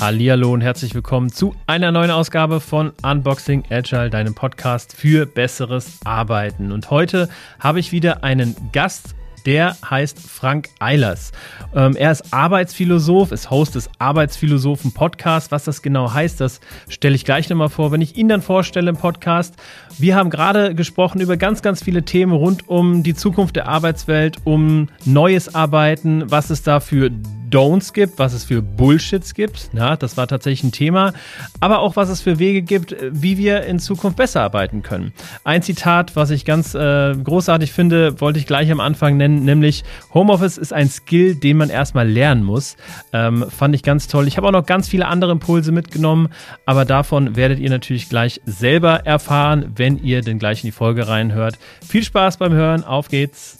Hallihallo 0.00 0.54
und 0.54 0.62
herzlich 0.62 0.94
willkommen 0.94 1.30
zu 1.30 1.54
einer 1.66 1.92
neuen 1.92 2.10
Ausgabe 2.10 2.60
von 2.60 2.92
Unboxing 3.02 3.64
Agile, 3.68 4.08
deinem 4.08 4.34
Podcast 4.34 4.96
für 4.96 5.26
besseres 5.26 6.00
Arbeiten. 6.02 6.72
Und 6.72 6.90
heute 6.90 7.28
habe 7.60 7.78
ich 7.78 7.92
wieder 7.92 8.24
einen 8.24 8.56
Gast 8.72 9.14
der 9.48 9.78
heißt 9.82 10.20
Frank 10.20 10.68
Eilers. 10.78 11.32
Ähm, 11.74 11.96
er 11.96 12.12
ist 12.12 12.34
Arbeitsphilosoph, 12.34 13.32
ist 13.32 13.50
Host 13.50 13.76
des 13.76 13.88
Arbeitsphilosophen 13.98 14.92
Podcasts. 14.92 15.50
Was 15.50 15.64
das 15.64 15.80
genau 15.80 16.12
heißt, 16.12 16.38
das 16.38 16.60
stelle 16.90 17.14
ich 17.14 17.24
gleich 17.24 17.48
nochmal 17.48 17.70
vor, 17.70 17.90
wenn 17.90 18.02
ich 18.02 18.18
ihn 18.18 18.28
dann 18.28 18.42
vorstelle 18.42 18.90
im 18.90 18.98
Podcast. 18.98 19.54
Wir 19.96 20.16
haben 20.16 20.28
gerade 20.28 20.74
gesprochen 20.74 21.22
über 21.22 21.38
ganz, 21.38 21.62
ganz 21.62 21.82
viele 21.82 22.02
Themen 22.02 22.32
rund 22.32 22.68
um 22.68 23.02
die 23.02 23.14
Zukunft 23.14 23.56
der 23.56 23.68
Arbeitswelt, 23.68 24.36
um 24.44 24.90
neues 25.06 25.54
Arbeiten, 25.54 26.30
was 26.30 26.50
es 26.50 26.62
da 26.62 26.78
für 26.80 27.10
Don'ts 27.50 27.92
gibt, 27.92 28.18
was 28.18 28.32
es 28.32 28.44
für 28.44 28.62
Bullshits 28.62 29.34
gibt. 29.34 29.70
Ja, 29.72 29.96
das 29.96 30.16
war 30.16 30.26
tatsächlich 30.26 30.64
ein 30.64 30.72
Thema. 30.72 31.12
Aber 31.60 31.80
auch, 31.80 31.96
was 31.96 32.08
es 32.08 32.20
für 32.20 32.38
Wege 32.38 32.62
gibt, 32.62 32.94
wie 33.10 33.38
wir 33.38 33.62
in 33.64 33.78
Zukunft 33.78 34.16
besser 34.16 34.42
arbeiten 34.42 34.82
können. 34.82 35.12
Ein 35.44 35.62
Zitat, 35.62 36.16
was 36.16 36.30
ich 36.30 36.44
ganz 36.44 36.74
äh, 36.74 37.14
großartig 37.14 37.72
finde, 37.72 38.20
wollte 38.20 38.38
ich 38.38 38.46
gleich 38.46 38.70
am 38.70 38.80
Anfang 38.80 39.16
nennen, 39.16 39.44
nämlich 39.44 39.84
Homeoffice 40.14 40.58
ist 40.58 40.72
ein 40.72 40.88
Skill, 40.88 41.34
den 41.34 41.56
man 41.56 41.70
erstmal 41.70 42.08
lernen 42.08 42.44
muss. 42.44 42.76
Ähm, 43.12 43.44
fand 43.48 43.74
ich 43.74 43.82
ganz 43.82 44.08
toll. 44.08 44.26
Ich 44.28 44.36
habe 44.36 44.48
auch 44.48 44.52
noch 44.52 44.66
ganz 44.66 44.88
viele 44.88 45.06
andere 45.06 45.32
Impulse 45.32 45.72
mitgenommen, 45.72 46.28
aber 46.66 46.84
davon 46.84 47.36
werdet 47.36 47.58
ihr 47.58 47.70
natürlich 47.70 48.08
gleich 48.08 48.40
selber 48.44 49.06
erfahren, 49.06 49.72
wenn 49.76 50.02
ihr 50.02 50.22
denn 50.22 50.38
gleich 50.38 50.62
in 50.62 50.68
die 50.68 50.72
Folge 50.72 51.08
reinhört. 51.08 51.58
Viel 51.86 52.04
Spaß 52.04 52.38
beim 52.38 52.52
Hören, 52.52 52.84
auf 52.84 53.08
geht's! 53.08 53.58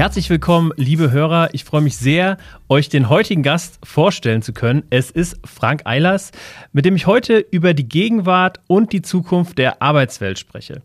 Herzlich 0.00 0.30
willkommen, 0.30 0.72
liebe 0.76 1.10
Hörer. 1.10 1.50
Ich 1.52 1.64
freue 1.64 1.82
mich 1.82 1.98
sehr, 1.98 2.38
euch 2.70 2.88
den 2.88 3.10
heutigen 3.10 3.42
Gast 3.42 3.78
vorstellen 3.84 4.40
zu 4.40 4.54
können. 4.54 4.82
Es 4.88 5.10
ist 5.10 5.36
Frank 5.44 5.82
Eilers, 5.84 6.32
mit 6.72 6.86
dem 6.86 6.96
ich 6.96 7.06
heute 7.06 7.36
über 7.50 7.74
die 7.74 7.86
Gegenwart 7.86 8.60
und 8.66 8.94
die 8.94 9.02
Zukunft 9.02 9.58
der 9.58 9.82
Arbeitswelt 9.82 10.38
spreche. 10.38 10.80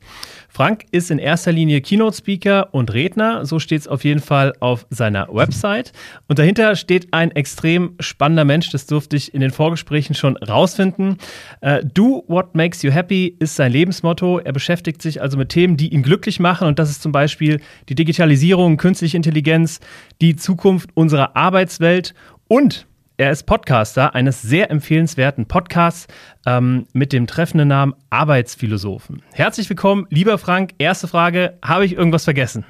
Frank 0.55 0.85
ist 0.91 1.11
in 1.11 1.19
erster 1.19 1.51
Linie 1.51 1.81
Keynote-Speaker 1.81 2.73
und 2.73 2.93
Redner, 2.93 3.45
so 3.45 3.59
steht 3.59 3.81
es 3.81 3.89
auf 3.89 4.05
jeden 4.05 4.21
Fall 4.21 4.53
auf 4.61 4.87
seiner 4.89 5.27
Website. 5.29 5.91
Und 6.29 6.39
dahinter 6.39 6.77
steht 6.77 7.13
ein 7.13 7.31
extrem 7.31 7.95
spannender 7.99 8.45
Mensch, 8.45 8.69
das 8.69 8.85
durfte 8.85 9.17
ich 9.17 9.33
in 9.33 9.41
den 9.41 9.51
Vorgesprächen 9.51 10.15
schon 10.15 10.37
rausfinden. 10.37 11.17
Uh, 11.61 11.79
Do 11.83 12.23
what 12.29 12.55
makes 12.55 12.83
you 12.83 12.91
happy 12.91 13.35
ist 13.37 13.57
sein 13.57 13.73
Lebensmotto. 13.73 14.39
Er 14.39 14.53
beschäftigt 14.53 15.01
sich 15.01 15.21
also 15.21 15.37
mit 15.37 15.49
Themen, 15.49 15.75
die 15.75 15.93
ihn 15.93 16.03
glücklich 16.03 16.39
machen 16.39 16.69
und 16.69 16.79
das 16.79 16.89
ist 16.89 17.01
zum 17.01 17.11
Beispiel 17.11 17.59
die 17.89 17.95
Digitalisierung, 17.95 18.77
künstliche 18.77 19.17
Intelligenz, 19.17 19.81
die 20.21 20.37
Zukunft 20.37 20.89
unserer 20.93 21.35
Arbeitswelt 21.35 22.13
und 22.47 22.87
er 23.17 23.31
ist 23.31 23.43
Podcaster 23.43 24.13
eines 24.13 24.41
sehr 24.41 24.69
empfehlenswerten 24.69 25.45
Podcasts 25.45 26.07
ähm, 26.45 26.85
mit 26.93 27.13
dem 27.13 27.27
treffenden 27.27 27.69
Namen 27.69 27.93
Arbeitsphilosophen. 28.09 29.21
Herzlich 29.33 29.69
willkommen, 29.69 30.05
lieber 30.09 30.37
Frank. 30.37 30.71
Erste 30.77 31.07
Frage: 31.07 31.57
Habe 31.63 31.85
ich 31.85 31.93
irgendwas 31.93 32.25
vergessen? 32.25 32.65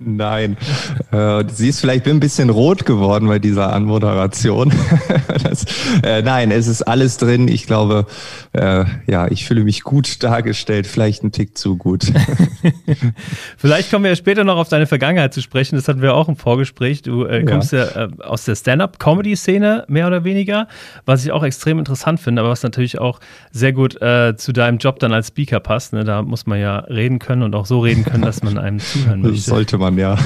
Nein. 0.00 0.56
äh, 1.10 1.44
sie 1.48 1.68
ist 1.68 1.80
vielleicht 1.80 2.06
ein 2.06 2.20
bisschen 2.20 2.50
rot 2.50 2.86
geworden 2.86 3.28
bei 3.28 3.38
dieser 3.38 3.72
Anmoderation. 3.72 4.72
das, 5.42 5.64
äh, 6.02 6.22
nein, 6.22 6.50
es 6.50 6.68
ist 6.68 6.82
alles 6.82 7.16
drin. 7.16 7.48
Ich 7.48 7.66
glaube, 7.66 8.06
äh, 8.52 8.84
ja, 9.06 9.28
ich 9.28 9.46
fühle 9.46 9.64
mich 9.64 9.82
gut 9.82 10.22
dargestellt, 10.22 10.86
vielleicht 10.86 11.24
ein 11.24 11.32
Tick 11.32 11.58
zu 11.58 11.76
gut. 11.76 12.04
vielleicht 13.56 13.90
kommen 13.90 14.04
wir 14.04 14.10
ja 14.10 14.16
später 14.16 14.44
noch 14.44 14.56
auf 14.56 14.68
deine 14.68 14.86
Vergangenheit 14.86 15.34
zu 15.34 15.42
sprechen. 15.42 15.76
Das 15.76 15.88
hatten 15.88 16.02
wir 16.02 16.14
auch 16.14 16.28
im 16.28 16.36
Vorgespräch. 16.36 17.02
Du 17.02 17.24
äh, 17.24 17.44
kommst 17.44 17.72
ja, 17.72 17.84
ja 17.84 18.04
äh, 18.04 18.08
aus 18.22 18.44
der 18.44 18.54
Stand-up-Comedy-Szene, 18.54 19.84
mehr 19.88 20.06
oder 20.06 20.24
weniger, 20.24 20.68
was 21.06 21.24
ich 21.24 21.32
auch 21.32 21.42
extrem 21.42 21.78
interessant 21.78 22.20
finde, 22.20 22.42
aber 22.42 22.50
was 22.50 22.62
natürlich 22.62 22.98
auch 22.98 23.20
sehr 23.50 23.72
gut 23.72 24.00
äh, 24.00 24.36
zu 24.36 24.52
deinem 24.52 24.78
Job 24.78 24.98
dann 24.98 25.12
als 25.12 25.28
Speaker 25.28 25.60
passt. 25.60 25.92
Ne? 25.92 26.04
Da 26.04 26.22
muss 26.22 26.46
man 26.46 26.60
ja 26.60 26.78
reden 26.80 27.18
können 27.18 27.42
und 27.42 27.54
auch 27.54 27.66
so 27.66 27.80
reden 27.80 28.04
können, 28.04 28.22
dass 28.22 28.42
man 28.42 28.58
einem 28.58 28.78
zuhören 28.78 29.22
möchte. 29.22 29.38
Sollte 29.38 29.78
man, 29.78 29.87
ja. 29.96 30.18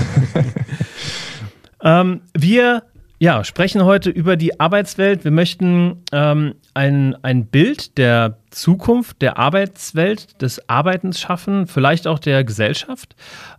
ähm, 1.82 2.22
wir 2.36 2.82
ja, 3.22 3.44
sprechen 3.44 3.84
heute 3.84 4.10
über 4.10 4.36
die 4.36 4.58
Arbeitswelt. 4.58 5.22
Wir 5.22 5.30
möchten 5.30 6.02
ähm, 6.10 6.56
ein, 6.74 7.14
ein 7.22 7.46
Bild 7.46 7.96
der 7.96 8.38
Zukunft, 8.50 9.22
der 9.22 9.38
Arbeitswelt, 9.38 10.42
des 10.42 10.68
Arbeitens 10.68 11.20
schaffen, 11.20 11.68
vielleicht 11.68 12.08
auch 12.08 12.18
der 12.18 12.42
Gesellschaft. 12.42 13.14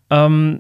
Ähm, 0.10 0.60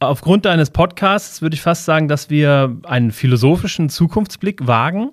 aufgrund 0.00 0.46
deines 0.46 0.70
Podcasts 0.70 1.42
würde 1.42 1.56
ich 1.56 1.60
fast 1.60 1.84
sagen, 1.84 2.08
dass 2.08 2.30
wir 2.30 2.74
einen 2.84 3.10
philosophischen 3.10 3.90
Zukunftsblick 3.90 4.66
wagen, 4.66 5.10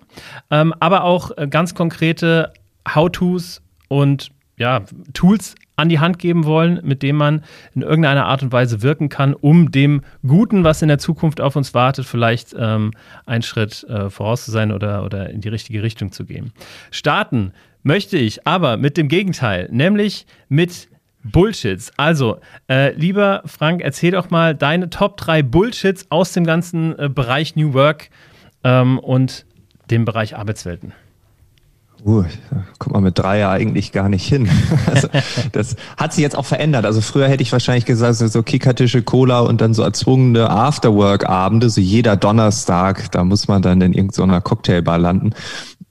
ähm, 0.50 0.74
aber 0.80 1.04
auch 1.04 1.32
äh, 1.38 1.50
ganz 1.50 1.76
konkrete 1.76 2.54
How-Tos 2.88 3.62
und 3.90 4.30
ja, 4.58 4.86
Tools 5.14 5.56
an 5.76 5.90
die 5.90 6.00
Hand 6.00 6.20
geben 6.20 6.46
wollen, 6.46 6.80
mit 6.84 7.04
dem 7.04 7.18
man 7.18 7.44
in 7.74 7.82
irgendeiner 7.82 8.26
Art 8.26 8.44
und 8.44 8.52
Weise 8.52 8.82
wirken 8.82 9.10
kann, 9.10 9.34
um 9.34 9.72
dem 9.72 10.02
Guten, 10.26 10.64
was 10.64 10.82
in 10.82 10.88
der 10.88 11.00
Zukunft 11.00 11.42
auf 11.42 11.56
uns 11.56 11.74
wartet, 11.74 12.06
vielleicht 12.06 12.56
ähm, 12.58 12.92
einen 13.26 13.42
Schritt 13.42 13.84
äh, 13.90 14.10
voraus 14.10 14.46
zu 14.46 14.52
sein 14.52 14.72
oder, 14.72 15.04
oder 15.04 15.30
in 15.30 15.42
die 15.42 15.50
richtige 15.50 15.84
Richtung 15.84 16.12
zu 16.12 16.26
gehen. 16.26 16.52
Starten 16.92 17.52
möchte 17.84 18.18
ich 18.18 18.48
aber 18.48 18.78
mit 18.78 18.98
dem 18.98 19.08
Gegenteil, 19.08 19.70
nämlich 19.72 20.26
mit 20.50 20.88
Bullshits. 21.24 21.92
Also, 21.98 22.40
äh, 22.70 22.94
lieber 22.94 23.42
Frank, 23.46 23.82
erzähl 23.82 24.12
doch 24.12 24.30
mal 24.30 24.54
deine 24.54 24.90
Top 24.90 25.18
3 25.18 25.42
Bullshits 25.42 26.06
aus 26.10 26.34
dem 26.34 26.46
ganzen 26.46 26.98
äh, 27.00 27.10
Bereich 27.10 27.56
New 27.56 27.74
Work 27.74 28.10
ähm, 28.64 29.00
und 29.00 29.46
dem 29.90 30.06
Bereich 30.06 30.38
Arbeitswelten. 30.38 30.94
Uh, 32.06 32.24
kommt 32.78 32.94
man 32.94 33.02
mit 33.02 33.18
drei 33.18 33.40
ja 33.40 33.50
eigentlich 33.50 33.92
gar 33.92 34.10
nicht 34.10 34.28
hin. 34.28 34.48
Also, 34.86 35.10
das 35.52 35.76
hat 35.98 36.14
sich 36.14 36.22
jetzt 36.22 36.38
auch 36.38 36.46
verändert. 36.46 36.86
Also 36.86 37.02
früher 37.02 37.28
hätte 37.28 37.42
ich 37.42 37.52
wahrscheinlich 37.52 37.86
gesagt, 37.86 38.18
so 38.18 38.44
Kickertische, 38.44 39.02
Cola 39.02 39.40
und 39.40 39.60
dann 39.60 39.74
so 39.74 39.82
erzwungene 39.82 40.50
Afterwork-Abende, 40.50 41.70
so 41.70 41.82
jeder 41.82 42.16
Donnerstag, 42.16 43.12
da 43.12 43.24
muss 43.24 43.48
man 43.48 43.62
dann 43.62 43.82
in 43.82 43.94
irgendeiner 43.94 44.40
Cocktailbar 44.42 45.00
landen. 45.00 45.34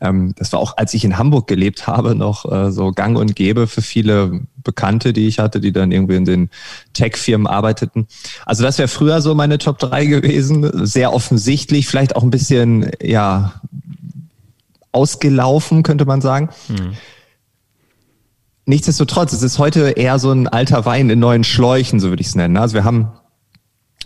Ähm, 0.01 0.35
das 0.37 0.53
war 0.53 0.61
auch, 0.61 0.77
als 0.77 0.95
ich 0.95 1.05
in 1.05 1.19
Hamburg 1.19 1.49
gelebt 1.49 1.87
habe, 1.87 2.15
noch 2.15 2.51
äh, 2.51 2.71
so 2.71 2.93
gang 2.93 3.19
und 3.19 3.35
gäbe 3.35 3.67
für 3.67 3.83
viele 3.83 4.43
Bekannte, 4.63 5.13
die 5.13 5.27
ich 5.27 5.39
hatte, 5.39 5.61
die 5.61 5.73
dann 5.73 5.93
irgendwie 5.93 6.17
in 6.17 6.25
den 6.25 6.51
Tech-Firmen 6.93 7.47
arbeiteten. 7.47 8.07
Also 8.47 8.63
das 8.63 8.79
wäre 8.79 8.89
früher 8.89 9.21
so 9.21 9.35
meine 9.35 9.59
Top 9.59 9.79
3 9.79 10.07
gewesen. 10.07 10.87
Sehr 10.87 11.13
offensichtlich, 11.13 11.87
vielleicht 11.87 12.17
auch 12.17 12.23
ein 12.23 12.31
bisschen, 12.31 12.91
ja, 13.03 13.55
ausgelaufen, 14.94 15.82
könnte 15.82 16.05
man 16.05 16.21
sagen. 16.21 16.49
Mhm. 16.69 16.94
Nichtsdestotrotz, 18.66 19.32
es 19.32 19.43
ist 19.43 19.59
heute 19.59 19.91
eher 19.91 20.19
so 20.19 20.31
ein 20.31 20.49
alter 20.49 20.87
Wein 20.87 21.10
in 21.10 21.19
neuen 21.19 21.44
Schläuchen, 21.44 22.00
so 22.00 22.09
würde 22.09 22.22
ich 22.22 22.28
es 22.28 22.34
nennen. 22.34 22.56
Also 22.56 22.75
wir 22.75 22.84
haben, 22.84 23.12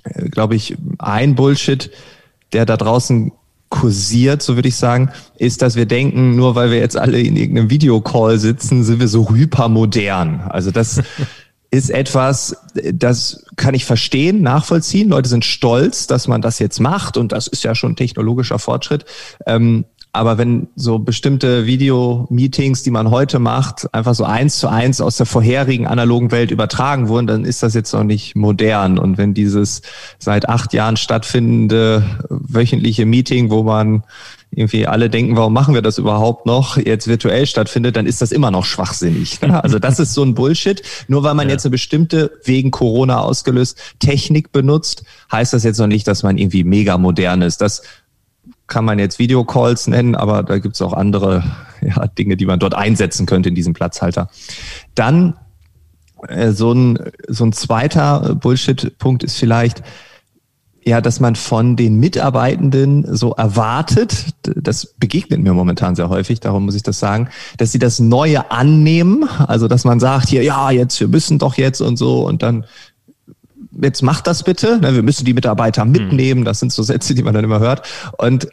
äh, 0.03 0.29
glaube 0.29 0.57
ich, 0.57 0.77
ein 0.99 1.37
Bullshit, 1.37 1.91
der 2.53 2.67
da 2.67 2.77
draußen 2.77 3.33
kursiert, 3.69 4.43
so 4.43 4.57
würde 4.57 4.69
ich 4.69 4.77
sagen, 4.77 5.11
ist, 5.37 5.63
dass 5.63 5.77
wir 5.77 5.87
denken, 5.87 6.35
nur 6.35 6.55
weil 6.55 6.71
wir 6.71 6.79
jetzt 6.79 6.97
alle 6.97 7.21
in 7.21 7.37
irgendeinem 7.37 7.71
Videocall 7.71 8.39
sitzen, 8.39 8.83
sind 8.83 8.99
wir 8.99 9.09
so 9.09 9.29
hypermodern. 9.29 10.41
Also 10.49 10.71
das 10.71 11.03
ist 11.71 11.91
etwas, 11.91 12.57
das 12.93 13.45
kann 13.57 13.75
ich 13.75 13.85
verstehen, 13.85 14.41
nachvollziehen. 14.43 15.11
Leute 15.11 15.29
sind 15.29 15.45
stolz, 15.45 16.07
dass 16.07 16.27
man 16.27 16.41
das 16.41 16.59
jetzt 16.59 16.81
macht 16.81 17.17
und 17.17 17.31
das 17.31 17.47
ist 17.47 17.63
ja 17.63 17.75
schon 17.75 17.95
technologischer 17.95 18.59
Fortschritt. 18.59 19.05
Ähm, 19.47 19.85
aber 20.19 20.37
wenn 20.37 20.67
so 20.75 20.99
bestimmte 20.99 21.65
Video-Meetings, 21.65 22.83
die 22.83 22.91
man 22.91 23.11
heute 23.11 23.39
macht, 23.39 23.95
einfach 23.95 24.17
so 24.17 24.25
eins 24.25 24.59
zu 24.59 24.67
eins 24.67 25.01
aus 25.01 25.17
der 25.17 25.27
vorherigen 25.27 25.87
analogen 25.87 26.33
Welt 26.33 26.51
übertragen 26.51 27.07
wurden, 27.07 27.29
dann 27.29 27.45
ist 27.45 27.63
das 27.63 27.75
jetzt 27.75 27.93
noch 27.93 28.03
nicht 28.03 28.35
modern. 28.35 28.99
Und 28.99 29.17
wenn 29.17 29.33
dieses 29.33 29.83
seit 30.19 30.49
acht 30.49 30.73
Jahren 30.73 30.97
stattfindende 30.97 32.03
wöchentliche 32.29 33.07
Meeting, 33.07 33.51
wo 33.51 33.63
man 33.63 34.03
irgendwie 34.51 34.89
alle 34.89 35.09
denken, 35.09 35.37
warum 35.37 35.53
machen 35.53 35.75
wir 35.75 35.83
das 35.83 35.99
überhaupt 35.99 36.47
noch, 36.47 36.77
jetzt 36.79 37.07
virtuell 37.07 37.47
stattfindet, 37.47 37.95
dann 37.95 38.07
ist 38.07 38.21
das 38.21 38.33
immer 38.33 38.51
noch 38.51 38.65
schwachsinnig. 38.65 39.39
Also 39.43 39.79
das 39.79 40.01
ist 40.01 40.15
so 40.15 40.25
ein 40.25 40.35
Bullshit. 40.35 40.83
Nur 41.07 41.23
weil 41.23 41.35
man 41.35 41.47
ja. 41.47 41.53
jetzt 41.53 41.65
eine 41.65 41.71
bestimmte, 41.71 42.33
wegen 42.43 42.73
Corona 42.73 43.21
ausgelöst, 43.21 43.79
Technik 44.01 44.51
benutzt, 44.51 45.05
heißt 45.31 45.53
das 45.53 45.63
jetzt 45.63 45.79
noch 45.79 45.87
nicht, 45.87 46.09
dass 46.09 46.25
man 46.25 46.39
irgendwie 46.39 46.65
mega 46.65 46.99
modern 46.99 47.43
ist. 47.43 47.61
Das 47.61 47.83
kann 48.69 48.85
man 48.85 48.99
jetzt 48.99 49.19
Videocalls 49.19 49.89
nennen, 49.89 50.15
aber 50.15 50.43
da 50.43 50.59
gibt 50.59 50.77
es 50.77 50.83
auch 50.83 50.93
andere 50.93 51.43
ja, 51.81 52.07
Dinge, 52.07 52.37
die 52.37 52.47
man 52.47 52.61
dort 52.61 52.75
einsetzen 52.75 53.27
könnte 53.27 53.49
in 53.49 53.55
diesem 53.55 53.73
Platzhalter. 53.73 54.29
Dann 54.95 55.35
äh, 56.29 56.53
so, 56.53 56.73
ein, 56.73 56.99
so 57.27 57.45
ein 57.45 57.53
zweiter 57.53 58.35
Bullshit-Punkt 58.35 59.25
ist 59.25 59.37
vielleicht, 59.37 59.83
ja, 60.85 61.01
dass 61.01 61.21
man 61.21 61.35
von 61.35 61.77
den 61.77 62.01
Mitarbeitenden 62.01 63.15
so 63.15 63.33
erwartet, 63.33 64.27
das 64.43 64.95
begegnet 64.99 65.41
mir 65.41 65.53
momentan 65.53 65.95
sehr 65.95 66.09
häufig, 66.09 66.41
darum 66.41 66.65
muss 66.65 66.75
ich 66.75 66.83
das 66.83 66.99
sagen, 66.99 67.29
dass 67.59 67.73
sie 67.73 67.79
das 67.79 67.99
Neue 67.99 68.51
annehmen, 68.51 69.29
also 69.47 69.69
dass 69.69 69.85
man 69.85 70.01
sagt 70.01 70.29
hier, 70.29 70.43
ja, 70.43 70.71
jetzt, 70.71 70.99
wir 71.01 71.09
müssen 71.09 71.39
doch 71.39 71.57
jetzt 71.57 71.81
und 71.81 71.97
so 71.97 72.27
und 72.27 72.43
dann 72.43 72.65
jetzt 73.83 74.03
macht 74.03 74.27
das 74.27 74.43
bitte, 74.43 74.79
ne, 74.79 74.95
wir 74.95 75.03
müssen 75.03 75.25
die 75.25 75.35
Mitarbeiter 75.35 75.83
hm. 75.83 75.93
mitnehmen, 75.93 76.45
das 76.45 76.61
sind 76.61 76.73
so 76.73 76.83
Sätze, 76.83 77.15
die 77.15 77.23
man 77.23 77.35
dann 77.35 77.45
immer 77.45 77.61
hört 77.61 77.87
und 78.17 78.49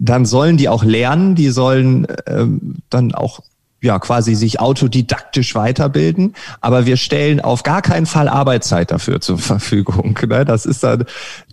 dann 0.00 0.24
sollen 0.24 0.56
die 0.56 0.68
auch 0.68 0.82
lernen, 0.82 1.34
die 1.34 1.50
sollen 1.50 2.06
ähm, 2.26 2.76
dann 2.88 3.14
auch 3.14 3.40
ja 3.82 3.98
quasi 3.98 4.34
sich 4.34 4.60
autodidaktisch 4.60 5.54
weiterbilden, 5.54 6.34
aber 6.60 6.86
wir 6.86 6.96
stellen 6.96 7.40
auf 7.40 7.62
gar 7.62 7.82
keinen 7.82 8.06
Fall 8.06 8.28
Arbeitszeit 8.28 8.90
dafür 8.90 9.20
zur 9.20 9.38
Verfügung. 9.38 10.18
Ne? 10.26 10.44
Das 10.44 10.66
ist 10.66 10.82
dann, 10.82 11.04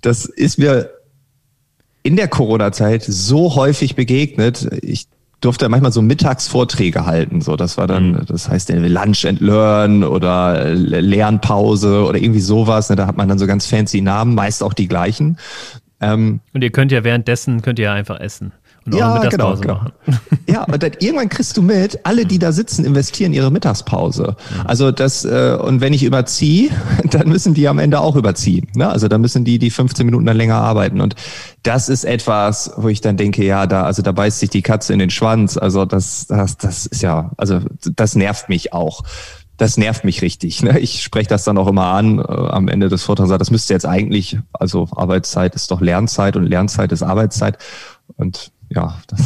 das 0.02 0.26
ist 0.26 0.58
mir 0.58 0.90
in 2.04 2.16
der 2.16 2.28
Corona-Zeit 2.28 3.04
so 3.04 3.56
häufig 3.56 3.96
begegnet. 3.96 4.68
Ich 4.82 5.08
durfte 5.42 5.68
manchmal 5.70 5.92
so 5.92 6.02
Mittagsvorträge 6.02 7.06
halten. 7.06 7.42
So, 7.42 7.56
das 7.56 7.78
war 7.78 7.86
dann, 7.86 8.12
mhm. 8.12 8.26
das 8.28 8.50
heißt 8.50 8.70
Lunch 8.70 9.26
and 9.26 9.42
Learn 9.42 10.04
oder 10.04 10.74
Lernpause 10.74 12.06
oder 12.06 12.18
irgendwie 12.18 12.40
sowas. 12.40 12.90
Ne? 12.90 12.96
Da 12.96 13.08
hat 13.08 13.18
man 13.18 13.28
dann 13.28 13.40
so 13.40 13.46
ganz 13.46 13.66
fancy 13.66 14.02
Namen, 14.02 14.36
meist 14.36 14.64
auch 14.64 14.74
die 14.74 14.88
gleichen. 14.88 15.38
Ähm, 16.02 16.42
und 16.54 16.64
ihr 16.64 16.72
könnt 16.72 16.92
ja 16.92 17.04
währenddessen 17.04 17.62
könnt 17.62 17.80
ihr 17.80 17.86
ja 17.86 17.94
einfach 17.94 18.20
essen 18.20 18.52
und 18.88 18.96
ja, 18.98 19.18
genau, 19.30 19.56
genau. 19.56 19.74
machen. 19.76 19.92
Ja, 20.50 20.64
und 20.64 20.82
dann 20.82 20.94
irgendwann 21.00 21.28
kriegst 21.28 21.58
du 21.58 21.62
mit, 21.62 22.00
alle, 22.04 22.26
die 22.26 22.40
da 22.40 22.54
sitzen, 22.54 22.86
investieren 22.86 23.34
ihre 23.34 23.52
Mittagspause. 23.52 24.38
Also 24.64 24.92
das, 24.92 25.26
äh, 25.26 25.58
und 25.60 25.82
wenn 25.82 25.92
ich 25.92 26.04
überziehe, 26.04 26.70
dann 27.12 27.28
müssen 27.28 27.54
die 27.54 27.68
am 27.68 27.80
Ende 27.80 28.00
auch 28.00 28.16
überziehen. 28.16 28.68
Ne? 28.76 28.88
Also 28.88 29.10
dann 29.10 29.20
müssen 29.20 29.44
die 29.44 29.60
die 29.60 29.70
15 29.70 30.06
Minuten 30.06 30.26
dann 30.26 30.38
länger 30.38 30.56
arbeiten. 30.56 31.02
Und 31.02 31.16
das 31.64 31.90
ist 31.90 32.06
etwas, 32.06 32.72
wo 32.78 32.88
ich 32.88 33.02
dann 33.02 33.18
denke, 33.18 33.44
ja, 33.44 33.68
da, 33.68 33.84
also 33.84 34.02
da 34.02 34.14
beißt 34.14 34.40
sich 34.40 34.50
die 34.50 34.62
Katze 34.62 34.94
in 34.94 35.00
den 35.00 35.10
Schwanz. 35.10 35.58
Also 35.58 35.84
das, 35.84 36.28
das, 36.28 36.56
das 36.56 36.86
ist 36.86 37.02
ja, 37.02 37.32
also 37.36 37.60
das 37.94 38.16
nervt 38.16 38.48
mich 38.48 38.72
auch 38.72 39.04
das 39.57 39.77
nervt 39.77 40.04
mich 40.04 40.21
richtig. 40.21 40.62
Ne? 40.62 40.80
Ich 40.80 41.01
spreche 41.01 41.27
das 41.27 41.44
dann 41.44 41.57
auch 41.57 41.68
immer 41.68 41.88
an 41.88 42.19
äh, 42.19 42.21
am 42.21 42.68
Ende 42.68 42.89
des 42.89 43.04
Vortrags. 43.04 43.30
Das 43.30 43.51
müsste 43.51 43.74
jetzt 43.74 43.86
eigentlich, 43.86 44.38
also 44.54 44.88
Arbeitszeit 44.95 45.56
ist 45.56 45.71
doch 45.71 45.81
Lernzeit 45.81 46.36
und 46.36 46.45
Lernzeit 46.45 46.92
ist 46.92 47.04
Arbeitszeit. 47.04 47.57
Und 48.15 48.51
ja, 48.69 48.98
das 49.07 49.21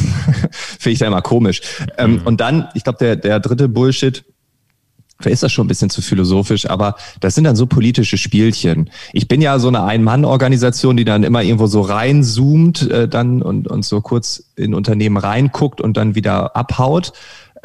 finde 0.80 0.94
ich 0.94 1.00
da 1.00 1.08
immer 1.08 1.22
komisch. 1.22 1.62
Ähm, 1.98 2.14
mhm. 2.14 2.22
und 2.24 2.42
dann, 2.42 2.70
ich 2.74 2.84
glaube, 2.84 3.00
der, 3.00 3.16
der 3.18 3.40
dritte 3.40 3.70
Bullshit, 3.70 4.24
Vielleicht 5.22 5.36
ist 5.36 5.44
das 5.44 5.52
schon 5.52 5.66
ein 5.66 5.68
bisschen 5.68 5.92
zu 5.92 6.02
philosophisch, 6.02 6.68
aber 6.68 6.96
das 7.20 7.36
sind 7.36 7.44
dann 7.44 7.56
so 7.56 7.68
politische 7.68 8.18
Spielchen. 8.18 8.90
Ich 9.14 9.28
bin 9.28 9.40
ja 9.40 9.60
so 9.60 9.68
eine 9.68 9.84
Ein-Mann-Organisation, 9.84 10.98
die 10.98 11.06
dann 11.06 11.24
immer 11.24 11.44
irgendwo 11.44 11.68
so 11.68 11.82
reinzoomt 11.82 12.90
äh, 12.90 13.08
dann 13.08 13.44
und, 13.44 13.68
und 13.68 13.86
so 13.86 14.02
kurz 14.02 14.44
in 14.56 14.74
Unternehmen 14.74 15.18
reinguckt 15.18 15.80
und 15.80 15.96
dann 15.96 16.16
wieder 16.16 16.56
abhaut. 16.56 17.14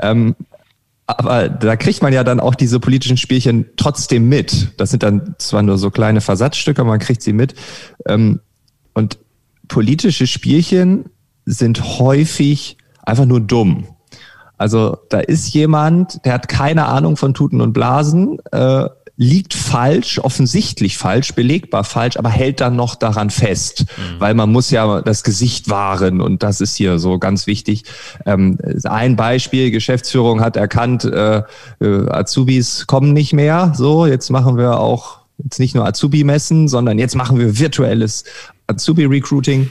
Ähm, 0.03 0.37
aber 1.07 1.49
da 1.49 1.77
kriegt 1.77 2.03
man 2.03 2.13
ja 2.13 2.25
dann 2.25 2.41
auch 2.41 2.55
diese 2.55 2.81
politischen 2.81 3.17
Spielchen 3.17 3.67
trotzdem 3.77 4.29
mit. 4.29 4.73
Das 4.77 4.91
sind 4.91 5.03
dann 5.03 5.37
zwar 5.39 5.63
nur 5.63 5.79
so 5.79 5.91
kleine 5.91 6.21
Versatzstücke, 6.21 6.81
aber 6.81 6.91
man 6.91 6.99
kriegt 6.99 7.23
sie 7.23 7.33
mit. 7.33 7.55
Ähm, 8.07 8.41
und 8.93 9.19
politische 9.69 10.27
Spielchen 10.27 11.11
sind 11.45 11.99
häufig 11.99 12.77
einfach 13.03 13.25
nur 13.25 13.41
dumm. 13.41 13.87
Also 14.59 14.97
da 15.11 15.21
ist 15.21 15.53
jemand, 15.55 16.25
der 16.25 16.33
hat 16.33 16.49
keine 16.49 16.87
Ahnung 16.87 17.17
von 17.17 17.35
Tuten 17.35 17.61
und 17.61 17.73
Blasen, 17.73 18.39
äh, 18.53 18.89
liegt 19.17 19.55
falsch, 19.55 20.19
offensichtlich 20.19 20.99
falsch, 20.99 21.35
belegbar 21.35 21.85
falsch, 21.85 22.17
aber 22.19 22.29
hält 22.29 22.61
dann 22.61 22.77
noch 22.77 22.95
daran 22.95 23.31
fest, 23.31 23.87
mhm. 23.97 24.21
weil 24.21 24.35
man 24.35 24.53
muss 24.53 24.71
ja 24.71 25.01
das 25.01 25.23
Gesicht 25.23 25.71
wahren 25.71 26.21
und 26.21 26.43
das 26.43 26.61
ist 26.61 26.77
hier 26.77 26.99
so 26.99 27.19
ganz 27.19 27.47
wichtig. 27.47 27.85
Ähm, 28.27 28.59
ein 28.85 29.17
Beispiel, 29.17 29.71
Geschäftsführung 29.71 30.41
hat 30.41 30.57
erkannt, 30.57 31.05
äh, 31.05 31.43
äh, 31.81 32.11
Azubis 32.11 32.87
kommen 32.87 33.15
nicht 33.15 33.33
mehr, 33.33 33.73
so 33.75 34.07
jetzt 34.07 34.31
machen 34.31 34.59
wir 34.59 34.79
auch 34.79 35.21
jetzt 35.43 35.59
nicht 35.59 35.75
nur 35.75 35.87
Azubi-Messen, 35.87 36.69
sondern 36.69 36.99
jetzt 36.99 37.15
machen 37.15 37.39
wir 37.39 37.59
virtuelles 37.59 38.25
Azubi-Recruiting. 38.67 39.71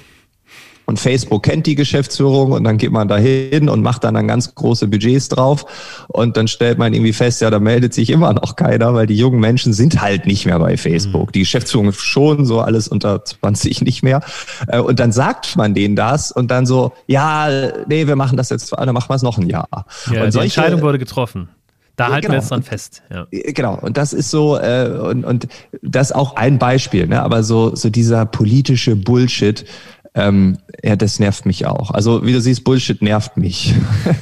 Und 0.85 0.99
Facebook 0.99 1.43
kennt 1.43 1.65
die 1.65 1.75
Geschäftsführung 1.75 2.51
und 2.51 2.63
dann 2.63 2.77
geht 2.77 2.91
man 2.91 3.07
da 3.07 3.17
hin 3.17 3.69
und 3.69 3.81
macht 3.81 4.03
dann, 4.03 4.13
dann 4.13 4.27
ganz 4.27 4.53
große 4.53 4.87
Budgets 4.87 5.29
drauf. 5.29 5.65
Und 6.07 6.37
dann 6.37 6.47
stellt 6.47 6.77
man 6.77 6.93
irgendwie 6.93 7.13
fest, 7.13 7.41
ja, 7.41 7.49
da 7.49 7.59
meldet 7.59 7.93
sich 7.93 8.09
immer 8.09 8.33
noch 8.33 8.55
keiner, 8.55 8.93
weil 8.93 9.07
die 9.07 9.17
jungen 9.17 9.39
Menschen 9.39 9.73
sind 9.73 10.01
halt 10.01 10.25
nicht 10.27 10.45
mehr 10.45 10.59
bei 10.59 10.77
Facebook. 10.77 11.27
Mhm. 11.27 11.31
Die 11.31 11.39
Geschäftsführung 11.39 11.91
schon, 11.91 12.45
so 12.45 12.61
alles 12.61 12.87
unter 12.87 13.25
20 13.25 13.81
nicht 13.81 14.03
mehr. 14.03 14.21
Äh, 14.67 14.79
und 14.79 14.99
dann 14.99 15.11
sagt 15.11 15.55
man 15.55 15.73
denen 15.73 15.95
das 15.95 16.31
und 16.31 16.51
dann 16.51 16.65
so, 16.65 16.93
ja, 17.07 17.49
nee, 17.87 18.07
wir 18.07 18.15
machen 18.15 18.37
das 18.37 18.49
jetzt, 18.49 18.71
dann 18.71 18.93
machen 18.93 19.09
wir 19.09 19.15
es 19.15 19.23
noch 19.23 19.37
ein 19.37 19.49
Jahr. 19.49 19.67
Ja, 19.71 20.19
und 20.19 20.27
die 20.27 20.31
solche, 20.31 20.39
Entscheidung 20.45 20.81
wurde 20.81 20.99
getroffen. 20.99 21.49
Da 21.95 22.09
halten 22.09 22.23
genau. 22.23 22.33
wir 22.33 22.39
jetzt 22.39 22.51
dran 22.51 22.63
fest. 22.63 23.03
Ja. 23.09 23.27
Äh, 23.31 23.53
genau, 23.53 23.77
und 23.79 23.97
das 23.97 24.13
ist 24.13 24.29
so, 24.29 24.57
äh, 24.57 24.89
und, 24.89 25.23
und 25.23 25.47
das 25.81 26.09
ist 26.09 26.15
auch 26.15 26.35
ein 26.35 26.59
Beispiel, 26.59 27.07
ne? 27.07 27.21
aber 27.21 27.43
so, 27.43 27.75
so 27.75 27.89
dieser 27.89 28.25
politische 28.25 28.95
Bullshit, 28.95 29.65
ähm, 30.15 30.57
ja, 30.81 30.95
das 30.95 31.19
nervt 31.19 31.45
mich 31.45 31.65
auch. 31.65 31.91
Also 31.91 32.25
wie 32.25 32.31
du 32.31 32.39
siehst, 32.39 32.63
Bullshit 32.63 33.01
nervt 33.01 33.35
mich. 33.35 33.75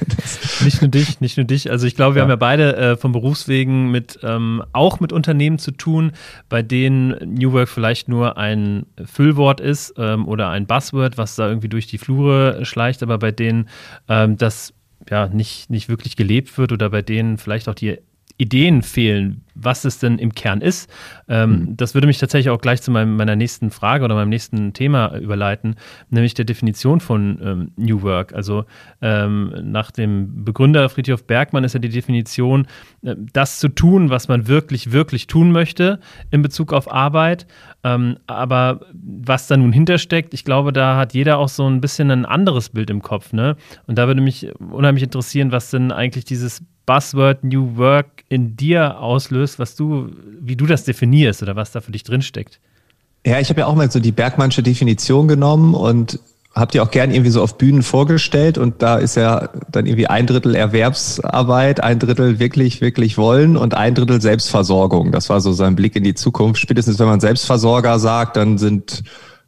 nicht 0.64 0.82
nur 0.82 0.90
dich, 0.90 1.22
nicht 1.22 1.38
nur 1.38 1.46
dich. 1.46 1.70
Also 1.70 1.86
ich 1.86 1.96
glaube, 1.96 2.16
wir 2.16 2.20
ja. 2.20 2.24
haben 2.24 2.32
ja 2.32 2.36
beide 2.36 2.76
äh, 2.76 2.98
vom 2.98 3.12
Berufswegen 3.12 3.92
mit 3.92 4.20
ähm, 4.24 4.64
auch 4.74 5.00
mit 5.00 5.14
Unternehmen 5.14 5.60
zu 5.60 5.70
tun, 5.70 6.14
bei 6.50 6.64
denen 6.64 7.36
New 7.36 7.54
Work 7.54 7.70
vielleicht 7.70 8.08
nur 8.08 8.38
ein 8.38 8.88
Füllwort 9.06 9.62
ist 9.62 9.94
ähm, 9.98 10.28
oder 10.28 10.50
ein 10.50 10.66
Buzzword, 10.66 11.20
was 11.20 11.36
da 11.36 11.48
irgendwie 11.48 11.70
durch 11.70 11.86
die 11.86 12.00
Flure 12.00 12.66
schleicht, 12.66 13.04
aber 13.04 13.20
bei 13.20 13.32
denen 13.32 13.70
ähm, 14.10 14.36
das 14.36 14.74
ja 15.12 15.28
nicht, 15.28 15.70
nicht 15.70 15.90
wirklich 15.90 16.16
gelebt 16.16 16.58
wird 16.58 16.72
oder 16.72 16.90
bei 16.90 17.04
denen 17.04 17.38
vielleicht 17.38 17.70
auch 17.70 17.76
die 17.76 18.00
Ideen 18.44 18.82
fehlen, 18.82 19.42
was 19.56 19.86
es 19.86 20.00
denn 20.00 20.18
im 20.18 20.34
Kern 20.34 20.62
ist. 20.62 20.90
Ähm, 21.28 21.50
mhm. 21.50 21.78
Das 21.78 21.94
würde 21.94 22.08
mich 22.08 22.18
tatsächlich 22.18 22.50
auch 22.50 22.60
gleich 22.60 22.82
zu 22.82 22.92
meinem, 22.92 23.16
meiner 23.16 23.36
nächsten 23.36 23.72
Frage 23.72 24.04
oder 24.04 24.16
meinem 24.16 24.30
nächsten 24.30 24.74
Thema 24.74 25.16
überleiten, 25.16 25.76
nämlich 26.10 26.34
der 26.34 26.46
Definition 26.46 27.00
von 27.00 27.40
ähm, 27.42 27.72
New 27.78 28.02
Work. 28.02 28.34
Also 28.34 28.66
ähm, 29.02 29.54
nach 29.64 29.92
dem 29.92 30.44
Begründer 30.44 30.90
Friedhof 30.90 31.26
Bergmann 31.26 31.64
ist 31.64 31.74
ja 31.74 31.80
die 31.80 31.90
Definition, 31.90 32.68
äh, 33.04 33.16
das 33.32 33.60
zu 33.60 33.70
tun, 33.70 34.10
was 34.10 34.28
man 34.28 34.48
wirklich, 34.48 34.92
wirklich 34.92 35.28
tun 35.28 35.52
möchte 35.52 36.00
in 36.32 36.42
Bezug 36.42 36.74
auf 36.74 36.92
Arbeit. 36.92 37.48
Ähm, 37.86 38.18
aber 38.28 38.82
was 38.94 39.48
da 39.48 39.58
nun 39.58 39.72
hintersteckt, 39.74 40.34
ich 40.34 40.46
glaube, 40.46 40.74
da 40.74 40.98
hat 40.98 41.14
jeder 41.14 41.38
auch 41.38 41.50
so 41.50 41.68
ein 41.68 41.82
bisschen 41.82 42.12
ein 42.12 42.26
anderes 42.26 42.70
Bild 42.70 42.90
im 42.90 43.02
Kopf. 43.02 43.34
Ne? 43.34 43.56
Und 43.88 43.98
da 43.98 44.08
würde 44.08 44.22
mich 44.22 44.48
unheimlich 44.60 45.04
interessieren, 45.04 45.52
was 45.52 45.70
denn 45.70 45.92
eigentlich 45.92 46.26
dieses 46.26 46.64
Buzzword 46.86 47.44
New 47.44 47.78
Work 47.78 48.24
in 48.30 48.56
dir 48.56 49.00
auslöst, 49.00 49.60
was 49.60 49.76
du, 49.76 50.10
wie 50.40 50.56
du 50.56 50.66
das 50.66 50.84
definierst 50.84 51.42
oder 51.44 51.56
was 51.56 51.72
da 51.72 51.82
für 51.82 51.92
dich 51.92 52.04
drinsteckt. 52.04 52.60
Ja, 53.26 53.40
ich 53.40 53.50
habe 53.50 53.62
ja 53.62 53.68
auch 53.68 53.76
mal 53.76 53.90
so 53.90 54.00
die 54.00 54.12
Bergmannsche 54.12 54.64
Definition 54.64 55.28
genommen 55.28 55.76
und 55.76 56.20
habe 56.56 56.72
die 56.72 56.82
auch 56.82 56.92
gern 56.92 57.12
irgendwie 57.12 57.32
so 57.32 57.42
auf 57.42 57.58
Bühnen 57.58 57.82
vorgestellt 57.82 58.58
und 58.60 58.82
da 58.82 58.98
ist 58.98 59.16
ja 59.16 59.50
dann 59.72 59.88
irgendwie 59.88 60.08
ein 60.08 60.28
Drittel 60.28 60.54
Erwerbsarbeit, 60.54 61.82
ein 61.82 61.98
Drittel 61.98 62.38
wirklich, 62.38 62.80
wirklich 62.80 63.18
wollen 63.18 63.58
und 63.58 63.74
ein 63.74 63.96
Drittel 63.96 64.22
Selbstversorgung. 64.22 65.12
Das 65.12 65.30
war 65.30 65.42
so 65.42 65.52
sein 65.52 65.76
Blick 65.76 65.96
in 65.96 66.04
die 66.04 66.14
Zukunft. 66.14 66.62
Spätestens 66.62 67.00
wenn 67.00 67.08
man 67.08 67.20
Selbstversorger 67.20 67.98
sagt, 67.98 68.38
dann 68.38 68.60
sind 68.60 69.04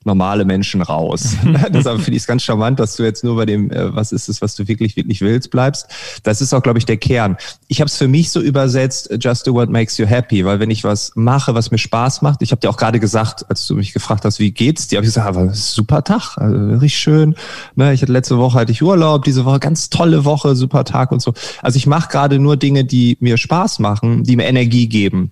normale 0.06 0.46
Menschen 0.46 0.82
raus. 0.82 1.36
Deshalb 1.70 2.02
finde 2.02 2.18
ich 2.18 2.24
es 2.24 2.28
ganz 2.28 2.44
charmant, 2.44 2.80
dass 2.80 2.96
du 2.96 3.04
jetzt 3.04 3.24
nur 3.24 3.36
bei 3.36 3.46
dem, 3.46 3.72
äh, 3.72 3.94
was 3.94 4.12
ist 4.12 4.30
es, 4.30 4.42
was 4.42 4.56
du 4.56 4.68
wirklich, 4.68 4.96
wirklich 4.96 5.22
willst, 5.22 5.52
bleibst. 5.52 5.88
Das 6.24 6.42
ist 6.42 6.54
auch, 6.54 6.62
glaube 6.62 6.80
ich, 6.80 6.86
der 6.86 6.98
Kern. 6.98 7.38
Ich 7.68 7.82
habe 7.82 7.88
es 7.88 7.98
für 7.98 8.08
mich 8.08 8.30
so 8.30 8.40
übersetzt, 8.40 9.10
just 9.20 9.48
do 9.48 9.54
what 9.54 9.70
makes 9.70 9.98
you 9.98 10.06
happy, 10.06 10.46
weil 10.46 10.60
wenn 10.60 10.70
ich 10.70 10.84
was 10.84 11.12
mache, 11.16 11.56
was 11.56 11.72
mir 11.72 11.78
Spaß 11.78 12.22
macht, 12.22 12.42
ich 12.42 12.52
habe 12.52 12.62
dir 12.62 12.70
auch 12.70 12.78
gerade 12.78 13.00
gesagt, 13.00 13.50
als 13.50 13.66
du 13.68 13.76
mich 13.76 13.94
gefragt 13.94 14.26
hast, 14.26 14.40
wie 14.40 14.52
geht's 14.52 14.88
dir, 14.88 14.98
habe 14.98 15.06
ich 15.06 15.14
gesagt, 15.14 15.28
aber 15.28 15.54
super 15.54 16.04
Tag, 16.04 16.38
also 16.38 16.56
richtig 16.74 17.00
schön. 17.00 17.36
Ne, 17.76 17.94
ich 17.94 18.02
hatte 18.02 18.12
letzte 18.12 18.38
Woche 18.38 18.60
hatte 18.60 18.72
ich 18.72 18.84
Urlaub, 18.84 19.24
diese 19.24 19.46
Woche 19.46 19.60
ganz 19.60 19.90
tolle 19.90 20.26
Woche, 20.26 20.56
super 20.56 20.84
Tag 20.84 21.12
und 21.12 21.22
so. 21.22 21.34
Also 21.62 21.78
ich 21.78 21.88
mache 21.88 22.10
gerade 22.10 22.40
nur 22.40 22.58
Dinge, 22.58 22.86
die 22.86 23.18
mir 23.20 23.38
Spaß 23.38 23.80
machen, 23.80 24.24
die 24.24 24.36
mir 24.36 24.46
Energie 24.46 24.88
geben. 24.88 25.32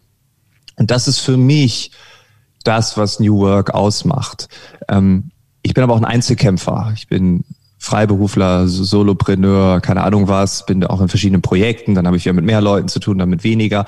Und 0.75 0.89
das 0.89 1.07
ist 1.07 1.19
für 1.19 1.37
mich 1.37 1.91
das, 2.63 2.97
was 2.97 3.19
New 3.19 3.39
Work 3.39 3.73
ausmacht. 3.73 4.47
Ähm, 4.89 5.31
ich 5.61 5.73
bin 5.73 5.83
aber 5.83 5.93
auch 5.93 6.01
ein 6.01 6.05
Einzelkämpfer. 6.05 6.91
Ich 6.95 7.07
bin 7.07 7.43
Freiberufler, 7.83 8.67
Solopreneur, 8.67 9.81
keine 9.81 10.03
Ahnung 10.03 10.29
was, 10.29 10.65
bin 10.65 10.85
auch 10.85 11.01
in 11.01 11.09
verschiedenen 11.09 11.41
Projekten, 11.41 11.95
dann 11.95 12.07
habe 12.07 12.15
ich 12.15 12.23
ja 12.23 12.31
mit 12.31 12.45
mehr 12.45 12.61
Leuten 12.61 12.87
zu 12.87 12.99
tun, 12.99 13.17
dann 13.17 13.29
mit 13.29 13.43
weniger. 13.43 13.85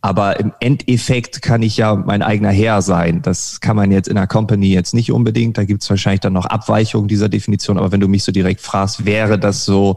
Aber 0.00 0.40
im 0.40 0.52
Endeffekt 0.60 1.42
kann 1.42 1.62
ich 1.62 1.76
ja 1.76 1.94
mein 1.94 2.22
eigener 2.22 2.50
Herr 2.50 2.82
sein. 2.82 3.22
Das 3.22 3.60
kann 3.60 3.76
man 3.76 3.90
jetzt 3.90 4.08
in 4.08 4.16
einer 4.16 4.26
Company 4.26 4.68
jetzt 4.68 4.94
nicht 4.94 5.10
unbedingt. 5.10 5.58
Da 5.58 5.64
gibt 5.64 5.82
es 5.82 5.90
wahrscheinlich 5.90 6.20
dann 6.20 6.32
noch 6.32 6.46
Abweichungen 6.46 7.08
dieser 7.08 7.28
Definition. 7.28 7.78
Aber 7.78 7.92
wenn 7.92 8.00
du 8.00 8.08
mich 8.08 8.22
so 8.22 8.32
direkt 8.32 8.60
fragst, 8.60 9.04
wäre 9.04 9.38
das 9.38 9.64
so, 9.64 9.96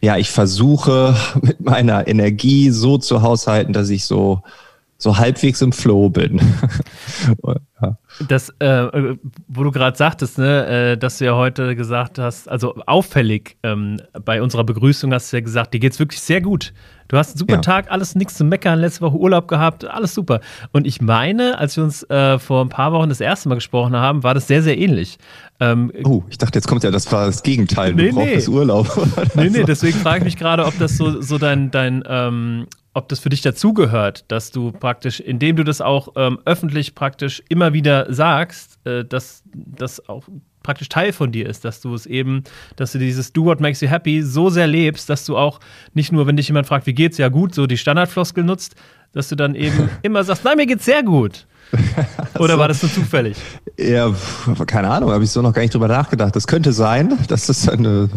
ja, 0.00 0.16
ich 0.16 0.30
versuche 0.30 1.16
mit 1.42 1.60
meiner 1.60 2.06
Energie 2.06 2.70
so 2.70 2.98
zu 2.98 3.22
haushalten, 3.22 3.72
dass 3.72 3.88
ich 3.90 4.04
so 4.04 4.42
so 4.98 5.18
halbwegs 5.18 5.60
im 5.62 5.72
Flow 5.72 6.08
bin. 6.08 6.40
ja. 7.80 7.98
Das, 8.28 8.50
äh, 8.60 9.16
wo 9.48 9.64
du 9.64 9.72
gerade 9.72 9.96
sagtest, 9.96 10.38
ne, 10.38 10.92
äh, 10.92 10.96
dass 10.96 11.18
du 11.18 11.24
ja 11.24 11.34
heute 11.34 11.74
gesagt 11.74 12.18
hast, 12.18 12.48
also 12.48 12.76
auffällig 12.86 13.56
ähm, 13.64 14.00
bei 14.24 14.40
unserer 14.40 14.62
Begrüßung 14.62 15.12
hast 15.12 15.32
du 15.32 15.36
ja 15.36 15.40
gesagt, 15.40 15.74
dir 15.74 15.80
geht's 15.80 15.98
wirklich 15.98 16.20
sehr 16.20 16.40
gut. 16.40 16.72
Du 17.08 17.18
hast 17.18 17.30
einen 17.30 17.38
super 17.38 17.54
ja. 17.54 17.60
Tag, 17.60 17.90
alles 17.90 18.14
nichts 18.14 18.34
zu 18.34 18.44
meckern, 18.44 18.78
letzte 18.78 19.02
Woche 19.02 19.16
Urlaub 19.16 19.48
gehabt, 19.48 19.84
alles 19.84 20.14
super. 20.14 20.40
Und 20.72 20.86
ich 20.86 21.00
meine, 21.00 21.58
als 21.58 21.76
wir 21.76 21.84
uns 21.84 22.08
äh, 22.08 22.38
vor 22.38 22.64
ein 22.64 22.68
paar 22.68 22.92
Wochen 22.92 23.08
das 23.08 23.20
erste 23.20 23.48
Mal 23.48 23.56
gesprochen 23.56 23.96
haben, 23.96 24.22
war 24.22 24.32
das 24.32 24.46
sehr, 24.46 24.62
sehr 24.62 24.78
ähnlich. 24.78 25.18
Ähm, 25.60 25.92
oh, 26.04 26.22
ich 26.30 26.38
dachte, 26.38 26.58
jetzt 26.58 26.66
kommt 26.66 26.82
ja, 26.84 26.90
das 26.90 27.10
war 27.12 27.26
das 27.26 27.42
Gegenteil. 27.42 27.94
Nee, 27.94 28.10
du 28.10 28.14
brauchst 28.14 28.48
nee. 28.48 28.54
Urlaub. 28.54 29.08
nee, 29.34 29.50
nee, 29.50 29.64
deswegen 29.64 29.98
frage 29.98 30.18
ich 30.18 30.24
mich 30.24 30.36
gerade, 30.36 30.64
ob 30.64 30.78
das 30.78 30.96
so, 30.96 31.20
so 31.20 31.38
dein, 31.38 31.70
dein 31.70 32.02
ähm, 32.06 32.66
ob 32.94 33.08
das 33.08 33.18
für 33.18 33.28
dich 33.28 33.42
dazugehört, 33.42 34.24
dass 34.28 34.52
du 34.52 34.70
praktisch, 34.70 35.20
indem 35.20 35.56
du 35.56 35.64
das 35.64 35.80
auch 35.80 36.08
ähm, 36.16 36.38
öffentlich 36.44 36.94
praktisch 36.94 37.42
immer 37.48 37.72
wieder 37.72 38.03
sagst, 38.08 38.78
äh, 38.84 39.04
dass 39.04 39.42
das 39.54 40.08
auch 40.08 40.28
praktisch 40.62 40.88
Teil 40.88 41.12
von 41.12 41.30
dir 41.30 41.48
ist, 41.48 41.64
dass 41.64 41.80
du 41.80 41.94
es 41.94 42.06
eben, 42.06 42.42
dass 42.76 42.92
du 42.92 42.98
dieses 42.98 43.32
Do 43.32 43.44
What 43.44 43.60
Makes 43.60 43.80
You 43.80 43.88
Happy 43.88 44.22
so 44.22 44.50
sehr 44.50 44.66
lebst, 44.66 45.08
dass 45.08 45.24
du 45.26 45.36
auch 45.36 45.60
nicht 45.92 46.10
nur, 46.10 46.26
wenn 46.26 46.36
dich 46.36 46.48
jemand 46.48 46.66
fragt, 46.66 46.86
wie 46.86 46.94
geht's, 46.94 47.18
ja 47.18 47.28
gut, 47.28 47.54
so 47.54 47.66
die 47.66 47.76
Standardfloskel 47.76 48.42
nutzt, 48.42 48.74
dass 49.12 49.28
du 49.28 49.36
dann 49.36 49.54
eben 49.54 49.88
immer 50.02 50.24
sagst, 50.24 50.44
nein, 50.44 50.56
mir 50.56 50.66
geht's 50.66 50.86
sehr 50.86 51.02
gut. 51.02 51.46
Oder 52.38 52.58
war 52.58 52.68
das 52.68 52.82
nur 52.82 52.92
zufällig? 52.92 53.36
Ja, 53.78 54.12
keine 54.66 54.90
Ahnung, 54.90 55.10
habe 55.10 55.24
ich 55.24 55.30
so 55.30 55.42
noch 55.42 55.52
gar 55.52 55.62
nicht 55.62 55.74
drüber 55.74 55.88
nachgedacht. 55.88 56.34
Das 56.34 56.46
könnte 56.46 56.72
sein, 56.72 57.18
dass 57.28 57.46
das 57.46 57.68
eine 57.68 58.08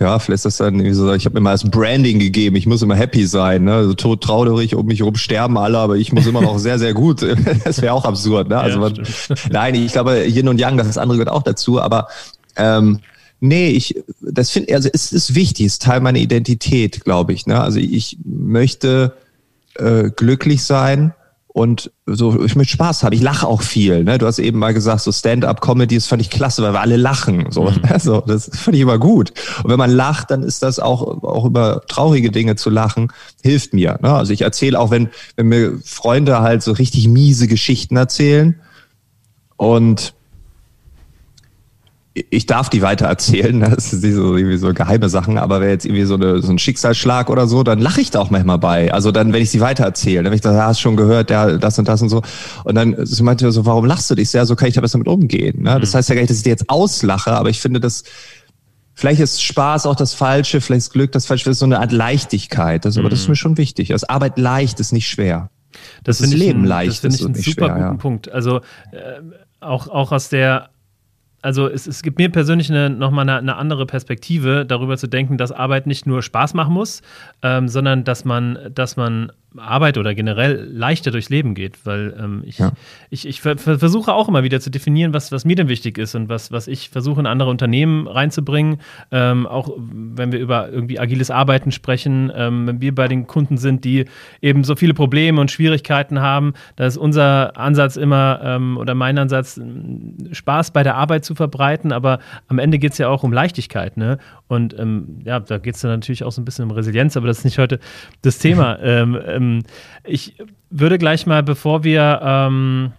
ja, 0.00 0.18
vielleicht 0.18 0.36
ist 0.36 0.44
das 0.44 0.56
dann 0.58 0.74
irgendwie 0.74 0.94
so, 0.94 1.12
ich 1.12 1.26
habe 1.26 1.40
mal 1.40 1.52
das 1.52 1.64
Branding 1.64 2.18
gegeben, 2.18 2.56
ich 2.56 2.66
muss 2.66 2.82
immer 2.82 2.96
happy 2.96 3.26
sein, 3.26 3.64
ne? 3.64 3.74
Also 3.74 3.94
tot 3.94 4.22
traurig, 4.22 4.74
um 4.74 4.86
mich 4.86 5.00
herum 5.00 5.16
sterben 5.16 5.56
alle, 5.58 5.78
aber 5.78 5.96
ich 5.96 6.12
muss 6.12 6.26
immer 6.26 6.40
noch 6.40 6.58
sehr, 6.58 6.78
sehr 6.78 6.94
gut. 6.94 7.24
Das 7.64 7.80
wäre 7.80 7.92
auch 7.92 8.04
absurd, 8.04 8.48
ne? 8.48 8.58
Also 8.58 8.80
ja, 8.80 8.80
man, 8.80 9.02
nein, 9.50 9.74
ich 9.74 9.92
glaube, 9.92 10.26
Yin 10.26 10.48
und 10.48 10.58
Yang, 10.58 10.78
das 10.78 10.98
andere 10.98 11.18
gehört 11.18 11.34
auch 11.34 11.42
dazu, 11.42 11.80
aber 11.80 12.08
ähm, 12.56 13.00
nee, 13.40 13.68
ich, 13.68 14.02
das 14.20 14.50
finde, 14.50 14.74
also 14.74 14.88
es 14.92 15.12
ist 15.12 15.34
wichtig, 15.34 15.66
es 15.66 15.74
ist 15.74 15.82
Teil 15.82 16.00
meiner 16.00 16.18
Identität, 16.18 17.04
glaube 17.04 17.32
ich. 17.32 17.46
Ne? 17.46 17.60
Also 17.60 17.78
ich 17.78 18.18
möchte 18.24 19.14
äh, 19.76 20.10
glücklich 20.14 20.64
sein 20.64 21.14
und 21.56 21.92
so, 22.04 22.44
ich 22.44 22.56
möchte 22.56 22.72
Spaß 22.72 23.04
haben. 23.04 23.12
Ich 23.12 23.22
lache 23.22 23.46
auch 23.46 23.62
viel. 23.62 24.02
Ne? 24.02 24.18
Du 24.18 24.26
hast 24.26 24.40
eben 24.40 24.58
mal 24.58 24.74
gesagt, 24.74 25.02
so 25.02 25.12
Stand-up-Comedy, 25.12 25.94
das 25.94 26.08
fand 26.08 26.20
ich 26.20 26.28
klasse, 26.28 26.64
weil 26.64 26.72
wir 26.72 26.80
alle 26.80 26.96
lachen. 26.96 27.46
So, 27.52 27.70
mhm. 27.70 27.80
also, 27.88 28.20
das 28.22 28.50
fand 28.52 28.74
ich 28.74 28.82
immer 28.82 28.98
gut. 28.98 29.32
Und 29.62 29.70
wenn 29.70 29.78
man 29.78 29.92
lacht, 29.92 30.32
dann 30.32 30.42
ist 30.42 30.64
das 30.64 30.80
auch, 30.80 31.22
auch 31.22 31.44
über 31.44 31.82
traurige 31.86 32.32
Dinge 32.32 32.56
zu 32.56 32.70
lachen, 32.70 33.12
hilft 33.40 33.72
mir. 33.72 34.00
Ne? 34.02 34.12
Also 34.12 34.32
ich 34.32 34.40
erzähle 34.42 34.80
auch, 34.80 34.90
wenn, 34.90 35.10
wenn 35.36 35.46
mir 35.46 35.78
Freunde 35.84 36.40
halt 36.40 36.64
so 36.64 36.72
richtig 36.72 37.06
miese 37.06 37.46
Geschichten 37.46 37.96
erzählen 37.96 38.60
und 39.56 40.14
ich 42.14 42.46
darf 42.46 42.70
die 42.70 42.80
weiter 42.80 43.06
erzählen, 43.06 43.60
das 43.74 43.90
sind 43.90 44.14
so, 44.14 44.36
irgendwie 44.36 44.56
so 44.56 44.72
geheime 44.72 45.08
Sachen, 45.08 45.36
aber 45.36 45.60
wäre 45.60 45.72
jetzt 45.72 45.84
irgendwie 45.84 46.04
so, 46.04 46.14
eine, 46.14 46.40
so 46.40 46.52
ein 46.52 46.58
Schicksalsschlag 46.58 47.28
oder 47.28 47.46
so, 47.46 47.62
dann 47.62 47.80
lache 47.80 48.00
ich 48.00 48.10
da 48.10 48.20
auch 48.20 48.30
manchmal 48.30 48.58
bei. 48.58 48.92
Also 48.92 49.10
dann, 49.10 49.32
wenn 49.32 49.42
ich 49.42 49.50
sie 49.50 49.60
weiter 49.60 49.84
erzähle, 49.84 50.22
dann 50.22 50.26
wenn 50.30 50.36
ich 50.36 50.40
da 50.40 50.66
hast 50.66 50.80
schon 50.80 50.96
gehört, 50.96 51.30
ja, 51.30 51.58
das 51.58 51.78
und 51.78 51.88
das 51.88 52.02
und 52.02 52.08
so. 52.08 52.22
Und 52.62 52.76
dann 52.76 52.94
sie 53.04 53.22
meinte 53.22 53.50
so, 53.50 53.66
warum 53.66 53.84
lachst 53.84 54.10
du 54.10 54.14
dich 54.14 54.30
sehr? 54.30 54.46
So 54.46 54.54
kann 54.54 54.68
ich 54.68 54.74
da 54.74 54.80
besser 54.80 54.98
mit 54.98 55.08
umgehen. 55.08 55.62
Ne? 55.62 55.80
Das 55.80 55.92
mhm. 55.92 55.98
heißt 55.98 56.08
ja 56.08 56.14
gar 56.14 56.22
nicht, 56.22 56.30
dass 56.30 56.38
ich 56.38 56.44
dir 56.44 56.50
jetzt 56.50 56.70
auslache, 56.70 57.32
aber 57.32 57.50
ich 57.50 57.60
finde, 57.60 57.80
dass 57.80 58.04
vielleicht 58.94 59.20
ist 59.20 59.42
Spaß 59.42 59.86
auch 59.86 59.96
das 59.96 60.14
Falsche, 60.14 60.60
vielleicht 60.60 60.82
ist 60.82 60.92
Glück 60.92 61.10
das 61.10 61.26
Falsche, 61.26 61.46
das 61.46 61.54
ist 61.54 61.60
so 61.60 61.66
eine 61.66 61.80
Art 61.80 61.90
Leichtigkeit. 61.90 62.84
Das, 62.84 62.94
mhm. 62.94 63.00
Aber 63.00 63.10
das 63.10 63.20
ist 63.20 63.26
mhm. 63.26 63.32
mir 63.32 63.36
schon 63.36 63.58
wichtig. 63.58 63.88
Das 63.88 64.04
Arbeit 64.04 64.38
leicht 64.38 64.78
ist 64.78 64.92
nicht 64.92 65.08
schwer. 65.08 65.50
Das, 66.04 66.18
das 66.18 66.28
ist 66.28 66.34
Leben 66.34 66.62
ein, 66.62 66.66
leicht. 66.66 66.90
Das 66.90 66.98
finde 66.98 67.16
ich 67.16 67.24
einen 67.24 67.34
super 67.34 67.66
schwer, 67.66 67.68
guten 67.70 67.80
ja. 67.80 67.94
Punkt. 67.94 68.30
Also 68.30 68.58
äh, 68.92 69.20
auch, 69.60 69.88
auch 69.88 70.12
aus 70.12 70.28
der 70.28 70.70
also 71.44 71.68
es, 71.68 71.86
es 71.86 72.02
gibt 72.02 72.16
mir 72.18 72.30
persönlich 72.30 72.70
eine, 72.70 72.88
nochmal 72.88 73.28
eine, 73.28 73.36
eine 73.36 73.56
andere 73.56 73.84
Perspektive, 73.84 74.64
darüber 74.64 74.96
zu 74.96 75.06
denken, 75.06 75.36
dass 75.36 75.52
Arbeit 75.52 75.86
nicht 75.86 76.06
nur 76.06 76.22
Spaß 76.22 76.54
machen 76.54 76.72
muss, 76.72 77.02
ähm, 77.42 77.68
sondern 77.68 78.02
dass 78.02 78.24
man, 78.24 78.58
dass 78.74 78.96
man 78.96 79.30
Arbeit 79.56 79.98
oder 79.98 80.14
generell 80.14 80.68
leichter 80.70 81.10
durchs 81.10 81.28
Leben 81.28 81.54
geht, 81.54 81.86
weil 81.86 82.14
ähm, 82.18 82.42
ich, 82.44 82.58
ja. 82.58 82.72
ich, 83.10 83.26
ich 83.26 83.40
versuche 83.40 84.12
auch 84.12 84.28
immer 84.28 84.42
wieder 84.42 84.60
zu 84.60 84.70
definieren, 84.70 85.12
was, 85.12 85.30
was 85.32 85.44
mir 85.44 85.54
denn 85.54 85.68
wichtig 85.68 85.96
ist 85.98 86.14
und 86.14 86.28
was, 86.28 86.50
was 86.50 86.66
ich 86.66 86.90
versuche 86.90 87.20
in 87.20 87.26
andere 87.26 87.50
Unternehmen 87.50 88.08
reinzubringen. 88.08 88.78
Ähm, 89.10 89.46
auch 89.46 89.70
wenn 89.76 90.32
wir 90.32 90.40
über 90.40 90.70
irgendwie 90.70 90.98
agiles 90.98 91.30
Arbeiten 91.30 91.70
sprechen, 91.72 92.32
ähm, 92.34 92.66
wenn 92.66 92.80
wir 92.80 92.94
bei 92.94 93.06
den 93.06 93.26
Kunden 93.26 93.56
sind, 93.56 93.84
die 93.84 94.06
eben 94.42 94.64
so 94.64 94.74
viele 94.74 94.94
Probleme 94.94 95.40
und 95.40 95.50
Schwierigkeiten 95.50 96.20
haben, 96.20 96.54
da 96.76 96.86
ist 96.86 96.96
unser 96.96 97.56
Ansatz 97.56 97.96
immer 97.96 98.40
ähm, 98.42 98.76
oder 98.76 98.94
mein 98.94 99.18
Ansatz, 99.18 99.60
Spaß 100.32 100.72
bei 100.72 100.82
der 100.82 100.96
Arbeit 100.96 101.24
zu 101.24 101.34
verbreiten, 101.34 101.92
aber 101.92 102.18
am 102.48 102.58
Ende 102.58 102.78
geht 102.78 102.92
es 102.92 102.98
ja 102.98 103.08
auch 103.08 103.22
um 103.22 103.32
Leichtigkeit. 103.32 103.96
Ne? 103.96 104.18
Und 104.48 104.78
ähm, 104.78 105.20
ja, 105.24 105.38
da 105.40 105.58
geht 105.58 105.76
es 105.76 105.80
dann 105.80 105.92
natürlich 105.92 106.24
auch 106.24 106.32
so 106.32 106.40
ein 106.40 106.44
bisschen 106.44 106.64
um 106.64 106.70
Resilienz, 106.72 107.16
aber 107.16 107.28
das 107.28 107.38
ist 107.38 107.44
nicht 107.44 107.58
heute 107.58 107.78
das 108.22 108.38
Thema. 108.38 108.78
ähm, 109.44 109.62
ich 110.04 110.36
würde 110.70 110.98
gleich 110.98 111.26
mal, 111.26 111.42
bevor 111.42 111.84
wir 111.84 112.20
ähm, 112.22 112.92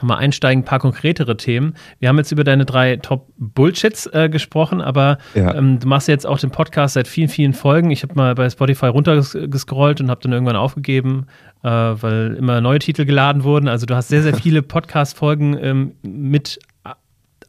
mal 0.00 0.16
einsteigen, 0.16 0.62
ein 0.62 0.64
paar 0.64 0.78
konkretere 0.78 1.36
Themen. 1.36 1.74
Wir 2.00 2.08
haben 2.08 2.18
jetzt 2.18 2.32
über 2.32 2.44
deine 2.44 2.64
drei 2.64 2.96
Top-Bullshits 2.96 4.06
äh, 4.06 4.28
gesprochen, 4.28 4.80
aber 4.80 5.18
ja. 5.34 5.54
ähm, 5.54 5.78
du 5.78 5.86
machst 5.86 6.08
jetzt 6.08 6.26
auch 6.26 6.38
den 6.38 6.50
Podcast 6.50 6.94
seit 6.94 7.08
vielen, 7.08 7.28
vielen 7.28 7.52
Folgen. 7.52 7.90
Ich 7.90 8.02
habe 8.02 8.14
mal 8.14 8.34
bei 8.34 8.48
Spotify 8.48 8.86
runtergescrollt 8.86 10.00
und 10.00 10.10
habe 10.10 10.20
dann 10.22 10.32
irgendwann 10.32 10.56
aufgegeben, 10.56 11.26
äh, 11.62 11.68
weil 11.68 12.36
immer 12.38 12.60
neue 12.60 12.78
Titel 12.78 13.04
geladen 13.04 13.44
wurden. 13.44 13.68
Also 13.68 13.86
du 13.86 13.94
hast 13.94 14.08
sehr, 14.08 14.22
sehr 14.22 14.34
viele 14.34 14.62
Podcast-Folgen 14.62 15.56
ähm, 15.60 15.92
mit 16.02 16.58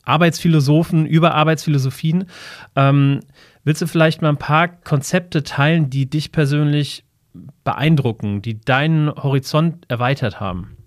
Arbeitsphilosophen 0.06 1.06
über 1.06 1.34
Arbeitsphilosophien. 1.34 2.26
Ähm, 2.76 3.22
willst 3.64 3.82
du 3.82 3.88
vielleicht 3.88 4.22
mal 4.22 4.30
ein 4.30 4.38
paar 4.38 4.68
Konzepte 4.68 5.44
teilen, 5.44 5.90
die 5.90 6.10
dich 6.10 6.32
persönlich 6.32 7.06
beeindrucken, 7.64 8.42
die 8.42 8.60
deinen 8.60 9.10
Horizont 9.10 9.86
erweitert 9.90 10.40
haben? 10.40 10.78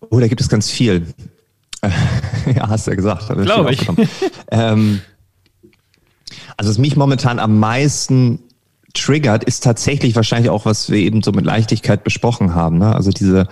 Oh, 0.00 0.18
da 0.18 0.28
gibt 0.28 0.40
es 0.40 0.48
ganz 0.48 0.70
viel. 0.70 1.06
ja, 1.82 2.68
hast 2.68 2.86
du 2.86 2.92
ja 2.92 2.96
gesagt. 2.96 3.28
Glaube 3.28 3.72
ich. 3.72 3.86
ähm, 4.50 5.00
also 6.56 6.70
was 6.70 6.78
mich 6.78 6.96
momentan 6.96 7.38
am 7.38 7.58
meisten 7.58 8.40
triggert, 8.94 9.44
ist 9.44 9.64
tatsächlich 9.64 10.16
wahrscheinlich 10.16 10.50
auch, 10.50 10.64
was 10.64 10.90
wir 10.90 10.98
eben 10.98 11.22
so 11.22 11.32
mit 11.32 11.44
Leichtigkeit 11.44 12.04
besprochen 12.04 12.54
haben. 12.54 12.78
Ne? 12.78 12.94
Also 12.94 13.10
diese 13.10 13.48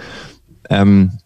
ähm, 0.68 1.18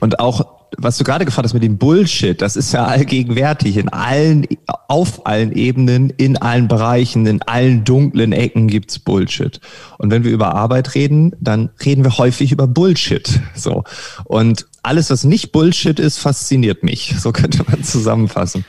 und 0.00 0.20
auch 0.20 0.55
was 0.78 0.98
du 0.98 1.04
gerade 1.04 1.24
gefragt 1.24 1.44
hast 1.44 1.54
mit 1.54 1.62
dem 1.62 1.78
Bullshit, 1.78 2.40
das 2.40 2.56
ist 2.56 2.72
ja 2.72 2.84
allgegenwärtig 2.84 3.76
in 3.76 3.88
allen, 3.88 4.46
auf 4.88 5.26
allen 5.26 5.52
Ebenen, 5.52 6.10
in 6.10 6.36
allen 6.36 6.68
Bereichen, 6.68 7.26
in 7.26 7.42
allen 7.42 7.84
dunklen 7.84 8.32
Ecken 8.32 8.68
gibt's 8.68 8.98
Bullshit. 8.98 9.60
Und 9.98 10.10
wenn 10.10 10.24
wir 10.24 10.30
über 10.30 10.54
Arbeit 10.54 10.94
reden, 10.94 11.32
dann 11.40 11.70
reden 11.84 12.04
wir 12.04 12.18
häufig 12.18 12.52
über 12.52 12.66
Bullshit. 12.66 13.40
So. 13.54 13.84
Und 14.24 14.66
alles, 14.82 15.10
was 15.10 15.24
nicht 15.24 15.52
Bullshit 15.52 15.98
ist, 15.98 16.18
fasziniert 16.18 16.82
mich. 16.82 17.14
So 17.18 17.32
könnte 17.32 17.64
man 17.68 17.82
zusammenfassen. 17.82 18.64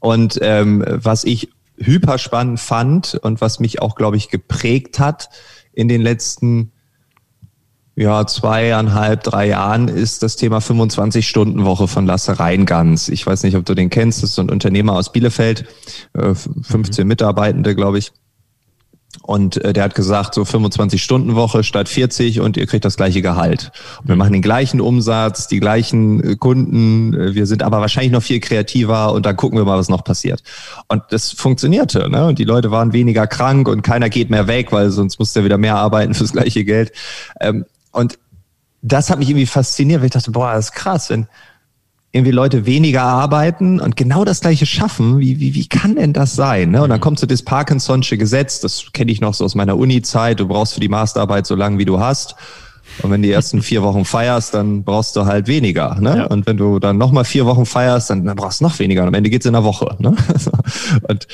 Und 0.00 0.38
ähm, 0.42 0.84
was 0.86 1.24
ich 1.24 1.50
hyper 1.76 2.18
spannend 2.18 2.60
fand 2.60 3.14
und 3.14 3.40
was 3.40 3.60
mich 3.60 3.80
auch, 3.80 3.94
glaube 3.94 4.16
ich, 4.16 4.28
geprägt 4.28 4.98
hat 4.98 5.28
in 5.72 5.88
den 5.88 6.00
letzten 6.00 6.72
ja, 7.98 8.24
zweieinhalb, 8.28 9.24
drei 9.24 9.48
Jahren 9.48 9.88
ist 9.88 10.22
das 10.22 10.36
Thema 10.36 10.58
25-Stunden-Woche 10.58 11.88
von 11.88 12.06
Lasse 12.06 12.38
Reingans. 12.38 13.08
Ich 13.08 13.26
weiß 13.26 13.42
nicht, 13.42 13.56
ob 13.56 13.64
du 13.64 13.74
den 13.74 13.90
kennst. 13.90 14.22
Das 14.22 14.30
ist 14.30 14.36
so 14.36 14.42
ein 14.42 14.50
Unternehmer 14.50 14.92
aus 14.92 15.10
Bielefeld, 15.10 15.64
15 16.14 17.02
mhm. 17.02 17.08
Mitarbeitende, 17.08 17.74
glaube 17.74 17.98
ich. 17.98 18.12
Und 19.22 19.56
äh, 19.64 19.72
der 19.72 19.82
hat 19.82 19.96
gesagt, 19.96 20.34
so 20.34 20.42
25-Stunden-Woche 20.42 21.64
statt 21.64 21.88
40 21.88 22.38
und 22.38 22.56
ihr 22.56 22.66
kriegt 22.68 22.84
das 22.84 22.96
gleiche 22.96 23.20
Gehalt. 23.20 23.72
Und 24.00 24.08
wir 24.08 24.14
machen 24.16 24.32
den 24.32 24.42
gleichen 24.42 24.80
Umsatz, 24.80 25.48
die 25.48 25.58
gleichen 25.58 26.22
äh, 26.22 26.36
Kunden, 26.36 27.14
äh, 27.14 27.34
wir 27.34 27.46
sind 27.46 27.64
aber 27.64 27.80
wahrscheinlich 27.80 28.12
noch 28.12 28.22
viel 28.22 28.38
kreativer 28.38 29.12
und 29.12 29.26
dann 29.26 29.34
gucken 29.34 29.58
wir 29.58 29.64
mal, 29.64 29.76
was 29.76 29.88
noch 29.88 30.04
passiert. 30.04 30.44
Und 30.86 31.02
das 31.10 31.32
funktionierte. 31.32 32.08
Ne? 32.08 32.26
Und 32.26 32.38
die 32.38 32.44
Leute 32.44 32.70
waren 32.70 32.92
weniger 32.92 33.26
krank 33.26 33.66
und 33.66 33.82
keiner 33.82 34.08
geht 34.08 34.30
mehr 34.30 34.46
weg, 34.46 34.70
weil 34.70 34.90
sonst 34.90 35.18
muss 35.18 35.32
der 35.32 35.42
wieder 35.42 35.58
mehr 35.58 35.74
arbeiten 35.74 36.14
fürs 36.14 36.30
gleiche 36.30 36.64
Geld. 36.64 36.92
Ähm, 37.40 37.64
und 37.92 38.18
das 38.82 39.10
hat 39.10 39.18
mich 39.18 39.28
irgendwie 39.28 39.46
fasziniert, 39.46 40.00
weil 40.00 40.06
ich 40.06 40.12
dachte, 40.12 40.30
boah, 40.30 40.52
das 40.52 40.66
ist 40.66 40.72
krass, 40.72 41.10
wenn 41.10 41.26
irgendwie 42.12 42.32
Leute 42.32 42.64
weniger 42.64 43.02
arbeiten 43.02 43.80
und 43.80 43.96
genau 43.96 44.24
das 44.24 44.40
gleiche 44.40 44.64
schaffen, 44.64 45.18
wie, 45.18 45.40
wie, 45.40 45.54
wie 45.54 45.68
kann 45.68 45.96
denn 45.96 46.12
das 46.12 46.34
sein? 46.34 46.70
Ne? 46.70 46.82
Und 46.82 46.88
dann 46.88 46.98
mhm. 46.98 47.02
kommt 47.02 47.18
so 47.18 47.26
das 47.26 47.44
Parkinson'sche 47.44 48.16
Gesetz, 48.16 48.60
das 48.60 48.92
kenne 48.92 49.12
ich 49.12 49.20
noch 49.20 49.34
so 49.34 49.44
aus 49.44 49.54
meiner 49.54 49.76
Uni-Zeit, 49.76 50.40
du 50.40 50.48
brauchst 50.48 50.74
für 50.74 50.80
die 50.80 50.88
Masterarbeit 50.88 51.46
so 51.46 51.54
lange, 51.54 51.78
wie 51.78 51.84
du 51.84 52.00
hast. 52.00 52.34
Und 53.02 53.10
wenn 53.10 53.22
du 53.22 53.28
die 53.28 53.32
ersten 53.32 53.62
vier 53.62 53.82
Wochen 53.82 54.04
feierst, 54.04 54.54
dann 54.54 54.82
brauchst 54.82 55.14
du 55.14 55.26
halt 55.26 55.46
weniger. 55.46 55.96
Ne? 56.00 56.16
Ja. 56.16 56.24
Und 56.26 56.46
wenn 56.46 56.56
du 56.56 56.78
dann 56.78 56.96
nochmal 56.98 57.24
vier 57.24 57.46
Wochen 57.46 57.66
feierst, 57.66 58.10
dann, 58.10 58.24
dann 58.24 58.34
brauchst 58.36 58.60
du 58.60 58.64
noch 58.64 58.78
weniger. 58.78 59.02
Und 59.02 59.08
am 59.08 59.14
Ende 59.14 59.30
geht's 59.30 59.46
in 59.46 59.54
einer 59.54 59.64
Woche. 59.64 59.94
Ne? 59.98 60.16
Und 61.08 61.28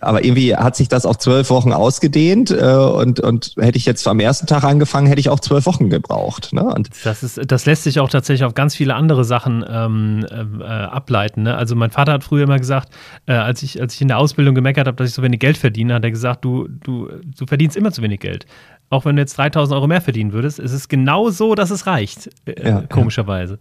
aber 0.00 0.24
irgendwie 0.24 0.54
hat 0.54 0.76
sich 0.76 0.88
das 0.88 1.06
auf 1.06 1.18
zwölf 1.18 1.50
Wochen 1.50 1.72
ausgedehnt 1.72 2.50
äh, 2.50 2.74
und, 2.74 3.20
und 3.20 3.54
hätte 3.58 3.78
ich 3.78 3.86
jetzt 3.86 4.06
am 4.06 4.20
ersten 4.20 4.46
Tag 4.46 4.64
angefangen, 4.64 5.06
hätte 5.06 5.20
ich 5.20 5.28
auch 5.28 5.40
zwölf 5.40 5.66
Wochen 5.66 5.90
gebraucht. 5.90 6.52
Ne? 6.52 6.64
Und 6.64 6.90
das, 7.04 7.22
ist, 7.22 7.40
das 7.46 7.66
lässt 7.66 7.84
sich 7.84 8.00
auch 8.00 8.08
tatsächlich 8.08 8.44
auf 8.44 8.54
ganz 8.54 8.74
viele 8.74 8.94
andere 8.94 9.24
Sachen 9.24 9.64
ähm, 9.68 10.26
äh, 10.30 10.64
ableiten. 10.64 11.44
Ne? 11.44 11.56
Also 11.56 11.74
mein 11.76 11.90
Vater 11.90 12.12
hat 12.12 12.24
früher 12.24 12.44
immer 12.44 12.58
gesagt, 12.58 12.90
äh, 13.26 13.32
als, 13.32 13.62
ich, 13.62 13.80
als 13.80 13.94
ich 13.94 14.00
in 14.00 14.08
der 14.08 14.18
Ausbildung 14.18 14.54
gemeckert 14.54 14.86
habe, 14.86 14.96
dass 14.96 15.08
ich 15.08 15.14
so 15.14 15.22
wenig 15.22 15.40
Geld 15.40 15.56
verdiene, 15.56 15.94
hat 15.94 16.04
er 16.04 16.10
gesagt, 16.10 16.44
du, 16.44 16.68
du, 16.68 17.08
du 17.36 17.46
verdienst 17.46 17.76
immer 17.76 17.92
zu 17.92 18.02
wenig 18.02 18.20
Geld. 18.20 18.46
Auch 18.88 19.04
wenn 19.04 19.16
du 19.16 19.22
jetzt 19.22 19.36
3000 19.36 19.74
Euro 19.74 19.86
mehr 19.86 20.00
verdienen 20.00 20.32
würdest, 20.32 20.58
ist 20.58 20.72
es 20.72 20.88
genau 20.88 21.30
so, 21.30 21.54
dass 21.54 21.70
es 21.70 21.86
reicht, 21.86 22.30
äh, 22.46 22.68
ja, 22.68 22.82
komischerweise. 22.82 23.58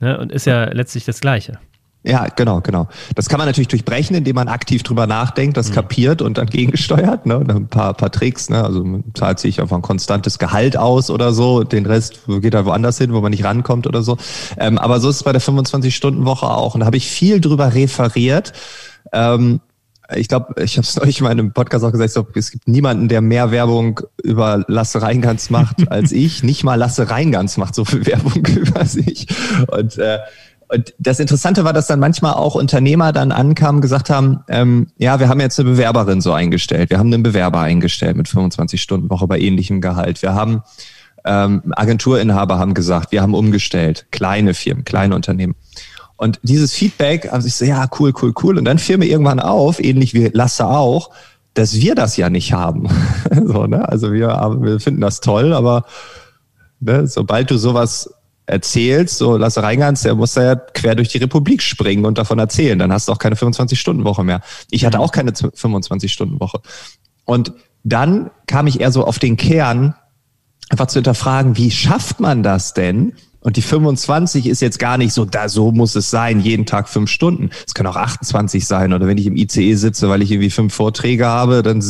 Ja. 0.00 0.08
Ne? 0.08 0.18
Und 0.18 0.32
ist 0.32 0.46
ja 0.46 0.64
letztlich 0.64 1.04
das 1.04 1.20
Gleiche. 1.20 1.58
Ja, 2.02 2.28
genau, 2.34 2.62
genau. 2.62 2.88
Das 3.14 3.28
kann 3.28 3.36
man 3.36 3.46
natürlich 3.46 3.68
durchbrechen, 3.68 4.16
indem 4.16 4.34
man 4.36 4.48
aktiv 4.48 4.82
drüber 4.82 5.06
nachdenkt, 5.06 5.58
das 5.58 5.68
mhm. 5.68 5.74
kapiert 5.74 6.22
und 6.22 6.38
dann 6.38 6.46
gegengesteuert. 6.46 7.26
Ne? 7.26 7.38
Und 7.38 7.50
ein 7.50 7.68
paar, 7.68 7.92
paar 7.92 8.10
Tricks, 8.10 8.48
ne? 8.48 8.64
also 8.64 8.82
man 8.82 9.04
zahlt 9.14 9.38
sich 9.38 9.60
einfach 9.60 9.76
ein 9.76 9.82
konstantes 9.82 10.38
Gehalt 10.38 10.78
aus 10.78 11.10
oder 11.10 11.34
so, 11.34 11.62
den 11.62 11.84
Rest 11.84 12.20
geht 12.26 12.54
er 12.54 12.64
woanders 12.64 12.96
hin, 12.96 13.12
wo 13.12 13.20
man 13.20 13.32
nicht 13.32 13.44
rankommt 13.44 13.86
oder 13.86 14.02
so. 14.02 14.16
Ähm, 14.56 14.78
aber 14.78 14.98
so 15.00 15.10
ist 15.10 15.16
es 15.16 15.22
bei 15.24 15.32
der 15.32 15.42
25-Stunden-Woche 15.42 16.46
auch. 16.46 16.74
Und 16.74 16.80
da 16.80 16.86
habe 16.86 16.96
ich 16.96 17.06
viel 17.06 17.38
drüber 17.38 17.74
referiert. 17.74 18.54
Ähm, 19.12 19.60
ich 20.16 20.28
glaube, 20.28 20.62
ich 20.62 20.76
habe 20.76 20.86
es 20.86 20.96
neulich 21.00 21.20
mal 21.20 21.32
in 21.32 21.38
einem 21.38 21.52
Podcast 21.52 21.84
auch 21.84 21.92
gesagt, 21.92 22.08
ich 22.08 22.14
glaub, 22.14 22.36
es 22.36 22.50
gibt 22.50 22.66
niemanden, 22.66 23.08
der 23.08 23.20
mehr 23.20 23.50
Werbung 23.50 24.00
über 24.22 24.64
Lasse 24.68 25.02
Reingans 25.02 25.50
macht 25.50 25.88
als 25.90 26.12
ich. 26.12 26.42
Nicht 26.42 26.64
mal 26.64 26.76
Lasse 26.76 27.10
Reingans 27.10 27.56
macht 27.56 27.74
so 27.74 27.84
viel 27.84 28.06
Werbung 28.06 28.44
über 28.46 28.84
sich. 28.84 29.26
Und 29.68 29.98
äh, 29.98 30.18
und 30.72 30.94
das 30.98 31.18
Interessante 31.18 31.64
war, 31.64 31.72
dass 31.72 31.88
dann 31.88 31.98
manchmal 31.98 32.34
auch 32.34 32.54
Unternehmer 32.54 33.12
dann 33.12 33.32
ankamen, 33.32 33.80
gesagt 33.80 34.08
haben, 34.08 34.40
ähm, 34.48 34.86
ja, 34.98 35.18
wir 35.18 35.28
haben 35.28 35.40
jetzt 35.40 35.58
eine 35.58 35.70
Bewerberin 35.70 36.20
so 36.20 36.32
eingestellt, 36.32 36.90
wir 36.90 36.98
haben 36.98 37.12
einen 37.12 37.24
Bewerber 37.24 37.60
eingestellt 37.60 38.16
mit 38.16 38.28
25 38.28 38.80
Stunden 38.80 39.10
Woche 39.10 39.26
bei 39.26 39.40
ähnlichem 39.40 39.80
Gehalt. 39.80 40.22
Wir 40.22 40.34
haben 40.34 40.62
ähm, 41.24 41.72
Agenturinhaber 41.74 42.58
haben 42.58 42.74
gesagt, 42.74 43.12
wir 43.12 43.20
haben 43.20 43.34
umgestellt, 43.34 44.06
kleine 44.10 44.54
Firmen, 44.54 44.84
kleine 44.84 45.14
Unternehmen. 45.14 45.54
Und 46.16 46.38
dieses 46.42 46.72
Feedback, 46.72 47.32
also 47.32 47.46
ich 47.46 47.54
so, 47.54 47.64
ja, 47.64 47.88
cool, 47.98 48.12
cool, 48.22 48.32
cool. 48.42 48.58
Und 48.58 48.64
dann 48.64 48.78
fiel 48.78 48.98
mir 48.98 49.06
irgendwann 49.06 49.40
auf, 49.40 49.82
ähnlich 49.82 50.14
wie 50.14 50.30
Lasse 50.32 50.66
auch, 50.66 51.10
dass 51.54 51.74
wir 51.74 51.94
das 51.94 52.16
ja 52.16 52.30
nicht 52.30 52.52
haben. 52.52 52.88
so, 53.44 53.66
ne? 53.66 53.88
Also 53.88 54.12
wir, 54.12 54.28
wir 54.60 54.80
finden 54.80 55.00
das 55.00 55.20
toll, 55.20 55.52
aber 55.52 55.84
ne, 56.78 57.06
sobald 57.06 57.50
du 57.50 57.56
sowas 57.56 58.10
erzählst, 58.50 59.18
so 59.18 59.36
Lasse 59.36 59.62
Reingans, 59.62 60.02
der 60.02 60.14
muss 60.14 60.34
da 60.34 60.42
ja 60.42 60.54
quer 60.56 60.94
durch 60.94 61.08
die 61.08 61.18
Republik 61.18 61.62
springen 61.62 62.04
und 62.04 62.18
davon 62.18 62.38
erzählen. 62.38 62.78
Dann 62.78 62.92
hast 62.92 63.08
du 63.08 63.12
auch 63.12 63.18
keine 63.18 63.36
25-Stunden-Woche 63.36 64.24
mehr. 64.24 64.40
Ich 64.70 64.84
hatte 64.84 64.98
mhm. 64.98 65.04
auch 65.04 65.12
keine 65.12 65.30
25-Stunden-Woche. 65.32 66.60
Und 67.24 67.52
dann 67.84 68.30
kam 68.46 68.66
ich 68.66 68.80
eher 68.80 68.92
so 68.92 69.04
auf 69.04 69.18
den 69.18 69.36
Kern, 69.36 69.94
einfach 70.68 70.86
zu 70.86 70.98
hinterfragen, 70.98 71.56
wie 71.56 71.70
schafft 71.70 72.20
man 72.20 72.42
das 72.42 72.74
denn? 72.74 73.14
Und 73.40 73.56
die 73.56 73.62
25 73.62 74.46
ist 74.46 74.60
jetzt 74.60 74.78
gar 74.78 74.98
nicht 74.98 75.14
so, 75.14 75.24
da 75.24 75.48
so 75.48 75.72
muss 75.72 75.94
es 75.94 76.10
sein, 76.10 76.40
jeden 76.40 76.66
Tag 76.66 76.88
fünf 76.88 77.10
Stunden. 77.10 77.50
Es 77.66 77.74
können 77.74 77.88
auch 77.88 77.96
28 77.96 78.66
sein. 78.66 78.92
Oder 78.92 79.06
wenn 79.06 79.16
ich 79.16 79.26
im 79.26 79.36
ICE 79.36 79.74
sitze, 79.74 80.08
weil 80.08 80.22
ich 80.22 80.30
irgendwie 80.30 80.50
fünf 80.50 80.74
Vorträge 80.74 81.26
habe, 81.26 81.62
dann, 81.62 81.82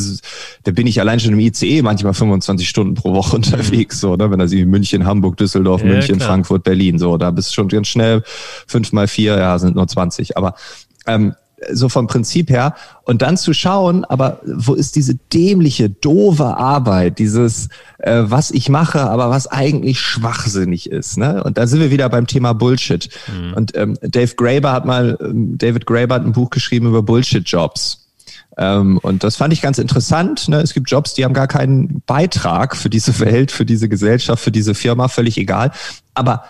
dann 0.63 0.75
bin 0.75 0.87
ich 0.87 1.01
allein 1.01 1.19
schon 1.19 1.33
im 1.33 1.41
ICE 1.41 1.83
manchmal 1.83 2.15
25 2.15 2.69
Stunden 2.69 2.95
pro 2.95 3.13
Woche 3.15 3.37
unterwegs. 3.37 4.01
So, 4.01 4.15
ne? 4.17 4.31
Wenn 4.31 4.39
das 4.39 4.53
irgendwie 4.53 4.71
München, 4.71 5.05
Hamburg, 5.05 5.37
Düsseldorf, 5.37 5.83
ja, 5.83 5.89
München, 5.89 6.17
klar. 6.17 6.29
Frankfurt, 6.29 6.63
Berlin, 6.63 6.99
so, 6.99 7.17
da 7.17 7.31
bist 7.33 7.51
du 7.51 7.55
schon 7.55 7.69
ganz 7.69 7.89
schnell 7.89 8.23
fünf 8.67 8.93
mal 8.93 9.09
vier, 9.09 9.37
ja, 9.37 9.59
sind 9.59 9.75
nur 9.75 9.89
20. 9.89 10.37
Aber 10.37 10.55
ähm, 11.07 11.35
so 11.73 11.89
vom 11.89 12.07
Prinzip 12.07 12.51
her. 12.51 12.75
Und 13.05 13.23
dann 13.23 13.37
zu 13.37 13.53
schauen, 13.53 14.05
aber 14.05 14.41
wo 14.45 14.75
ist 14.75 14.97
diese 14.97 15.15
dämliche, 15.15 15.91
doofe 15.91 16.57
Arbeit, 16.57 17.19
dieses, 17.19 17.69
äh, 17.99 18.23
was 18.25 18.51
ich 18.51 18.69
mache, 18.69 19.01
aber 19.01 19.31
was 19.31 19.47
eigentlich 19.47 20.01
schwachsinnig 20.01 20.91
ist. 20.91 21.19
Ne? 21.19 21.43
Und 21.43 21.59
da 21.59 21.67
sind 21.67 21.81
wir 21.81 21.91
wieder 21.91 22.09
beim 22.09 22.27
Thema 22.27 22.53
Bullshit. 22.53 23.09
Mhm. 23.29 23.55
Und 23.55 23.77
ähm, 23.77 23.99
Dave 24.03 24.35
Graeber 24.37 24.73
hat 24.73 24.85
mal, 24.85 25.19
ähm, 25.21 25.59
David 25.59 25.87
Graeber 25.87 26.17
hat 26.17 26.25
ein 26.25 26.33
Buch 26.33 26.51
geschrieben 26.51 26.87
über 26.87 27.03
Bullshit-Jobs. 27.03 28.07
Ähm, 28.57 28.99
und 28.99 29.25
das 29.25 29.37
fand 29.37 29.53
ich 29.53 29.63
ganz 29.63 29.79
interessant. 29.79 30.49
Ne? 30.49 30.61
Es 30.61 30.75
gibt 30.75 30.91
Jobs, 30.91 31.15
die 31.15 31.25
haben 31.25 31.35
gar 31.35 31.49
keinen 31.49 32.03
Beitrag 32.07 32.77
für 32.77 32.91
diese 32.91 33.19
Welt, 33.21 33.53
für 33.53 33.65
diese 33.65 33.89
Gesellschaft, 33.89 34.43
für 34.43 34.53
diese 34.53 34.75
Firma, 34.75 35.09
völlig 35.09 35.39
egal. 35.39 35.73
Aber 36.15 36.45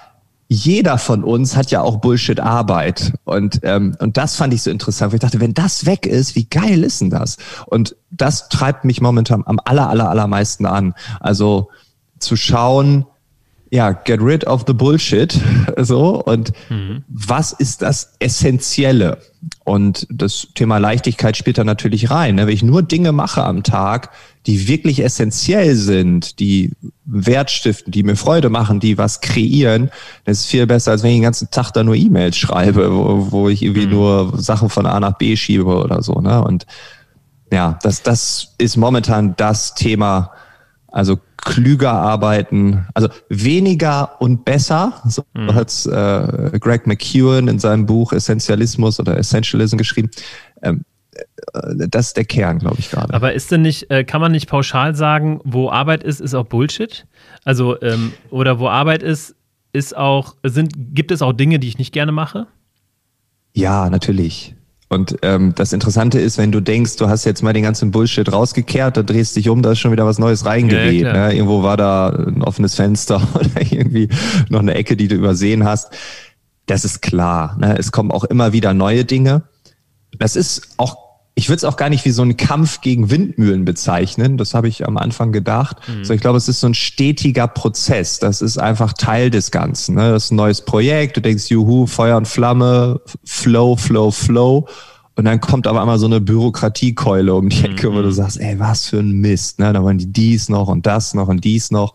jeder 0.52 0.98
von 0.98 1.22
uns 1.22 1.54
hat 1.54 1.70
ja 1.70 1.80
auch 1.80 1.98
Bullshit-Arbeit. 1.98 3.12
Und, 3.22 3.60
ähm, 3.62 3.94
und 4.00 4.16
das 4.16 4.34
fand 4.34 4.52
ich 4.52 4.62
so 4.62 4.70
interessant. 4.72 5.14
Ich 5.14 5.20
dachte, 5.20 5.38
wenn 5.38 5.54
das 5.54 5.86
weg 5.86 6.06
ist, 6.06 6.34
wie 6.34 6.46
geil 6.46 6.82
ist 6.82 7.00
denn 7.00 7.08
das? 7.08 7.36
Und 7.66 7.94
das 8.10 8.48
treibt 8.48 8.84
mich 8.84 9.00
momentan 9.00 9.44
am 9.46 9.60
aller, 9.64 9.88
aller, 9.88 10.10
allermeisten 10.10 10.66
an. 10.66 10.94
Also 11.20 11.70
zu 12.18 12.34
schauen, 12.34 13.06
ja, 13.70 13.92
get 13.92 14.20
rid 14.20 14.46
of 14.46 14.64
the 14.66 14.72
bullshit, 14.72 15.38
so, 15.76 16.22
und 16.24 16.52
mhm. 16.68 17.04
was 17.08 17.52
ist 17.52 17.82
das 17.82 18.14
Essentielle? 18.18 19.18
Und 19.64 20.06
das 20.10 20.48
Thema 20.54 20.78
Leichtigkeit 20.78 21.36
spielt 21.36 21.56
da 21.56 21.64
natürlich 21.64 22.10
rein. 22.10 22.34
Ne? 22.34 22.46
Wenn 22.46 22.54
ich 22.54 22.62
nur 22.62 22.82
Dinge 22.82 23.12
mache 23.12 23.42
am 23.42 23.62
Tag, 23.62 24.10
die 24.46 24.68
wirklich 24.68 25.02
essentiell 25.02 25.76
sind, 25.76 26.40
die 26.40 26.72
Wert 27.06 27.50
stiften, 27.50 27.90
die 27.90 28.02
mir 28.02 28.16
Freude 28.16 28.50
machen, 28.50 28.80
die 28.80 28.98
was 28.98 29.20
kreieren, 29.20 29.90
das 30.24 30.40
ist 30.40 30.46
viel 30.46 30.66
besser, 30.66 30.90
als 30.90 31.02
wenn 31.02 31.10
ich 31.10 31.16
den 31.16 31.22
ganzen 31.22 31.50
Tag 31.50 31.70
da 31.70 31.82
nur 31.84 31.94
E-Mails 31.94 32.36
schreibe, 32.36 32.92
wo, 32.92 33.30
wo 33.30 33.48
ich 33.48 33.62
irgendwie 33.62 33.86
mhm. 33.86 33.92
nur 33.92 34.32
Sachen 34.36 34.68
von 34.68 34.84
A 34.84 35.00
nach 35.00 35.16
B 35.16 35.36
schiebe 35.36 35.64
oder 35.64 36.02
so. 36.02 36.14
Ne? 36.20 36.42
Und 36.42 36.66
ja, 37.50 37.78
das, 37.82 38.02
das 38.02 38.54
ist 38.58 38.76
momentan 38.76 39.34
das 39.36 39.74
Thema, 39.74 40.32
also 40.88 41.18
klüger 41.44 41.92
arbeiten, 41.92 42.86
also 42.94 43.08
weniger 43.28 44.20
und 44.20 44.44
besser, 44.44 45.00
so 45.06 45.24
mhm. 45.34 45.54
hat 45.54 45.86
äh, 45.86 46.58
Greg 46.58 46.86
McEwen 46.86 47.48
in 47.48 47.58
seinem 47.58 47.86
Buch 47.86 48.12
Essentialismus 48.12 49.00
oder 49.00 49.16
Essentialism 49.16 49.76
geschrieben. 49.76 50.10
Ähm, 50.62 50.84
äh, 51.52 51.88
das 51.88 52.08
ist 52.08 52.16
der 52.16 52.24
Kern, 52.24 52.58
glaube 52.58 52.76
ich 52.78 52.90
gerade. 52.90 53.12
Aber 53.14 53.32
ist 53.32 53.50
denn 53.50 53.62
nicht, 53.62 53.90
äh, 53.90 54.04
kann 54.04 54.20
man 54.20 54.32
nicht 54.32 54.48
pauschal 54.48 54.94
sagen, 54.94 55.40
wo 55.44 55.70
Arbeit 55.70 56.02
ist, 56.02 56.20
ist 56.20 56.34
auch 56.34 56.46
Bullshit? 56.46 57.06
Also, 57.44 57.80
ähm, 57.82 58.12
oder 58.30 58.58
wo 58.58 58.68
Arbeit 58.68 59.02
ist, 59.02 59.34
ist 59.72 59.96
auch, 59.96 60.36
sind, 60.42 60.72
gibt 60.94 61.10
es 61.10 61.22
auch 61.22 61.32
Dinge, 61.32 61.58
die 61.58 61.68
ich 61.68 61.78
nicht 61.78 61.92
gerne 61.92 62.12
mache? 62.12 62.46
Ja, 63.52 63.90
natürlich. 63.90 64.54
Und 64.92 65.18
ähm, 65.22 65.54
das 65.54 65.72
Interessante 65.72 66.18
ist, 66.18 66.36
wenn 66.36 66.50
du 66.50 66.60
denkst, 66.60 66.96
du 66.96 67.08
hast 67.08 67.24
jetzt 67.24 67.44
mal 67.44 67.52
den 67.52 67.62
ganzen 67.62 67.92
Bullshit 67.92 68.30
rausgekehrt, 68.30 68.96
dann 68.96 69.06
drehst 69.06 69.36
dich 69.36 69.48
um, 69.48 69.62
da 69.62 69.70
ist 69.70 69.78
schon 69.78 69.92
wieder 69.92 70.04
was 70.04 70.18
Neues 70.18 70.44
reingeweht. 70.44 71.02
Ja, 71.02 71.28
ne? 71.28 71.32
Irgendwo 71.32 71.62
war 71.62 71.76
da 71.76 72.08
ein 72.08 72.42
offenes 72.42 72.74
Fenster 72.74 73.22
oder 73.34 73.48
irgendwie 73.60 74.08
noch 74.48 74.58
eine 74.58 74.74
Ecke, 74.74 74.96
die 74.96 75.06
du 75.06 75.14
übersehen 75.14 75.64
hast. 75.64 75.92
Das 76.66 76.84
ist 76.84 77.02
klar. 77.02 77.56
Ne? 77.60 77.78
Es 77.78 77.92
kommen 77.92 78.10
auch 78.10 78.24
immer 78.24 78.52
wieder 78.52 78.74
neue 78.74 79.04
Dinge. 79.04 79.42
Das 80.18 80.34
ist 80.34 80.70
auch 80.76 81.09
ich 81.34 81.48
würde 81.48 81.58
es 81.58 81.64
auch 81.64 81.76
gar 81.76 81.88
nicht 81.88 82.04
wie 82.04 82.10
so 82.10 82.22
einen 82.22 82.36
Kampf 82.36 82.80
gegen 82.80 83.10
Windmühlen 83.10 83.64
bezeichnen. 83.64 84.36
Das 84.36 84.52
habe 84.52 84.68
ich 84.68 84.86
am 84.86 84.96
Anfang 84.96 85.32
gedacht. 85.32 85.76
Mhm. 85.88 86.04
So, 86.04 86.12
ich 86.12 86.20
glaube, 86.20 86.38
es 86.38 86.48
ist 86.48 86.60
so 86.60 86.66
ein 86.66 86.74
stetiger 86.74 87.48
Prozess. 87.48 88.18
Das 88.18 88.42
ist 88.42 88.58
einfach 88.58 88.92
Teil 88.92 89.30
des 89.30 89.50
Ganzen. 89.50 89.94
Ne? 89.94 90.10
Das 90.10 90.26
ist 90.26 90.32
ein 90.32 90.36
neues 90.36 90.64
Projekt. 90.64 91.16
Du 91.16 91.22
denkst, 91.22 91.48
juhu, 91.48 91.86
Feuer 91.86 92.16
und 92.16 92.26
Flamme, 92.28 93.00
Flow, 93.24 93.76
Flow, 93.76 94.10
Flow. 94.10 94.68
Und 95.16 95.24
dann 95.24 95.40
kommt 95.40 95.66
aber 95.66 95.80
einmal 95.80 95.98
so 95.98 96.06
eine 96.06 96.20
Bürokratiekeule 96.20 97.34
um 97.34 97.48
die 97.48 97.64
Ecke, 97.64 97.90
mhm. 97.90 97.94
wo 97.94 98.02
du 98.02 98.10
sagst, 98.10 98.40
ey, 98.40 98.58
was 98.58 98.86
für 98.86 98.98
ein 98.98 99.12
Mist. 99.12 99.58
Ne? 99.58 99.72
Da 99.72 99.84
waren 99.84 99.98
die 99.98 100.12
dies 100.12 100.48
noch 100.48 100.68
und 100.68 100.86
das 100.86 101.14
noch 101.14 101.28
und 101.28 101.44
dies 101.44 101.70
noch. 101.70 101.94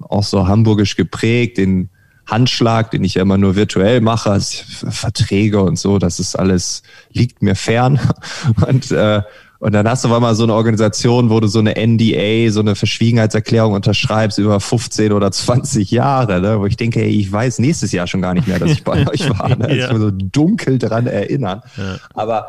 Auch 0.00 0.24
so 0.24 0.48
hamburgisch 0.48 0.96
geprägt, 0.96 1.58
den 1.58 1.90
Handschlag, 2.30 2.90
den 2.90 3.04
ich 3.04 3.14
ja 3.14 3.22
immer 3.22 3.38
nur 3.38 3.56
virtuell 3.56 4.00
mache, 4.00 4.30
also 4.30 4.62
Verträge 4.90 5.62
und 5.62 5.78
so, 5.78 5.98
das 5.98 6.20
ist 6.20 6.36
alles, 6.38 6.82
liegt 7.12 7.42
mir 7.42 7.54
fern. 7.54 8.00
Und, 8.66 8.90
äh, 8.90 9.22
und 9.58 9.72
dann 9.72 9.86
hast 9.86 10.04
du 10.04 10.08
aber 10.08 10.20
mal 10.20 10.34
so 10.34 10.44
eine 10.44 10.54
Organisation, 10.54 11.28
wo 11.28 11.38
du 11.38 11.46
so 11.46 11.58
eine 11.58 11.74
NDA, 11.76 12.50
so 12.50 12.60
eine 12.60 12.74
Verschwiegenheitserklärung 12.74 13.74
unterschreibst 13.74 14.38
über 14.38 14.58
15 14.58 15.12
oder 15.12 15.30
20 15.30 15.90
Jahre, 15.90 16.40
ne? 16.40 16.58
wo 16.58 16.64
ich 16.64 16.78
denke, 16.78 17.02
ey, 17.02 17.10
ich 17.10 17.30
weiß 17.30 17.58
nächstes 17.58 17.92
Jahr 17.92 18.06
schon 18.06 18.22
gar 18.22 18.32
nicht 18.32 18.48
mehr, 18.48 18.58
dass 18.58 18.70
ich 18.70 18.84
bei 18.84 19.06
euch 19.12 19.28
war. 19.38 19.54
Ne? 19.54 19.76
ja. 19.76 19.84
Ich 19.84 19.92
muss 19.92 20.00
so 20.00 20.10
dunkel 20.10 20.78
dran 20.78 21.06
erinnern. 21.06 21.60
Ja. 21.76 21.98
Aber 22.14 22.48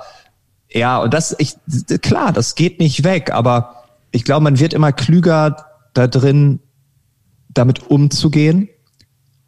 ja, 0.70 1.02
und 1.02 1.14
das, 1.14 1.36
ich, 1.38 1.56
klar, 2.02 2.32
das 2.32 2.56
geht 2.56 2.80
nicht 2.80 3.04
weg, 3.04 3.30
aber 3.34 3.84
ich 4.12 4.24
glaube, 4.24 4.46
man 4.46 4.58
wird 4.58 4.74
immer 4.74 4.94
klüger 4.94 5.66
da 5.94 6.08
drin, 6.08 6.62
damit 7.50 7.90
umzugehen 7.90 8.70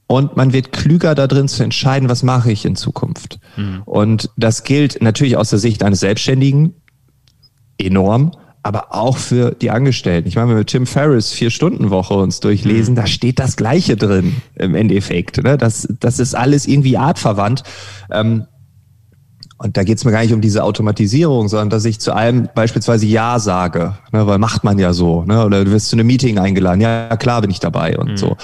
und 0.08 0.36
man 0.38 0.54
wird 0.54 0.72
klüger 0.72 1.16
da 1.16 1.28
drin 1.28 1.48
zu 1.48 1.64
entscheiden, 1.64 2.10
was 2.10 2.24
mache 2.24 2.52
ich 2.52 2.66
in 2.66 2.76
Zukunft. 2.76 3.40
Mhm. 3.58 3.82
Und 3.86 4.30
das 4.38 4.64
gilt 4.64 5.02
natürlich 5.02 5.38
aus 5.38 5.50
der 5.50 5.60
Sicht 5.60 5.84
eines 5.84 6.02
Selbstständigen 6.02 6.74
enorm, 7.78 8.32
aber 8.62 8.94
auch 8.94 9.18
für 9.18 9.52
die 9.52 9.72
Angestellten. 9.72 10.28
Ich 10.28 10.36
meine, 10.36 10.50
wenn 10.50 10.58
wir 10.58 10.66
Tim 10.66 10.86
Ferriss 10.86 11.32
vier 11.32 11.50
Stunden 11.50 11.90
Woche 11.90 12.14
uns 12.14 12.40
durchlesen, 12.40 12.94
mhm. 12.94 12.98
da 12.98 13.08
steht 13.08 13.40
das 13.40 13.56
Gleiche 13.56 13.98
drin 13.98 14.38
im 14.56 14.76
Endeffekt. 14.76 15.44
Ne? 15.44 15.58
Das, 15.58 15.88
das 16.00 16.20
ist 16.20 16.36
alles 16.36 16.68
irgendwie 16.68 16.98
artverwandt. 16.98 17.64
Ähm, 18.12 18.46
Und 19.58 19.78
da 19.78 19.84
geht 19.84 19.98
es 19.98 20.04
mir 20.04 20.12
gar 20.12 20.22
nicht 20.22 20.34
um 20.34 20.42
diese 20.42 20.64
Automatisierung, 20.64 21.48
sondern 21.48 21.70
dass 21.70 21.86
ich 21.86 22.00
zu 22.00 22.14
allem 22.14 22.50
beispielsweise 22.54 23.06
Ja 23.06 23.40
sage, 23.40 23.98
ne, 24.12 24.28
weil 24.28 24.38
macht 24.38 24.64
man 24.64 24.78
ja 24.78 24.92
so. 24.94 25.24
Ne? 25.24 25.46
Oder 25.46 25.64
du 25.64 25.72
wirst 25.72 25.90
zu 25.90 25.96
einem 25.96 26.08
Meeting 26.08 26.38
eingeladen, 26.38 26.82
ja 26.82 27.16
klar 27.18 27.42
bin 27.42 27.50
ich 27.50 27.60
dabei 27.60 27.98
und 27.98 28.12
mhm. 28.12 28.18
so. 28.18 28.38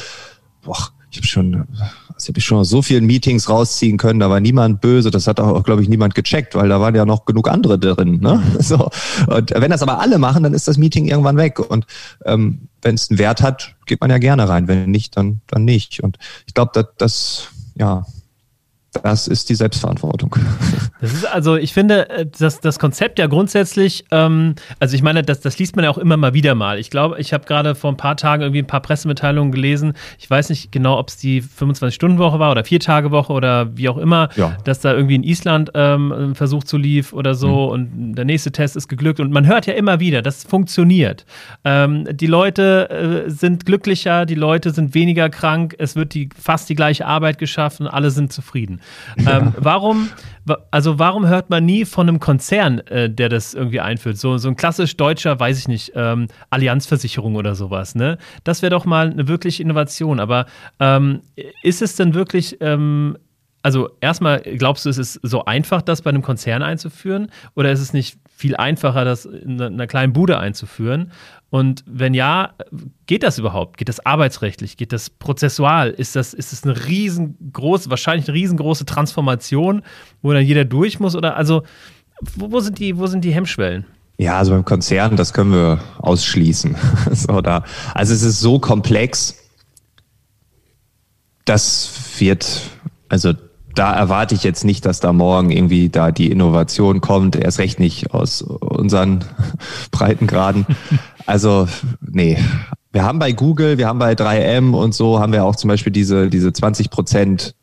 Boah, 0.64 0.90
ich 1.12 1.18
habe 1.18 1.28
schon, 1.28 1.68
also 2.14 2.28
hab 2.30 2.38
ich 2.38 2.46
schon 2.46 2.60
aus 2.60 2.70
so 2.70 2.82
vielen 2.82 3.06
Meetings 3.06 3.50
rausziehen 3.50 3.98
können, 3.98 4.20
da 4.20 4.30
war 4.30 4.40
niemand 4.40 4.82
böse, 4.82 5.10
das 5.10 5.28
hat 5.28 5.40
auch, 5.40 5.64
glaube 5.64 5.82
ich, 5.82 5.90
niemand 5.90 6.16
gecheckt, 6.16 6.56
weil 6.56 6.70
da 6.70 6.80
waren 6.80 6.94
ja 6.94 7.06
noch 7.06 7.26
genug 7.26 7.50
andere 7.50 7.80
drin. 7.80 8.20
Ne? 8.20 8.36
Mhm. 8.36 8.60
So. 8.70 8.90
Und 9.28 9.52
wenn 9.56 9.72
das 9.72 9.82
aber 9.82 10.00
alle 10.00 10.20
machen, 10.20 10.44
dann 10.44 10.54
ist 10.54 10.68
das 10.68 10.78
Meeting 10.78 11.08
irgendwann 11.08 11.38
weg. 11.38 11.60
Und 11.60 11.88
ähm, 12.26 12.68
wenn 12.82 12.96
es 12.96 13.10
einen 13.10 13.18
Wert 13.18 13.42
hat, 13.42 13.76
geht 13.86 14.02
man 14.02 14.12
ja 14.12 14.20
gerne 14.20 14.48
rein. 14.48 14.68
Wenn 14.68 14.92
nicht, 14.92 15.18
dann, 15.18 15.42
dann 15.48 15.66
nicht. 15.66 16.02
Und 16.02 16.18
ich 16.46 16.54
glaube, 16.54 16.72
dass 16.74 16.86
das, 16.98 17.48
ja, 17.76 18.06
das 19.04 19.28
ist 19.28 19.50
die 19.50 19.56
Selbstverantwortung. 19.56 20.36
Das 21.02 21.14
ist 21.14 21.26
also, 21.26 21.56
ich 21.56 21.74
finde, 21.74 22.10
äh, 22.10 22.26
das, 22.26 22.60
das 22.60 22.78
Konzept 22.78 23.20
ja 23.20 23.28
grundsätzlich, 23.28 24.04
ähm, 24.12 24.56
also 24.82 24.96
ich 24.96 25.02
meine, 25.02 25.24
das, 25.24 25.40
das 25.40 25.58
liest 25.58 25.78
man 25.78 25.86
ja 25.86 25.92
auch 25.92 25.98
immer 25.98 26.18
mal 26.18 26.34
wieder 26.34 26.56
mal. 26.56 26.78
Ich 26.78 26.90
glaube, 26.90 27.18
ich 27.20 27.32
habe 27.32 27.46
gerade 27.46 27.74
vor 27.74 27.90
ein 27.90 27.96
paar 27.96 28.18
Tagen 28.18 28.42
irgendwie 28.42 28.62
ein 28.62 28.68
paar 28.68 28.82
Pressemitteilungen 28.82 29.54
gelesen. 29.54 29.94
Ich 30.18 30.30
weiß 30.30 30.50
nicht 30.50 30.74
genau, 30.74 31.00
ob 31.00 31.08
es 31.08 31.16
die 31.16 31.42
25-Stunden-Woche 31.42 32.40
war 32.40 32.52
oder 32.52 32.66
Vier-Tage-Woche 32.66 33.32
oder 33.32 33.78
wie 33.78 33.88
auch 33.88 33.98
immer, 33.98 34.28
ja. 34.36 34.58
dass 34.66 34.82
da 34.82 34.94
irgendwie 34.94 35.16
in 35.16 35.24
Island 35.24 35.72
ähm, 35.74 36.12
ein 36.12 36.36
Versuch 36.36 36.66
zu 36.66 36.76
lief 36.76 37.14
oder 37.14 37.34
so 37.34 37.68
mhm. 37.68 37.72
und 37.72 38.16
der 38.16 38.26
nächste 38.26 38.52
Test 38.52 38.76
ist 38.76 38.90
geglückt. 38.90 39.22
Und 39.22 39.32
man 39.32 39.48
hört 39.48 39.68
ja 39.68 39.76
immer 39.76 40.02
wieder, 40.02 40.22
das 40.22 40.44
funktioniert. 40.44 41.26
Ähm, 41.64 42.10
die 42.12 42.28
Leute 42.28 42.90
äh, 43.26 43.30
sind 43.30 43.66
glücklicher, 43.66 44.26
die 44.26 44.36
Leute 44.36 44.72
sind 44.72 44.94
weniger 44.96 45.30
krank, 45.30 45.76
es 45.80 45.96
wird 45.96 46.14
die, 46.14 46.28
fast 46.38 46.68
die 46.68 46.76
gleiche 46.76 47.06
Arbeit 47.06 47.38
geschaffen, 47.38 47.88
alle 47.88 48.12
sind 48.12 48.34
zufrieden. 48.34 48.79
Ja. 49.18 49.38
Ähm, 49.38 49.54
warum, 49.58 50.10
also 50.72 51.00
warum 51.00 51.28
hört 51.28 51.50
man 51.50 51.66
nie 51.66 51.86
von 51.86 52.08
einem 52.08 52.20
Konzern, 52.20 52.80
äh, 52.88 53.10
der 53.10 53.30
das 53.30 53.54
irgendwie 53.54 53.80
einführt? 53.80 54.18
So, 54.18 54.38
so 54.38 54.50
ein 54.50 54.56
klassisch 54.56 54.98
deutscher, 54.98 55.40
weiß 55.40 55.60
ich 55.60 55.68
nicht, 55.68 55.92
ähm, 55.96 56.28
Allianzversicherung 56.50 57.36
oder 57.36 57.56
sowas, 57.56 57.96
ne? 57.96 58.18
Das 58.44 58.62
wäre 58.62 58.72
doch 58.72 58.86
mal 58.86 59.10
eine 59.10 59.28
wirkliche 59.28 59.64
Innovation. 59.64 60.20
Aber 60.20 60.46
ähm, 60.80 61.22
ist 61.64 61.82
es 61.82 61.96
denn 61.96 62.14
wirklich 62.14 62.58
ähm, 62.62 63.18
also 63.62 63.90
erstmal, 64.00 64.40
glaubst 64.42 64.86
du, 64.86 64.90
es 64.90 64.98
ist 64.98 65.20
so 65.22 65.46
einfach, 65.46 65.82
das 65.82 66.02
bei 66.02 66.10
einem 66.10 66.22
Konzern 66.22 66.64
einzuführen? 66.64 67.30
Oder 67.56 67.72
ist 67.72 67.82
es 67.82 67.94
nicht 67.94 68.18
viel 68.34 68.56
einfacher, 68.56 69.04
das 69.04 69.26
in 69.26 69.62
einer 69.62 69.88
kleinen 69.88 70.14
Bude 70.14 70.40
einzuführen? 70.40 71.12
Und 71.50 71.84
wenn 71.88 72.14
ja, 72.14 72.54
geht 73.08 73.24
das 73.24 73.40
überhaupt? 73.40 73.78
Geht 73.78 73.90
das 73.90 74.06
arbeitsrechtlich? 74.06 74.78
Geht 74.78 74.94
das 74.94 75.10
prozessual? 75.10 75.90
Ist 75.90 76.16
das, 76.16 76.34
ist 76.34 76.52
das 76.52 76.64
eine 76.64 76.86
riesengroße, 76.86 77.90
wahrscheinlich 77.90 78.28
eine 78.28 78.36
riesengroße 78.36 78.86
Transformation, 78.86 79.82
wo 80.22 80.32
dann 80.32 80.46
jeder 80.46 80.66
durch 80.66 81.00
muss? 81.00 81.16
Oder 81.16 81.36
also, 81.36 81.64
wo, 82.36 82.52
wo 82.52 82.60
sind, 82.60 82.78
die, 82.78 82.98
wo 82.98 83.08
sind 83.08 83.26
die 83.26 83.34
Hemmschwellen? 83.34 83.86
Ja, 84.18 84.38
also 84.38 84.52
beim 84.52 84.66
Konzern, 84.66 85.16
das 85.16 85.34
können 85.34 85.52
wir 85.52 85.80
ausschließen. 85.98 86.76
so, 87.12 87.42
da, 87.42 87.64
also 87.96 88.14
es 88.14 88.22
ist 88.22 88.42
so 88.42 88.60
komplex, 88.60 89.36
das 91.46 91.92
wird, 92.20 92.62
also 93.08 93.34
da 93.80 93.94
erwarte 93.94 94.36
ich 94.36 94.44
jetzt 94.44 94.66
nicht, 94.66 94.86
dass 94.86 95.00
da 95.00 95.14
morgen 95.14 95.52
irgendwie 95.52 95.88
da 95.88 96.12
die 96.12 96.30
Innovation 96.30 97.00
kommt, 97.00 97.38
erst 97.38 97.60
recht 97.60 97.80
nicht 97.80 98.14
aus 98.14 98.42
unseren 98.42 99.24
Breitengraden. 99.92 100.66
Also, 101.26 101.66
nee. 102.02 102.38
Wir 102.92 103.04
haben 103.04 103.20
bei 103.20 103.32
Google, 103.32 103.78
wir 103.78 103.88
haben 103.88 104.00
bei 104.00 104.14
3M 104.14 104.74
und 104.74 104.94
so, 104.94 105.22
haben 105.22 105.32
wir 105.32 105.46
auch 105.46 105.56
zum 105.56 105.70
Beispiel 105.70 105.94
diese, 105.94 106.30
diese 106.30 106.52
20 106.52 106.90
Prozent 106.90 107.56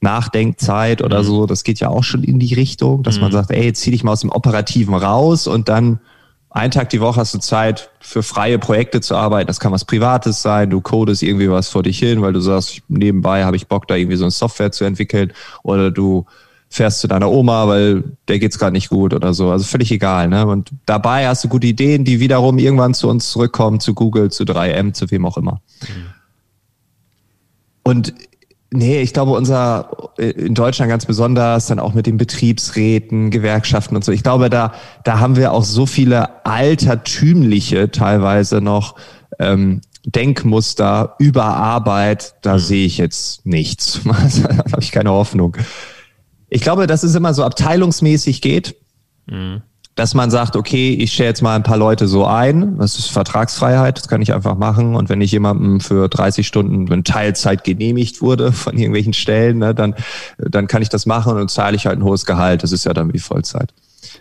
Nachdenkzeit 0.00 1.00
oder 1.00 1.20
mhm. 1.20 1.26
so. 1.26 1.46
Das 1.46 1.62
geht 1.62 1.78
ja 1.78 1.90
auch 1.90 2.02
schon 2.02 2.24
in 2.24 2.40
die 2.40 2.54
Richtung, 2.54 3.04
dass 3.04 3.16
mhm. 3.16 3.22
man 3.22 3.32
sagt, 3.32 3.52
ey, 3.52 3.66
jetzt 3.66 3.82
zieh 3.82 3.92
dich 3.92 4.02
mal 4.02 4.12
aus 4.12 4.22
dem 4.22 4.32
Operativen 4.32 4.94
raus 4.94 5.46
und 5.46 5.68
dann 5.68 6.00
einen 6.56 6.70
Tag 6.70 6.88
die 6.88 7.00
Woche 7.02 7.20
hast 7.20 7.34
du 7.34 7.38
Zeit 7.38 7.90
für 8.00 8.22
freie 8.22 8.58
Projekte 8.58 9.02
zu 9.02 9.14
arbeiten. 9.14 9.46
Das 9.46 9.60
kann 9.60 9.72
was 9.72 9.84
Privates 9.84 10.40
sein. 10.40 10.70
Du 10.70 10.80
codest 10.80 11.22
irgendwie 11.22 11.50
was 11.50 11.68
vor 11.68 11.82
dich 11.82 11.98
hin, 11.98 12.22
weil 12.22 12.32
du 12.32 12.40
sagst, 12.40 12.80
nebenbei 12.88 13.44
habe 13.44 13.56
ich 13.56 13.66
Bock, 13.68 13.86
da 13.86 13.94
irgendwie 13.94 14.16
so 14.16 14.24
eine 14.24 14.30
Software 14.30 14.72
zu 14.72 14.84
entwickeln. 14.84 15.34
Oder 15.62 15.90
du 15.90 16.24
fährst 16.70 17.00
zu 17.00 17.08
deiner 17.08 17.30
Oma, 17.30 17.68
weil 17.68 18.04
der 18.26 18.38
geht's 18.38 18.58
gerade 18.58 18.72
nicht 18.72 18.88
gut 18.88 19.12
oder 19.12 19.34
so. 19.34 19.50
Also 19.50 19.66
völlig 19.66 19.92
egal. 19.92 20.28
Ne? 20.28 20.46
Und 20.46 20.70
dabei 20.86 21.28
hast 21.28 21.44
du 21.44 21.48
gute 21.48 21.66
Ideen, 21.66 22.06
die 22.06 22.20
wiederum 22.20 22.58
irgendwann 22.58 22.94
zu 22.94 23.08
uns 23.08 23.30
zurückkommen, 23.30 23.78
zu 23.78 23.92
Google, 23.92 24.30
zu 24.30 24.44
3M, 24.44 24.94
zu 24.94 25.10
wem 25.10 25.26
auch 25.26 25.36
immer. 25.36 25.60
Mhm. 25.82 26.06
Und 27.82 28.14
Nee, 28.76 29.00
ich 29.00 29.14
glaube, 29.14 29.32
unser 29.32 30.10
in 30.18 30.54
Deutschland 30.54 30.90
ganz 30.90 31.06
besonders, 31.06 31.66
dann 31.66 31.78
auch 31.78 31.94
mit 31.94 32.06
den 32.06 32.18
Betriebsräten, 32.18 33.30
Gewerkschaften 33.30 33.96
und 33.96 34.04
so. 34.04 34.12
Ich 34.12 34.22
glaube, 34.22 34.50
da, 34.50 34.74
da 35.02 35.18
haben 35.18 35.36
wir 35.36 35.52
auch 35.52 35.64
so 35.64 35.86
viele 35.86 36.44
altertümliche 36.44 37.90
teilweise 37.90 38.60
noch 38.60 38.96
ähm, 39.38 39.80
Denkmuster 40.04 41.14
über 41.18 41.44
Arbeit. 41.44 42.34
Da 42.42 42.54
mhm. 42.54 42.58
sehe 42.58 42.86
ich 42.86 42.98
jetzt 42.98 43.46
nichts. 43.46 44.00
da 44.04 44.72
habe 44.72 44.82
ich 44.82 44.92
keine 44.92 45.10
Hoffnung. 45.10 45.56
Ich 46.50 46.60
glaube, 46.60 46.86
dass 46.86 47.02
es 47.02 47.14
immer 47.14 47.32
so 47.32 47.44
abteilungsmäßig 47.44 48.42
geht. 48.42 48.76
Mhm 49.26 49.62
dass 49.96 50.12
man 50.12 50.30
sagt, 50.30 50.56
okay, 50.56 50.92
ich 50.92 51.14
stelle 51.14 51.30
jetzt 51.30 51.42
mal 51.42 51.56
ein 51.56 51.62
paar 51.62 51.78
Leute 51.78 52.06
so 52.06 52.26
ein, 52.26 52.78
das 52.78 52.98
ist 52.98 53.10
Vertragsfreiheit, 53.10 53.96
das 53.96 54.08
kann 54.08 54.20
ich 54.20 54.34
einfach 54.34 54.54
machen. 54.56 54.94
Und 54.94 55.08
wenn 55.08 55.22
ich 55.22 55.32
jemandem 55.32 55.80
für 55.80 56.08
30 56.08 56.46
Stunden 56.46 56.86
in 56.92 57.02
Teilzeit 57.02 57.64
genehmigt 57.64 58.20
wurde 58.20 58.52
von 58.52 58.76
irgendwelchen 58.76 59.14
Stellen, 59.14 59.58
ne, 59.58 59.74
dann, 59.74 59.94
dann 60.36 60.66
kann 60.66 60.82
ich 60.82 60.90
das 60.90 61.06
machen 61.06 61.38
und 61.38 61.50
zahle 61.50 61.76
ich 61.76 61.86
halt 61.86 61.98
ein 61.98 62.04
hohes 62.04 62.26
Gehalt. 62.26 62.62
Das 62.62 62.72
ist 62.72 62.84
ja 62.84 62.92
dann 62.92 63.14
wie 63.14 63.18
Vollzeit. 63.18 63.72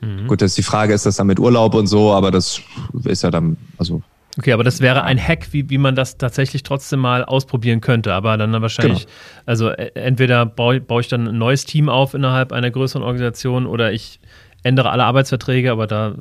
Mhm. 0.01 0.27
Gut, 0.27 0.41
das 0.41 0.51
ist 0.51 0.57
die 0.57 0.63
Frage, 0.63 0.93
ist 0.93 1.05
das 1.05 1.17
dann 1.17 1.27
mit 1.27 1.41
Urlaub 1.41 1.73
und 1.73 1.87
so, 1.87 2.13
aber 2.13 2.31
das 2.31 2.61
ist 3.03 3.23
ja 3.23 3.29
dann, 3.29 3.57
also 3.77 4.01
Okay, 4.37 4.51
aber 4.51 4.65
das 4.65 4.81
wäre 4.81 5.03
ein 5.03 5.17
Hack, 5.17 5.47
wie, 5.51 5.69
wie 5.69 5.77
man 5.77 5.95
das 5.95 6.17
tatsächlich 6.17 6.63
trotzdem 6.63 6.99
mal 6.99 7.23
ausprobieren 7.23 7.79
könnte. 7.79 8.13
Aber 8.13 8.35
dann 8.37 8.51
wahrscheinlich, 8.61 9.05
genau. 9.05 9.15
also 9.45 9.69
äh, 9.69 9.91
entweder 9.93 10.45
baue, 10.45 10.81
baue 10.81 11.01
ich 11.01 11.07
dann 11.07 11.27
ein 11.27 11.37
neues 11.37 11.63
Team 11.63 11.87
auf 11.87 12.13
innerhalb 12.13 12.51
einer 12.51 12.69
größeren 12.69 13.01
Organisation 13.01 13.65
oder 13.65 13.93
ich 13.93 14.19
ändere 14.65 14.89
alle 14.89 15.03
Arbeitsverträge, 15.03 15.71
aber 15.71 15.85
da 15.85 16.15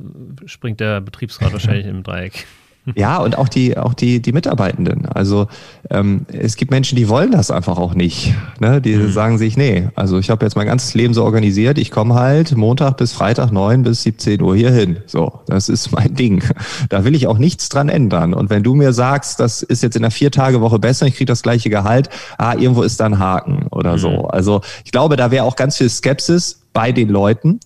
springt 0.45 0.79
der 0.79 1.01
Betriebsrat 1.01 1.51
wahrscheinlich 1.53 1.87
im 1.87 2.03
Dreieck. 2.03 2.45
Ja, 2.93 3.17
und 3.17 3.35
auch 3.35 3.47
die, 3.47 3.75
auch 3.77 3.95
die, 3.95 4.21
die 4.21 4.31
Mitarbeitenden. 4.31 5.07
Also 5.07 5.47
ähm, 5.89 6.27
es 6.31 6.55
gibt 6.55 6.69
Menschen, 6.69 6.95
die 6.95 7.09
wollen 7.09 7.31
das 7.31 7.49
einfach 7.49 7.79
auch 7.79 7.95
nicht. 7.95 8.35
Ne? 8.59 8.79
Die 8.79 8.95
mhm. 8.95 9.11
sagen 9.11 9.37
sich, 9.39 9.57
nee, 9.57 9.89
also 9.95 10.19
ich 10.19 10.29
habe 10.29 10.45
jetzt 10.45 10.55
mein 10.55 10.67
ganzes 10.67 10.93
Leben 10.93 11.15
so 11.15 11.23
organisiert, 11.23 11.79
ich 11.79 11.89
komme 11.89 12.13
halt 12.13 12.55
Montag 12.55 12.97
bis 12.97 13.11
Freitag 13.11 13.51
neun 13.51 13.81
bis 13.81 14.03
17 14.03 14.39
Uhr 14.39 14.55
hier 14.55 14.69
hin. 14.69 14.97
So, 15.07 15.39
das 15.47 15.67
ist 15.67 15.91
mein 15.93 16.13
Ding. 16.13 16.43
Da 16.89 17.03
will 17.05 17.15
ich 17.15 17.25
auch 17.25 17.39
nichts 17.39 17.69
dran 17.69 17.89
ändern. 17.89 18.35
Und 18.35 18.51
wenn 18.51 18.61
du 18.61 18.75
mir 18.75 18.93
sagst, 18.93 19.39
das 19.39 19.63
ist 19.63 19.81
jetzt 19.81 19.95
in 19.95 20.03
der 20.03 20.11
Vier-Tage-Woche 20.11 20.77
besser, 20.77 21.07
ich 21.07 21.15
kriege 21.15 21.25
das 21.25 21.41
gleiche 21.41 21.71
Gehalt, 21.71 22.09
ah, 22.37 22.53
irgendwo 22.53 22.83
ist 22.83 22.99
da 22.99 23.07
ein 23.07 23.17
Haken 23.17 23.65
oder 23.71 23.93
mhm. 23.93 23.97
so. 23.97 24.27
Also 24.27 24.61
ich 24.83 24.91
glaube, 24.91 25.15
da 25.15 25.31
wäre 25.31 25.45
auch 25.45 25.55
ganz 25.55 25.77
viel 25.77 25.89
Skepsis 25.89 26.61
bei 26.71 26.91
den 26.91 27.09
Leuten. 27.09 27.59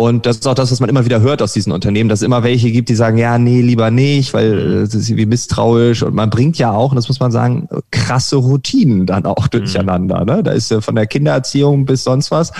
Und 0.00 0.26
das 0.26 0.36
ist 0.36 0.46
auch 0.46 0.54
das, 0.54 0.70
was 0.70 0.78
man 0.78 0.88
immer 0.88 1.04
wieder 1.06 1.22
hört 1.22 1.42
aus 1.42 1.52
diesen 1.52 1.72
Unternehmen, 1.72 2.08
dass 2.08 2.20
es 2.20 2.24
immer 2.24 2.44
welche 2.44 2.70
gibt, 2.70 2.88
die 2.88 2.94
sagen, 2.94 3.18
ja, 3.18 3.36
nee, 3.36 3.62
lieber 3.62 3.90
nicht, 3.90 4.32
weil 4.32 4.56
äh, 4.56 4.80
das 4.84 4.94
ist 4.94 5.08
irgendwie 5.08 5.26
misstrauisch. 5.26 6.04
Und 6.04 6.14
man 6.14 6.30
bringt 6.30 6.56
ja 6.56 6.70
auch, 6.70 6.94
das 6.94 7.08
muss 7.08 7.18
man 7.18 7.32
sagen, 7.32 7.68
krasse 7.90 8.36
Routinen 8.36 9.06
dann 9.06 9.26
auch 9.26 9.46
mhm. 9.46 9.50
durcheinander. 9.50 10.24
Ne? 10.24 10.44
Da 10.44 10.52
ist 10.52 10.70
ja 10.70 10.80
von 10.80 10.94
der 10.94 11.08
Kindererziehung 11.08 11.84
bis 11.84 12.04
sonst 12.04 12.30
was. 12.30 12.52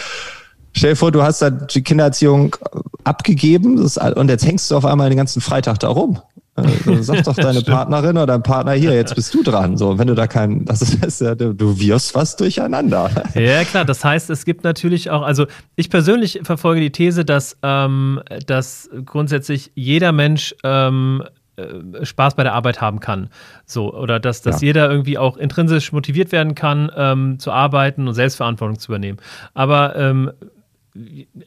Stell 0.72 0.90
dir 0.90 0.96
vor, 0.96 1.12
du 1.12 1.22
hast 1.22 1.40
da 1.40 1.51
die 1.51 1.83
Kindererziehung 1.83 2.57
abgegeben 3.05 3.79
und 3.79 4.29
jetzt 4.29 4.44
hängst 4.44 4.68
du 4.72 4.77
auf 4.77 4.85
einmal 4.85 5.09
den 5.09 5.18
ganzen 5.18 5.40
Freitag 5.40 5.79
da 5.79 5.90
rum. 5.90 6.18
Also, 6.64 7.03
sag 7.03 7.23
doch 7.25 7.37
deine 7.37 7.62
Partnerin 7.62 8.16
oder 8.16 8.27
dein 8.27 8.42
Partner 8.42 8.73
hier, 8.73 8.94
jetzt 8.94 9.14
bist 9.14 9.33
du 9.35 9.42
dran. 9.42 9.77
So, 9.77 9.99
wenn 9.99 10.07
du 10.07 10.14
da 10.14 10.27
kein, 10.27 10.64
das 10.64 10.83
ist 10.83 11.21
ja, 11.21 11.35
du 11.35 11.79
wirst 11.81 12.14
was 12.14 12.37
durcheinander. 12.37 13.11
Ja, 13.35 13.62
klar. 13.64 13.85
Das 13.85 14.05
heißt, 14.05 14.31
es 14.31 14.44
gibt 14.44 14.64
natürlich 14.64 15.11
auch, 15.11 15.23
also 15.23 15.47
ich 15.77 15.90
persönlich 15.90 16.40
verfolge 16.42 16.81
die 16.81 16.90
These, 16.90 17.25
dass, 17.25 17.57
ähm, 17.62 18.21
dass 18.47 18.90
grundsätzlich 19.05 19.71
jeder 19.75 20.12
Mensch 20.12 20.55
ähm, 20.64 21.23
äh, 21.57 22.05
Spaß 22.05 22.35
bei 22.35 22.42
der 22.42 22.55
Arbeit 22.55 22.81
haben 22.81 23.01
kann. 23.01 23.29
So, 23.66 23.92
oder 23.92 24.21
dass, 24.21 24.42
dass 24.42 24.61
ja. 24.61 24.68
jeder 24.68 24.90
irgendwie 24.90 25.18
auch 25.18 25.37
intrinsisch 25.37 25.92
motiviert 25.92 26.33
werden 26.33 26.55
kann, 26.55 26.90
ähm, 26.97 27.38
zu 27.38 27.53
arbeiten 27.53 28.09
und 28.09 28.14
Selbstverantwortung 28.14 28.79
zu 28.79 28.92
übernehmen. 28.92 29.18
Aber 29.55 29.97
ähm, 29.97 30.33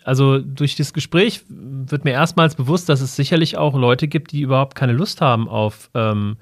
also 0.04 0.40
durch 0.40 0.76
das 0.76 0.94
Gespräch 0.94 1.44
wird 1.50 2.06
mir 2.06 2.12
erstmals 2.12 2.56
bewusst, 2.56 2.90
dass 2.90 3.02
es 3.02 3.16
sicherlich 3.16 3.58
auch 3.58 3.76
Leute 3.76 4.08
gibt, 4.08 4.32
die 4.32 4.42
überhaupt 4.42 4.76
keine 4.76 4.94
Lust 4.94 5.22
haben 5.22 5.48
auf, 5.48 5.90
ähm, 5.94 6.38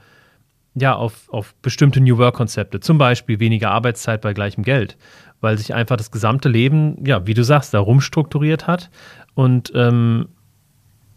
ja, 0.75 0.95
auf, 0.95 1.29
auf 1.29 1.55
bestimmte 1.61 2.01
New 2.01 2.17
Work-Konzepte. 2.17 2.79
Zum 2.79 2.97
Beispiel 2.97 3.39
weniger 3.39 3.71
Arbeitszeit 3.71 4.21
bei 4.21 4.33
gleichem 4.33 4.63
Geld, 4.63 4.97
weil 5.41 5.57
sich 5.57 5.73
einfach 5.73 5.97
das 5.97 6.11
gesamte 6.11 6.49
Leben, 6.49 7.03
ja, 7.05 7.25
wie 7.25 7.33
du 7.33 7.43
sagst, 7.43 7.73
da 7.73 7.79
rumstrukturiert 7.79 8.67
hat. 8.67 8.89
Und 9.33 9.71
ähm, 9.75 10.29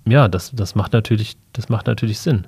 ja, 0.07 0.29
das, 0.29 0.53
das 0.53 0.75
macht 0.75 0.93
natürlich, 0.93 1.37
das 1.53 1.69
macht 1.69 1.87
natürlich 1.87 2.19
Sinn. 2.19 2.47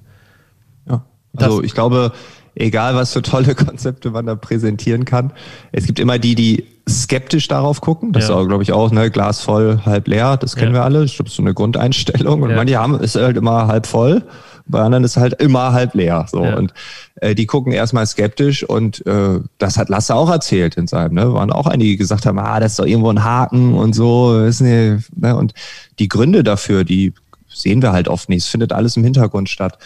Ja, 0.88 1.04
also 1.36 1.60
das, 1.60 1.66
ich 1.66 1.74
glaube, 1.74 2.12
egal 2.54 2.94
was 2.94 3.12
für 3.12 3.22
tolle 3.22 3.54
Konzepte 3.54 4.10
man 4.10 4.26
da 4.26 4.34
präsentieren 4.34 5.04
kann. 5.04 5.32
Es 5.72 5.86
gibt 5.86 5.98
immer 5.98 6.18
die, 6.18 6.34
die 6.34 6.64
skeptisch 6.88 7.48
darauf 7.48 7.80
gucken. 7.80 8.12
Das 8.12 8.28
ja. 8.28 8.40
ist, 8.40 8.48
glaube 8.48 8.62
ich, 8.62 8.72
auch, 8.72 8.90
ne, 8.90 9.10
Glas 9.10 9.40
voll, 9.40 9.80
halb 9.84 10.08
leer. 10.08 10.36
Das 10.36 10.56
kennen 10.56 10.74
ja. 10.74 10.80
wir 10.80 10.84
alle. 10.84 11.04
Ich 11.04 11.16
glaube, 11.16 11.30
so 11.30 11.42
eine 11.42 11.54
Grundeinstellung. 11.54 12.42
Und 12.42 12.50
ja. 12.50 12.56
manche 12.56 12.78
haben, 12.78 13.00
ist 13.00 13.16
halt 13.16 13.36
immer 13.36 13.66
halb 13.66 13.86
voll. 13.86 14.22
Bei 14.66 14.80
anderen 14.80 15.04
ist 15.04 15.16
halt 15.18 15.34
immer 15.42 15.72
halb 15.72 15.94
leer. 15.94 16.26
So. 16.30 16.40
Und 16.40 16.72
äh, 17.16 17.34
die 17.34 17.46
gucken 17.46 17.72
erstmal 17.72 18.06
skeptisch 18.06 18.64
und 18.64 19.06
äh, 19.06 19.40
das 19.58 19.76
hat 19.76 19.90
Lasse 19.90 20.14
auch 20.14 20.30
erzählt 20.30 20.76
in 20.76 20.86
seinem, 20.86 21.14
ne? 21.14 21.34
Waren 21.34 21.52
auch 21.52 21.66
einige, 21.66 21.90
die 21.90 21.96
gesagt 21.98 22.24
haben, 22.24 22.38
ah, 22.38 22.60
das 22.60 22.72
ist 22.72 22.78
doch 22.78 22.86
irgendwo 22.86 23.10
ein 23.10 23.22
Haken 23.22 23.74
und 23.74 23.94
so. 23.94 24.32
Ne, 24.32 25.02
ne? 25.14 25.36
Und 25.36 25.52
die 25.98 26.08
Gründe 26.08 26.42
dafür, 26.42 26.84
die 26.84 27.12
sehen 27.46 27.82
wir 27.82 27.92
halt 27.92 28.08
oft 28.08 28.30
nicht. 28.30 28.44
Es 28.44 28.48
findet 28.48 28.72
alles 28.72 28.96
im 28.96 29.04
Hintergrund 29.04 29.50
statt. 29.50 29.78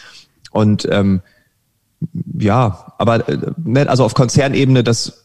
Und 0.53 0.87
ähm, 0.91 1.23
ja, 2.39 2.93
aber 2.99 3.29
äh, 3.29 3.39
ne, 3.57 3.89
also 3.89 4.05
auf 4.05 4.15
Konzernebene, 4.15 4.85
das 4.85 5.25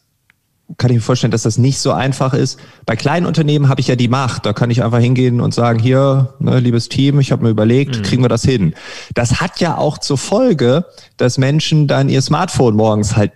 kann 0.78 0.90
ich 0.90 0.96
mir 0.96 1.02
vorstellen, 1.02 1.30
dass 1.30 1.42
das 1.42 1.58
nicht 1.58 1.78
so 1.78 1.92
einfach 1.92 2.32
ist. 2.32 2.58
Bei 2.86 2.96
kleinen 2.96 3.26
Unternehmen 3.26 3.68
habe 3.68 3.80
ich 3.80 3.88
ja 3.88 3.96
die 3.96 4.08
Macht. 4.08 4.46
Da 4.46 4.52
kann 4.52 4.70
ich 4.70 4.82
einfach 4.82 4.98
hingehen 4.98 5.40
und 5.40 5.52
sagen, 5.52 5.78
hier, 5.78 6.34
ne, 6.38 6.58
liebes 6.58 6.88
Team, 6.88 7.20
ich 7.20 7.32
habe 7.32 7.44
mir 7.44 7.50
überlegt, 7.50 7.98
mhm. 7.98 8.02
kriegen 8.02 8.22
wir 8.22 8.28
das 8.28 8.42
hin. 8.42 8.74
Das 9.14 9.40
hat 9.40 9.60
ja 9.60 9.76
auch 9.76 9.98
zur 9.98 10.18
Folge, 10.18 10.86
dass 11.16 11.38
Menschen 11.38 11.86
dann 11.86 12.08
ihr 12.08 12.22
Smartphone 12.22 12.76
morgens 12.76 13.14
halt 13.16 13.32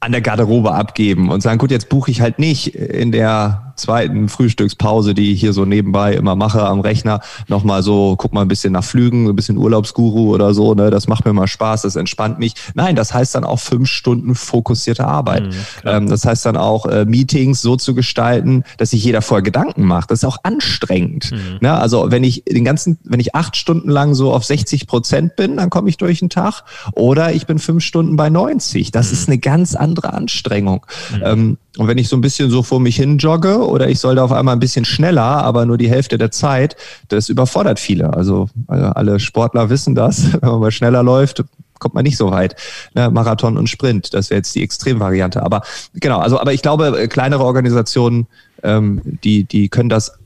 an 0.00 0.12
der 0.12 0.20
Garderobe 0.20 0.72
abgeben 0.72 1.30
und 1.30 1.42
sagen, 1.42 1.58
gut, 1.58 1.70
jetzt 1.70 1.88
buche 1.88 2.10
ich 2.10 2.20
halt 2.20 2.38
nicht 2.38 2.74
in 2.74 3.12
der 3.12 3.67
zweiten 3.78 4.28
Frühstückspause, 4.28 5.14
die 5.14 5.32
ich 5.32 5.40
hier 5.40 5.52
so 5.52 5.64
nebenbei 5.64 6.14
immer 6.14 6.36
mache 6.36 6.66
am 6.66 6.80
Rechner, 6.80 7.20
nochmal 7.46 7.82
so, 7.82 8.16
guck 8.16 8.32
mal 8.32 8.42
ein 8.42 8.48
bisschen 8.48 8.72
nach 8.72 8.84
Flügen, 8.84 9.28
ein 9.28 9.36
bisschen 9.36 9.56
Urlaubsguru 9.56 10.34
oder 10.34 10.54
so, 10.54 10.74
ne, 10.74 10.90
das 10.90 11.08
macht 11.08 11.24
mir 11.24 11.32
mal 11.32 11.46
Spaß, 11.46 11.82
das 11.82 11.96
entspannt 11.96 12.38
mich. 12.38 12.54
Nein, 12.74 12.96
das 12.96 13.14
heißt 13.14 13.34
dann 13.34 13.44
auch 13.44 13.60
fünf 13.60 13.88
Stunden 13.88 14.34
fokussierte 14.34 15.06
Arbeit. 15.06 15.46
Mhm, 15.46 15.52
ähm, 15.84 16.08
das 16.08 16.24
heißt 16.24 16.44
dann 16.46 16.56
auch, 16.56 16.86
äh, 16.86 17.04
Meetings 17.04 17.60
so 17.62 17.76
zu 17.76 17.94
gestalten, 17.94 18.64
dass 18.76 18.90
sich 18.90 19.04
jeder 19.04 19.22
vorher 19.22 19.42
Gedanken 19.42 19.84
macht. 19.84 20.10
Das 20.10 20.20
ist 20.20 20.24
auch 20.24 20.38
anstrengend. 20.42 21.30
Mhm. 21.32 21.58
Ne? 21.60 21.72
Also 21.72 22.10
wenn 22.10 22.24
ich 22.24 22.44
den 22.44 22.64
ganzen, 22.64 22.98
wenn 23.04 23.20
ich 23.20 23.34
acht 23.34 23.56
Stunden 23.56 23.90
lang 23.90 24.14
so 24.14 24.32
auf 24.32 24.44
60 24.44 24.86
Prozent 24.86 25.36
bin, 25.36 25.56
dann 25.56 25.70
komme 25.70 25.88
ich 25.88 25.96
durch 25.96 26.20
den 26.20 26.30
Tag. 26.30 26.64
Oder 26.92 27.32
ich 27.32 27.46
bin 27.46 27.58
fünf 27.58 27.84
Stunden 27.84 28.16
bei 28.16 28.30
90. 28.30 28.90
Das 28.90 29.08
mhm. 29.08 29.12
ist 29.12 29.28
eine 29.28 29.38
ganz 29.38 29.74
andere 29.74 30.12
Anstrengung. 30.12 30.86
Mhm. 31.14 31.22
Ähm, 31.24 31.58
und 31.78 31.86
wenn 31.86 31.98
ich 31.98 32.08
so 32.08 32.16
ein 32.16 32.20
bisschen 32.20 32.50
so 32.50 32.64
vor 32.64 32.80
mich 32.80 32.96
hin 32.96 33.18
jogge 33.18 33.58
oder 33.68 33.88
ich 33.88 34.00
soll 34.00 34.16
da 34.16 34.24
auf 34.24 34.32
einmal 34.32 34.56
ein 34.56 34.60
bisschen 34.60 34.84
schneller, 34.84 35.22
aber 35.22 35.66
nur 35.66 35.78
die 35.78 35.90
Hälfte 35.90 36.18
der 36.18 36.30
Zeit, 36.30 36.76
das 37.08 37.28
überfordert 37.28 37.78
viele. 37.78 38.14
Also 38.14 38.48
äh, 38.68 38.74
alle 38.74 39.20
Sportler 39.20 39.70
wissen 39.70 39.94
das. 39.94 40.32
Wenn 40.40 40.50
man 40.50 40.60
mal 40.60 40.70
schneller 40.70 41.02
läuft, 41.02 41.44
kommt 41.78 41.94
man 41.94 42.04
nicht 42.04 42.16
so 42.16 42.30
weit. 42.30 42.56
Ne, 42.94 43.10
Marathon 43.10 43.56
und 43.56 43.68
Sprint, 43.68 44.14
das 44.14 44.30
wäre 44.30 44.38
jetzt 44.38 44.54
die 44.54 44.62
Extremvariante. 44.62 45.42
Aber 45.42 45.62
genau, 45.94 46.18
also 46.18 46.40
aber 46.40 46.52
ich 46.52 46.62
glaube, 46.62 46.98
äh, 46.98 47.08
kleinere 47.08 47.44
Organisationen, 47.44 48.26
ähm, 48.62 49.00
die, 49.04 49.44
die 49.44 49.68
können 49.68 49.88
das 49.88 50.18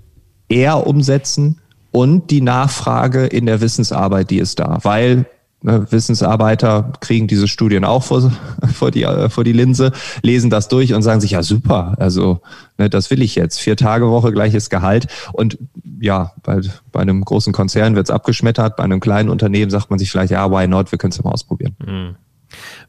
eher 0.49 0.87
umsetzen 0.87 1.61
und 1.91 2.31
die 2.31 2.41
Nachfrage 2.41 3.27
in 3.27 3.47
der 3.47 3.61
Wissensarbeit, 3.61 4.31
die 4.31 4.39
ist 4.39 4.59
da. 4.59 4.79
Weil 4.83 5.27
Wissensarbeiter 5.63 6.93
kriegen 7.01 7.29
diese 7.29 7.49
Studien 7.49 7.85
auch 7.85 8.03
vor, 8.03 8.33
vor, 8.75 8.91
die, 8.91 9.05
äh, 9.05 9.29
vor 9.29 9.45
die 9.45 9.53
Linse, 9.53 9.93
lesen 10.23 10.51
das 10.51 10.69
durch 10.69 10.93
und 10.95 11.03
sagen 11.03 11.21
sich, 11.21 11.33
ja 11.33 11.43
super, 11.43 11.95
also 11.99 12.41
ne, 12.79 12.91
das 12.91 13.11
will 13.11 13.23
ich 13.23 13.35
jetzt. 13.35 13.59
Vier 13.61 13.77
Tage 13.77 14.09
Woche, 14.09 14.33
gleiches 14.33 14.71
Gehalt. 14.71 15.07
Und 15.33 15.59
ja, 16.01 16.33
bei, 16.43 16.61
bei 16.91 17.01
einem 17.01 17.25
großen 17.25 17.53
Konzern 17.53 17.95
wird 17.95 18.07
es 18.07 18.11
abgeschmettert, 18.11 18.77
bei 18.77 18.85
einem 18.85 19.01
kleinen 19.01 19.29
Unternehmen 19.29 19.71
sagt 19.71 19.91
man 19.91 19.99
sich 19.99 20.11
vielleicht, 20.11 20.33
ja, 20.33 20.51
why 20.51 20.67
not, 20.67 20.91
wir 20.91 20.99
können 20.99 21.13
es 21.13 21.19
ja 21.19 21.25
mal 21.25 21.33
ausprobieren. 21.33 21.77
Mhm. 21.85 22.17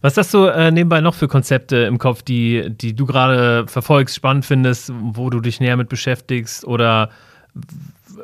Was 0.01 0.17
hast 0.17 0.33
du 0.33 0.45
äh, 0.45 0.71
nebenbei 0.71 0.99
noch 0.99 1.13
für 1.13 1.29
Konzepte 1.29 1.77
im 1.77 1.97
Kopf, 1.97 2.21
die, 2.21 2.69
die 2.69 2.95
du 2.95 3.05
gerade 3.05 3.65
verfolgst, 3.67 4.15
spannend 4.15 4.45
findest, 4.45 4.91
wo 4.93 5.29
du 5.29 5.39
dich 5.39 5.61
näher 5.61 5.77
mit 5.77 5.87
beschäftigst 5.87 6.65
oder 6.65 7.09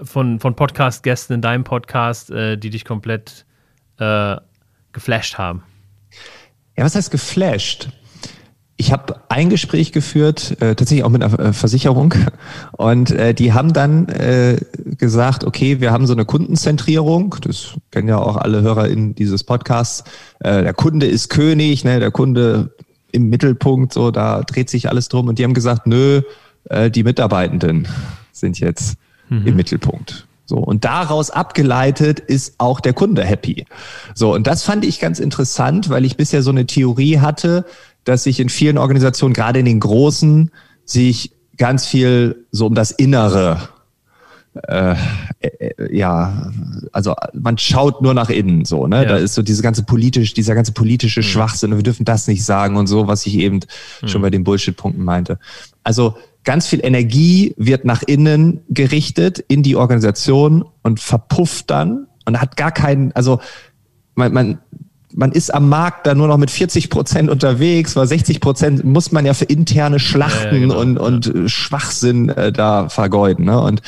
von, 0.04 0.40
von 0.40 0.56
Podcast-Gästen 0.56 1.36
in 1.36 1.42
deinem 1.42 1.64
Podcast, 1.64 2.32
äh, 2.32 2.58
die 2.58 2.70
dich 2.70 2.84
komplett 2.84 3.46
äh, 4.00 4.38
geflasht 4.92 5.38
haben? 5.38 5.64
Ja, 6.78 6.86
was 6.86 6.96
heißt 6.96 7.12
geflasht? 7.12 7.90
Ich 8.78 8.94
habe 8.94 9.22
ein 9.28 9.50
Gespräch 9.50 9.92
geführt, 9.92 10.52
äh, 10.62 10.74
tatsächlich 10.74 11.04
auch 11.04 11.10
mit 11.10 11.22
einer 11.22 11.38
äh, 11.38 11.54
Versicherung, 11.54 12.16
und 12.72 13.12
äh, 13.12 13.34
die 13.34 13.52
haben 13.52 13.74
dann 13.74 14.08
äh, 14.08 14.58
gesagt, 14.98 15.44
okay, 15.44 15.82
wir 15.82 15.92
haben 15.92 16.08
so 16.08 16.14
eine 16.14 16.24
Kundenzentrierung, 16.24 17.36
das 17.42 17.74
kennen 17.92 18.08
ja 18.08 18.18
auch 18.18 18.38
alle 18.38 18.62
Hörer 18.62 18.88
in 18.88 19.16
dieses 19.16 19.44
Podcasts. 19.44 20.06
Äh, 20.40 20.64
der 20.64 20.74
Kunde 20.74 21.08
ist 21.08 21.28
König, 21.28 21.84
ne, 21.84 22.00
der 22.00 22.12
Kunde 22.12 22.74
im 23.12 23.30
Mittelpunkt, 23.30 23.92
so 23.92 24.12
da 24.12 24.44
dreht 24.44 24.70
sich 24.70 24.88
alles 24.88 25.10
drum. 25.10 25.28
Und 25.28 25.40
die 25.40 25.44
haben 25.44 25.54
gesagt, 25.54 25.86
nö, 25.86 26.22
äh, 26.70 26.90
die 26.90 27.04
Mitarbeitenden 27.04 27.88
sind 28.32 28.62
jetzt 28.62 28.98
mhm. 29.28 29.46
im 29.46 29.56
Mittelpunkt. 29.58 30.26
So, 30.50 30.58
und 30.58 30.84
daraus 30.84 31.30
abgeleitet 31.30 32.20
ist 32.20 32.56
auch 32.58 32.80
der 32.80 32.94
Kunde 32.94 33.24
happy. 33.24 33.66
So, 34.16 34.34
und 34.34 34.48
das 34.48 34.64
fand 34.64 34.84
ich 34.84 35.00
ganz 35.00 35.20
interessant, 35.20 35.90
weil 35.92 36.06
ich 36.06 36.18
bisher 36.18 36.42
so 36.42 36.50
eine 36.50 36.66
Theorie 36.66 37.20
hatte, 37.20 37.66
dass 38.04 38.24
sich 38.24 38.40
in 38.40 38.50
vielen 38.50 38.80
Organisationen, 38.80 39.36
gerade 39.36 39.60
in 39.60 39.66
den 39.66 39.80
großen, 39.80 40.50
sich 40.86 41.34
ganz 41.58 41.86
viel 41.86 42.48
so 42.50 42.66
um 42.66 42.74
das 42.74 42.90
Innere 42.90 43.70
äh, 44.68 44.96
äh, 45.40 45.96
ja, 45.96 46.52
also 46.92 47.16
man 47.34 47.58
schaut 47.58 48.02
nur 48.02 48.14
nach 48.14 48.30
innen 48.30 48.66
so, 48.66 48.88
ne? 48.88 49.04
Ja. 49.04 49.10
Da 49.10 49.18
ist 49.18 49.36
so 49.36 49.42
diese 49.42 49.62
ganze 49.62 49.84
politisch, 49.84 50.34
dieser 50.34 50.56
ganze 50.56 50.72
politische 50.72 51.22
mhm. 51.22 51.26
Schwachsinn 51.26 51.72
und 51.72 51.78
wir 51.78 51.84
dürfen 51.84 52.06
das 52.06 52.28
nicht 52.28 52.44
sagen 52.44 52.76
und 52.78 52.88
so, 52.88 53.08
was 53.08 53.26
ich 53.26 53.36
eben 53.38 53.62
mhm. 54.02 54.08
schon 54.08 54.22
bei 54.22 54.30
den 54.30 54.44
Bullshit-Punkten 54.44 55.04
meinte. 55.04 55.40
Also 55.84 56.16
ganz 56.44 56.68
viel 56.68 56.84
Energie 56.84 57.54
wird 57.58 57.86
nach 57.86 58.04
innen 58.04 58.62
gerichtet 58.70 59.40
in 59.48 59.64
die 59.64 59.76
Organisation 59.76 60.66
und 60.82 61.00
verpufft 61.00 61.70
dann 61.70 62.08
und 62.26 62.42
hat 62.42 62.58
gar 62.58 62.72
keinen, 62.72 63.12
also 63.14 63.40
man, 64.16 64.34
man, 64.34 64.60
man 65.14 65.32
ist 65.32 65.54
am 65.54 65.70
Markt 65.70 66.06
da 66.06 66.14
nur 66.16 66.28
noch 66.28 66.38
mit 66.38 66.52
40 66.52 66.90
Prozent 66.90 67.30
unterwegs, 67.30 67.96
weil 67.96 68.08
60 68.08 68.40
Prozent 68.40 68.84
muss 68.84 69.12
man 69.12 69.26
ja 69.26 69.34
für 69.34 69.46
interne 69.46 70.00
Schlachten 70.00 70.56
ja, 70.56 70.60
genau, 70.62 70.80
und, 70.80 70.98
und 70.98 71.50
Schwachsinn 71.50 72.30
äh, 72.30 72.52
da 72.52 72.90
vergeuden. 72.90 73.46
Ne? 73.46 73.60
Und 73.60 73.82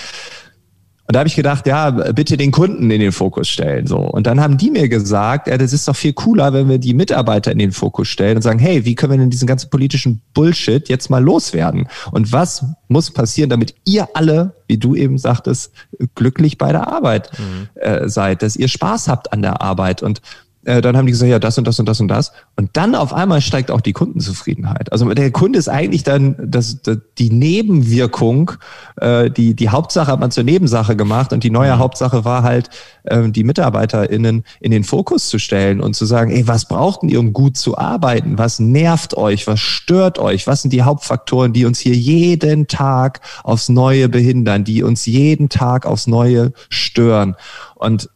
und 1.12 1.16
da 1.16 1.20
habe 1.20 1.28
ich 1.28 1.36
gedacht, 1.36 1.68
ja, 1.68 1.90
bitte 1.90 2.38
den 2.38 2.52
Kunden 2.52 2.90
in 2.90 3.02
den 3.02 3.12
Fokus 3.12 3.50
stellen. 3.50 3.86
So. 3.86 3.98
Und 3.98 4.28
dann 4.28 4.40
haben 4.40 4.58
die 4.58 4.72
mir 4.72 4.88
gesagt, 4.88 5.50
ja, 5.50 5.58
das 5.58 5.74
ist 5.74 5.86
doch 5.86 5.96
viel 5.98 6.14
cooler, 6.14 6.54
wenn 6.54 6.70
wir 6.70 6.78
die 6.78 6.94
Mitarbeiter 6.94 7.52
in 7.52 7.60
den 7.60 7.74
Fokus 7.74 8.08
stellen 8.08 8.38
und 8.38 8.44
sagen, 8.44 8.60
hey, 8.60 8.86
wie 8.86 8.96
können 8.96 9.12
wir 9.12 9.18
denn 9.20 9.30
diesen 9.30 9.46
ganzen 9.46 9.70
politischen 9.70 10.22
Bullshit 10.34 10.88
jetzt 10.88 11.10
mal 11.10 11.22
loswerden? 11.22 11.90
Und 12.14 12.32
was 12.32 12.64
muss 12.88 13.12
passieren, 13.12 13.50
damit 13.50 13.76
ihr 13.84 14.08
alle, 14.14 14.56
wie 14.70 14.78
du 14.78 14.96
eben 14.96 15.18
sagtest, 15.18 15.74
glücklich 16.16 16.58
bei 16.58 16.72
der 16.72 16.88
Arbeit 16.88 17.30
mhm. 17.38 17.68
äh, 17.82 18.08
seid, 18.08 18.42
dass 18.42 18.56
ihr 18.56 18.70
Spaß 18.70 19.10
habt 19.10 19.34
an 19.34 19.42
der 19.42 19.62
Arbeit 19.62 20.02
und 20.04 20.22
äh, 20.64 20.82
dann 20.82 20.96
haben 20.96 21.06
die 21.06 21.12
gesagt, 21.12 21.30
ja, 21.30 21.40
das 21.40 21.58
und 21.58 21.66
das 21.66 21.80
und 21.80 21.88
das 21.88 22.00
und 22.00 22.08
das. 22.08 22.32
Und 22.56 22.70
dann 22.74 22.94
auf 22.94 23.14
einmal 23.14 23.42
steigt 23.42 23.72
auch 23.72 23.82
die 23.82 23.94
Kundenzufriedenheit. 23.94 24.92
Also 24.92 25.12
der 25.14 25.32
Kunde 25.32 25.58
ist 25.58 25.70
eigentlich 25.70 26.04
dann 26.04 26.36
das, 26.40 26.82
das 26.84 26.98
die 27.18 27.32
Nebenwirkung, 27.32 28.52
äh, 28.98 29.32
die, 29.32 29.56
die 29.56 29.70
Hauptsache 29.70 30.12
hat 30.12 30.20
man 30.20 30.30
zur 30.32 30.44
Nebensache 30.44 30.96
gemacht 30.96 31.34
und 31.34 31.44
die 31.44 31.50
neue 31.50 31.74
mhm. 31.74 31.80
Hauptsache 31.80 32.26
war 32.26 32.44
halt, 32.44 32.70
äh, 33.04 33.30
die 33.30 33.44
MitarbeiterInnen 33.44 34.44
in 34.60 34.72
den 34.72 34.84
Fokus 34.84 35.30
zu 35.30 35.40
stellen 35.40 35.82
und 35.82 35.96
zu 35.96 36.06
sagen, 36.06 36.32
ey, 36.32 36.48
was 36.48 36.68
braucht 36.68 37.04
ihr, 37.04 37.20
um 37.20 37.34
gut 37.34 37.58
zu 37.58 37.78
arbeiten? 37.78 38.38
Was 38.38 38.60
nervt 38.60 39.18
euch? 39.18 39.48
Was 39.48 39.60
stört 39.60 40.20
euch? 40.20 40.46
Was 40.46 40.62
sind 40.62 40.72
die 40.72 40.84
Hauptfaktoren, 40.84 41.54
die 41.54 41.66
uns 41.66 41.80
hier 41.80 41.96
jeden 41.96 42.68
Tag 42.68 43.22
aufs 43.44 43.70
Neue 43.70 44.10
behindern, 44.10 44.64
die 44.64 44.84
uns 44.84 45.06
jeden 45.08 45.50
Tag 45.50 45.88
aufs 45.88 46.06
Neue 46.06 46.54
stören? 46.70 47.36
Und 47.76 48.10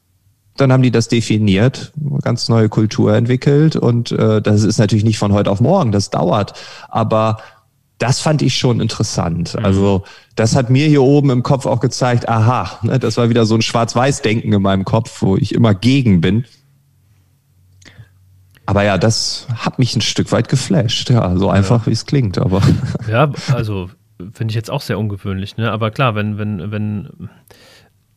dann 0.57 0.71
haben 0.71 0.83
die 0.83 0.91
das 0.91 1.07
definiert, 1.07 1.91
ganz 2.21 2.49
neue 2.49 2.69
Kultur 2.69 3.13
entwickelt 3.15 3.75
und 3.75 4.11
äh, 4.11 4.41
das 4.41 4.63
ist 4.63 4.77
natürlich 4.77 5.03
nicht 5.03 5.17
von 5.17 5.33
heute 5.33 5.51
auf 5.51 5.61
morgen, 5.61 5.91
das 5.91 6.09
dauert, 6.09 6.53
aber 6.89 7.37
das 7.97 8.19
fand 8.19 8.41
ich 8.41 8.57
schon 8.57 8.81
interessant. 8.81 9.55
Mhm. 9.57 9.65
Also 9.65 10.03
das 10.35 10.55
hat 10.55 10.69
mir 10.69 10.87
hier 10.87 11.01
oben 11.01 11.29
im 11.29 11.43
Kopf 11.43 11.65
auch 11.65 11.79
gezeigt, 11.79 12.27
aha, 12.27 12.79
ne, 12.83 12.99
das 12.99 13.17
war 13.17 13.29
wieder 13.29 13.45
so 13.45 13.55
ein 13.55 13.61
Schwarz-Weiß-Denken 13.61 14.51
in 14.51 14.61
meinem 14.61 14.85
Kopf, 14.85 15.21
wo 15.21 15.37
ich 15.37 15.53
immer 15.53 15.73
gegen 15.73 16.21
bin. 16.21 16.45
Aber 18.65 18.83
ja, 18.83 18.97
das 18.97 19.47
hat 19.55 19.77
mich 19.77 19.95
ein 19.95 20.01
Stück 20.01 20.31
weit 20.31 20.49
geflasht, 20.49 21.09
ja, 21.09 21.35
so 21.37 21.49
einfach 21.49 21.81
ja. 21.81 21.87
wie 21.87 21.91
es 21.91 22.05
klingt, 22.05 22.37
aber. 22.37 22.61
Ja, 23.07 23.31
also 23.53 23.89
finde 24.33 24.51
ich 24.51 24.55
jetzt 24.55 24.71
auch 24.71 24.81
sehr 24.81 24.97
ungewöhnlich, 24.97 25.57
ne? 25.57 25.71
Aber 25.71 25.91
klar, 25.91 26.15
wenn, 26.15 26.37
wenn, 26.37 26.71
wenn 26.71 27.29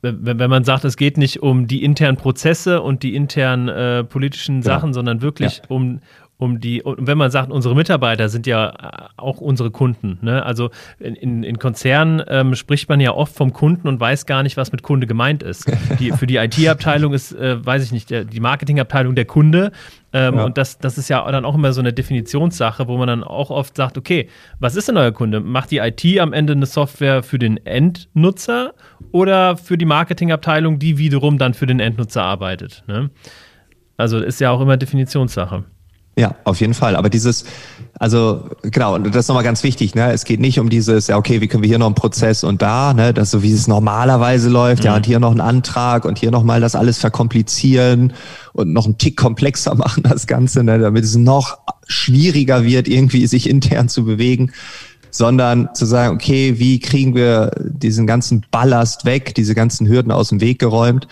wenn, 0.03 0.39
wenn 0.39 0.51
man 0.51 0.65
sagt, 0.65 0.85
es 0.85 0.97
geht 0.97 1.19
nicht 1.19 1.43
um 1.43 1.67
die 1.67 1.83
internen 1.85 2.17
Prozesse 2.17 2.81
und 2.83 3.03
die 3.03 3.15
internen 3.15 3.69
äh, 3.69 4.05
politischen 4.05 4.63
Sachen, 4.63 4.91
ja. 4.91 4.95
sondern 4.95 5.23
wirklich 5.23 5.59
ja. 5.59 5.65
um, 5.69 6.01
um 6.37 6.61
die, 6.61 6.83
und 6.83 7.07
wenn 7.07 7.19
man 7.19 7.33
sagt, 7.33 7.51
unsere 7.51 7.75
Mitarbeiter 7.75 8.29
sind 8.29 8.47
ja 8.47 8.69
äh, 8.71 9.09
auch 9.17 9.41
unsere 9.41 9.73
Kunden. 9.73 10.19
Ne? 10.23 10.45
Also 10.45 10.71
in, 11.01 11.17
in, 11.17 11.43
in 11.43 11.59
Konzernen 11.59 12.23
ähm, 12.29 12.55
spricht 12.55 12.89
man 12.89 13.01
ja 13.01 13.13
oft 13.13 13.35
vom 13.35 13.53
Kunden 13.53 13.89
und 13.89 13.99
weiß 13.99 14.25
gar 14.25 14.45
nicht, 14.45 14.57
was 14.57 14.71
mit 14.71 14.83
Kunde 14.83 15.09
gemeint 15.09 15.43
ist. 15.43 15.71
Die, 15.99 16.13
für 16.13 16.29
die 16.29 16.37
IT-Abteilung 16.37 17.13
ist, 17.13 17.33
äh, 17.33 17.65
weiß 17.65 17.83
ich 17.83 17.91
nicht, 17.91 18.11
der, 18.11 18.25
die 18.25 18.41
Marketingabteilung 18.41 19.17
der 19.17 19.25
Kunde. 19.25 19.73
Ähm, 20.13 20.37
ja. 20.37 20.45
Und 20.45 20.57
das, 20.57 20.79
das 20.79 20.97
ist 20.97 21.09
ja 21.09 21.31
dann 21.31 21.45
auch 21.45 21.55
immer 21.55 21.73
so 21.73 21.81
eine 21.81 21.93
Definitionssache, 21.93 22.89
wo 22.89 22.97
man 22.97 23.09
dann 23.09 23.25
auch 23.25 23.51
oft 23.51 23.77
sagt, 23.77 23.99
okay, 23.99 24.29
was 24.59 24.75
ist 24.75 24.89
denn 24.89 24.97
euer 24.97 25.13
Kunde? 25.13 25.41
Macht 25.41 25.71
die 25.71 25.79
IT 25.79 26.19
am 26.19 26.33
Ende 26.33 26.55
eine 26.55 26.67
Software 26.67 27.23
für 27.23 27.39
den 27.39 27.59
Endnutzer 27.67 28.75
oder 29.13 29.57
für 29.57 29.77
die 29.77 29.85
Marketingabteilung, 29.85 30.79
die 30.79 30.97
wiederum 30.97 31.37
dann 31.37 31.53
für 31.53 31.67
den 31.67 31.81
Endnutzer 31.81 32.23
arbeitet? 32.23 32.85
Ne? 32.87 33.11
Also 33.99 34.19
ist 34.19 34.41
ja 34.41 34.51
auch 34.51 34.61
immer 34.61 34.77
Definitionssache. 34.77 35.65
Ja, 36.17 36.35
auf 36.45 36.61
jeden 36.61 36.75
Fall. 36.75 36.97
Aber 36.97 37.11
dieses, 37.11 37.45
also 37.99 38.49
genau, 38.63 38.95
und 38.95 39.07
das 39.07 39.25
ist 39.25 39.29
nochmal 39.29 39.45
ganz 39.45 39.63
wichtig, 39.63 39.95
ne? 39.95 40.13
Es 40.13 40.25
geht 40.25 40.39
nicht 40.39 40.61
um 40.61 40.69
dieses, 40.69 41.09
ja, 41.09 41.17
okay, 41.17 41.41
wie 41.41 41.49
können 41.49 41.63
wir 41.63 41.69
hier 41.69 41.79
noch 41.79 41.87
einen 41.87 41.95
Prozess 41.97 42.45
und 42.45 42.63
da, 42.63 42.95
ne, 42.95 43.13
das 43.13 43.31
so 43.31 43.43
wie 43.43 43.53
es 43.53 43.67
normalerweise 43.67 44.49
läuft, 44.49 44.83
mhm. 44.83 44.87
ja, 44.87 44.97
und 44.97 45.07
hier 45.07 45.19
noch 45.19 45.33
einen 45.33 45.41
Antrag 45.41 46.05
und 46.05 46.19
hier 46.19 46.31
nochmal 46.31 46.61
das 46.61 46.77
alles 46.77 46.99
verkomplizieren 46.99 48.13
und 48.53 48.73
noch 48.73 48.85
einen 48.85 48.99
Tick 48.99 49.17
komplexer 49.17 49.75
machen, 49.77 50.05
das 50.05 50.27
Ganze, 50.27 50.63
ne, 50.63 50.79
damit 50.79 51.05
es 51.05 51.17
noch 51.17 51.59
schwieriger 51.87 52.65
wird, 52.65 52.87
irgendwie 52.87 53.27
sich 53.27 53.49
intern 53.49 53.89
zu 53.89 54.05
bewegen 54.05 54.53
sondern 55.11 55.71
zu 55.75 55.87
sagen, 55.87 56.15
okay, 56.15 56.59
wie 56.59 56.81
kriegen 56.81 57.15
wir 57.15 57.51
diesen 57.59 58.07
ganzen 58.07 58.45
Ballast 58.51 59.07
weg, 59.07 59.35
diese 59.35 59.55
ganzen 59.55 59.89
Hürden 59.89 60.13
aus 60.13 60.29
dem 60.29 60.43
Weg 60.43 60.59
geräumt 60.59 61.09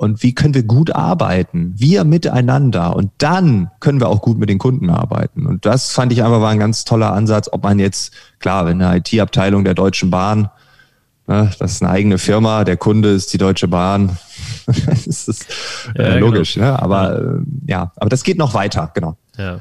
und 0.00 0.22
wie 0.22 0.34
können 0.34 0.54
wir 0.54 0.62
gut 0.62 0.94
arbeiten, 0.94 1.74
wir 1.76 2.04
miteinander 2.04 2.96
und 2.96 3.10
dann 3.18 3.70
können 3.80 4.00
wir 4.00 4.08
auch 4.08 4.22
gut 4.22 4.38
mit 4.38 4.48
den 4.48 4.58
Kunden 4.58 4.88
arbeiten. 4.88 5.44
Und 5.44 5.66
das 5.66 5.92
fand 5.92 6.10
ich 6.10 6.24
einfach 6.24 6.40
war 6.40 6.48
ein 6.48 6.58
ganz 6.58 6.86
toller 6.86 7.12
Ansatz, 7.12 7.50
ob 7.52 7.64
man 7.64 7.78
jetzt, 7.78 8.14
klar, 8.38 8.64
wenn 8.64 8.80
eine 8.80 8.96
IT-Abteilung 8.96 9.62
der 9.62 9.74
Deutschen 9.74 10.10
Bahn, 10.10 10.48
ne, 11.26 11.50
das 11.58 11.72
ist 11.72 11.82
eine 11.82 11.90
eigene 11.90 12.16
Firma, 12.16 12.64
der 12.64 12.78
Kunde 12.78 13.10
ist 13.10 13.34
die 13.34 13.36
Deutsche 13.36 13.68
Bahn, 13.68 14.16
das 14.86 15.06
ist 15.06 15.46
äh, 15.94 16.02
ja, 16.02 16.14
genau. 16.14 16.26
logisch, 16.28 16.54
genau. 16.54 16.66
ne? 16.68 16.82
aber 16.82 17.02
ja. 17.02 17.18
Äh, 17.18 17.42
ja, 17.66 17.92
aber 17.96 18.08
das 18.08 18.24
geht 18.24 18.38
noch 18.38 18.54
weiter, 18.54 18.90
genau. 18.94 19.18
Ja, 19.36 19.60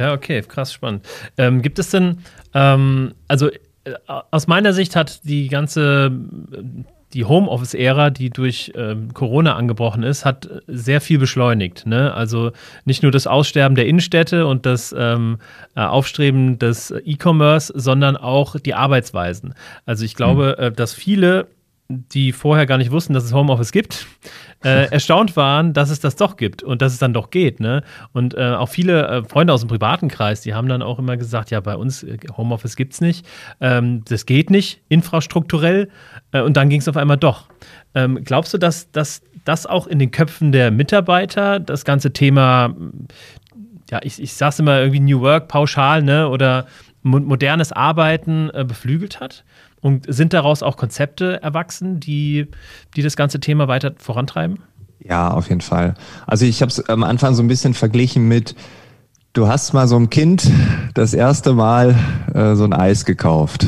ja 0.00 0.12
okay, 0.14 0.42
krass 0.42 0.72
spannend. 0.72 1.06
Ähm, 1.38 1.62
gibt 1.62 1.78
es 1.78 1.90
denn, 1.90 2.18
ähm, 2.54 3.14
also 3.28 3.50
äh, 3.50 3.94
aus 4.32 4.48
meiner 4.48 4.72
Sicht 4.72 4.96
hat 4.96 5.20
die 5.22 5.46
ganze 5.46 6.10
die 7.12 7.24
Homeoffice-Ära, 7.24 8.10
die 8.10 8.30
durch 8.30 8.72
ähm, 8.74 9.12
Corona 9.14 9.56
angebrochen 9.56 10.02
ist, 10.02 10.24
hat 10.24 10.48
sehr 10.66 11.00
viel 11.00 11.18
beschleunigt. 11.18 11.86
Ne? 11.86 12.12
Also 12.14 12.52
nicht 12.84 13.02
nur 13.02 13.12
das 13.12 13.26
Aussterben 13.26 13.74
der 13.74 13.86
Innenstädte 13.86 14.46
und 14.46 14.66
das 14.66 14.94
ähm, 14.96 15.38
äh, 15.74 15.80
Aufstreben 15.80 16.58
des 16.58 16.90
E-Commerce, 16.90 17.72
sondern 17.74 18.16
auch 18.16 18.56
die 18.58 18.74
Arbeitsweisen. 18.74 19.54
Also 19.86 20.04
ich 20.04 20.14
glaube, 20.14 20.56
mhm. 20.58 20.64
äh, 20.64 20.72
dass 20.72 20.94
viele 20.94 21.48
die 21.90 22.32
vorher 22.32 22.66
gar 22.66 22.78
nicht 22.78 22.92
wussten, 22.92 23.14
dass 23.14 23.24
es 23.24 23.32
Homeoffice 23.32 23.72
gibt, 23.72 24.06
äh, 24.64 24.90
erstaunt 24.90 25.36
waren, 25.36 25.72
dass 25.72 25.90
es 25.90 26.00
das 26.00 26.16
doch 26.16 26.36
gibt 26.36 26.62
und 26.62 26.82
dass 26.82 26.92
es 26.92 26.98
dann 26.98 27.12
doch 27.12 27.30
geht. 27.30 27.60
Ne? 27.60 27.82
Und 28.12 28.34
äh, 28.34 28.50
auch 28.50 28.68
viele 28.68 29.08
äh, 29.08 29.24
Freunde 29.24 29.52
aus 29.52 29.60
dem 29.60 29.68
privaten 29.68 30.08
Kreis, 30.08 30.40
die 30.42 30.54
haben 30.54 30.68
dann 30.68 30.82
auch 30.82 30.98
immer 30.98 31.16
gesagt, 31.16 31.50
ja, 31.50 31.60
bei 31.60 31.76
uns 31.76 32.02
äh, 32.02 32.18
Homeoffice 32.36 32.76
gibt 32.76 32.92
es 32.92 33.00
nicht, 33.00 33.26
ähm, 33.60 34.04
das 34.04 34.26
geht 34.26 34.50
nicht 34.50 34.82
infrastrukturell 34.88 35.88
äh, 36.32 36.42
und 36.42 36.56
dann 36.56 36.68
ging 36.68 36.80
es 36.80 36.88
auf 36.88 36.96
einmal 36.96 37.16
doch. 37.16 37.46
Ähm, 37.94 38.20
glaubst 38.24 38.54
du, 38.54 38.58
dass, 38.58 38.90
dass 38.92 39.22
das 39.44 39.66
auch 39.66 39.86
in 39.86 39.98
den 39.98 40.10
Köpfen 40.10 40.52
der 40.52 40.70
Mitarbeiter 40.70 41.60
das 41.60 41.84
ganze 41.84 42.12
Thema, 42.12 42.74
ja, 43.90 44.00
ich, 44.02 44.22
ich 44.22 44.34
sag's 44.34 44.58
immer 44.58 44.78
irgendwie 44.78 45.00
New 45.00 45.20
Work 45.20 45.48
pauschal, 45.48 46.02
ne, 46.02 46.28
oder 46.28 46.66
modernes 47.02 47.72
Arbeiten 47.72 48.50
äh, 48.52 48.64
beflügelt 48.64 49.20
hat? 49.20 49.44
Und 49.80 50.12
sind 50.12 50.34
daraus 50.34 50.62
auch 50.62 50.76
Konzepte 50.76 51.42
erwachsen, 51.42 52.00
die, 52.00 52.48
die 52.96 53.02
das 53.02 53.16
ganze 53.16 53.40
Thema 53.40 53.66
weiter 53.66 53.94
vorantreiben? 53.96 54.58
Ja, 55.02 55.30
auf 55.30 55.48
jeden 55.48 55.62
Fall. 55.62 55.94
Also 56.26 56.44
ich 56.44 56.60
habe 56.60 56.70
es 56.70 56.86
am 56.90 57.02
Anfang 57.02 57.34
so 57.34 57.42
ein 57.42 57.48
bisschen 57.48 57.72
verglichen 57.72 58.28
mit, 58.28 58.54
du 59.32 59.48
hast 59.48 59.72
mal 59.72 59.88
so 59.88 59.96
einem 59.96 60.10
Kind 60.10 60.50
das 60.92 61.14
erste 61.14 61.54
Mal 61.54 61.96
äh, 62.34 62.54
so 62.54 62.64
ein 62.64 62.74
Eis 62.74 63.06
gekauft. 63.06 63.66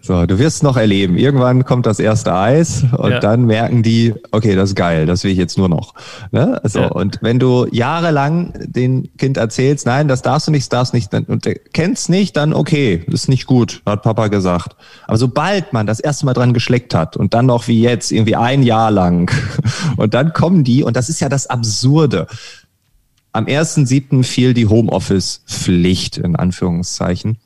So, 0.00 0.26
du 0.26 0.38
wirst 0.38 0.56
es 0.56 0.62
noch 0.62 0.76
erleben. 0.76 1.16
Irgendwann 1.16 1.64
kommt 1.64 1.86
das 1.86 1.98
erste 1.98 2.34
Eis 2.34 2.84
und 2.96 3.10
ja. 3.10 3.20
dann 3.20 3.46
merken 3.46 3.82
die, 3.82 4.14
okay, 4.30 4.54
das 4.54 4.70
ist 4.70 4.76
geil, 4.76 5.06
das 5.06 5.24
will 5.24 5.30
ich 5.30 5.38
jetzt 5.38 5.58
nur 5.58 5.68
noch. 5.68 5.94
Ne? 6.30 6.60
So, 6.64 6.80
ja. 6.80 6.88
Und 6.88 7.18
wenn 7.22 7.38
du 7.38 7.66
jahrelang 7.70 8.52
dem 8.58 9.08
Kind 9.16 9.36
erzählst, 9.36 9.86
nein, 9.86 10.08
das 10.08 10.22
darfst 10.22 10.48
du 10.48 10.50
nicht, 10.50 10.64
das 10.64 10.68
darfst 10.68 10.92
du 10.92 10.96
nicht, 10.96 11.28
und 11.28 11.44
der 11.44 11.54
kennt's 11.54 12.08
nicht, 12.08 12.36
dann 12.36 12.52
okay, 12.52 13.04
ist 13.06 13.28
nicht 13.28 13.46
gut, 13.46 13.82
hat 13.86 14.02
Papa 14.02 14.28
gesagt. 14.28 14.76
Aber 15.06 15.18
sobald 15.18 15.72
man 15.72 15.86
das 15.86 16.00
erste 16.00 16.26
Mal 16.26 16.34
dran 16.34 16.52
geschleckt 16.52 16.94
hat 16.94 17.16
und 17.16 17.34
dann 17.34 17.46
noch 17.46 17.68
wie 17.68 17.80
jetzt, 17.80 18.12
irgendwie 18.12 18.36
ein 18.36 18.62
Jahr 18.62 18.90
lang, 18.90 19.30
und 19.96 20.14
dann 20.14 20.32
kommen 20.32 20.64
die, 20.64 20.82
und 20.82 20.96
das 20.96 21.08
ist 21.08 21.20
ja 21.20 21.28
das 21.28 21.46
Absurde. 21.46 22.26
Am 23.34 23.46
1.7. 23.46 24.24
fiel 24.24 24.52
die 24.52 24.66
Homeoffice-Pflicht, 24.66 26.18
in 26.18 26.36
Anführungszeichen. 26.36 27.38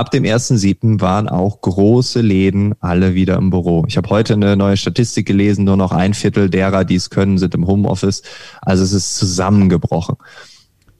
Ab 0.00 0.10
dem 0.10 0.24
1.7. 0.24 1.02
waren 1.02 1.28
auch 1.28 1.60
große 1.60 2.22
Läden 2.22 2.74
alle 2.80 3.14
wieder 3.14 3.36
im 3.36 3.50
Büro. 3.50 3.84
Ich 3.86 3.98
habe 3.98 4.08
heute 4.08 4.32
eine 4.32 4.56
neue 4.56 4.78
Statistik 4.78 5.26
gelesen, 5.26 5.66
nur 5.66 5.76
noch 5.76 5.92
ein 5.92 6.14
Viertel 6.14 6.48
derer, 6.48 6.86
die 6.86 6.94
es 6.94 7.10
können, 7.10 7.36
sind 7.36 7.54
im 7.54 7.66
Homeoffice. 7.66 8.22
Also 8.62 8.82
es 8.82 8.94
ist 8.94 9.16
zusammengebrochen. 9.16 10.16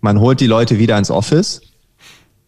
Man 0.02 0.20
holt 0.20 0.40
die 0.40 0.46
Leute 0.46 0.78
wieder 0.78 0.98
ins 0.98 1.10
Office. 1.10 1.62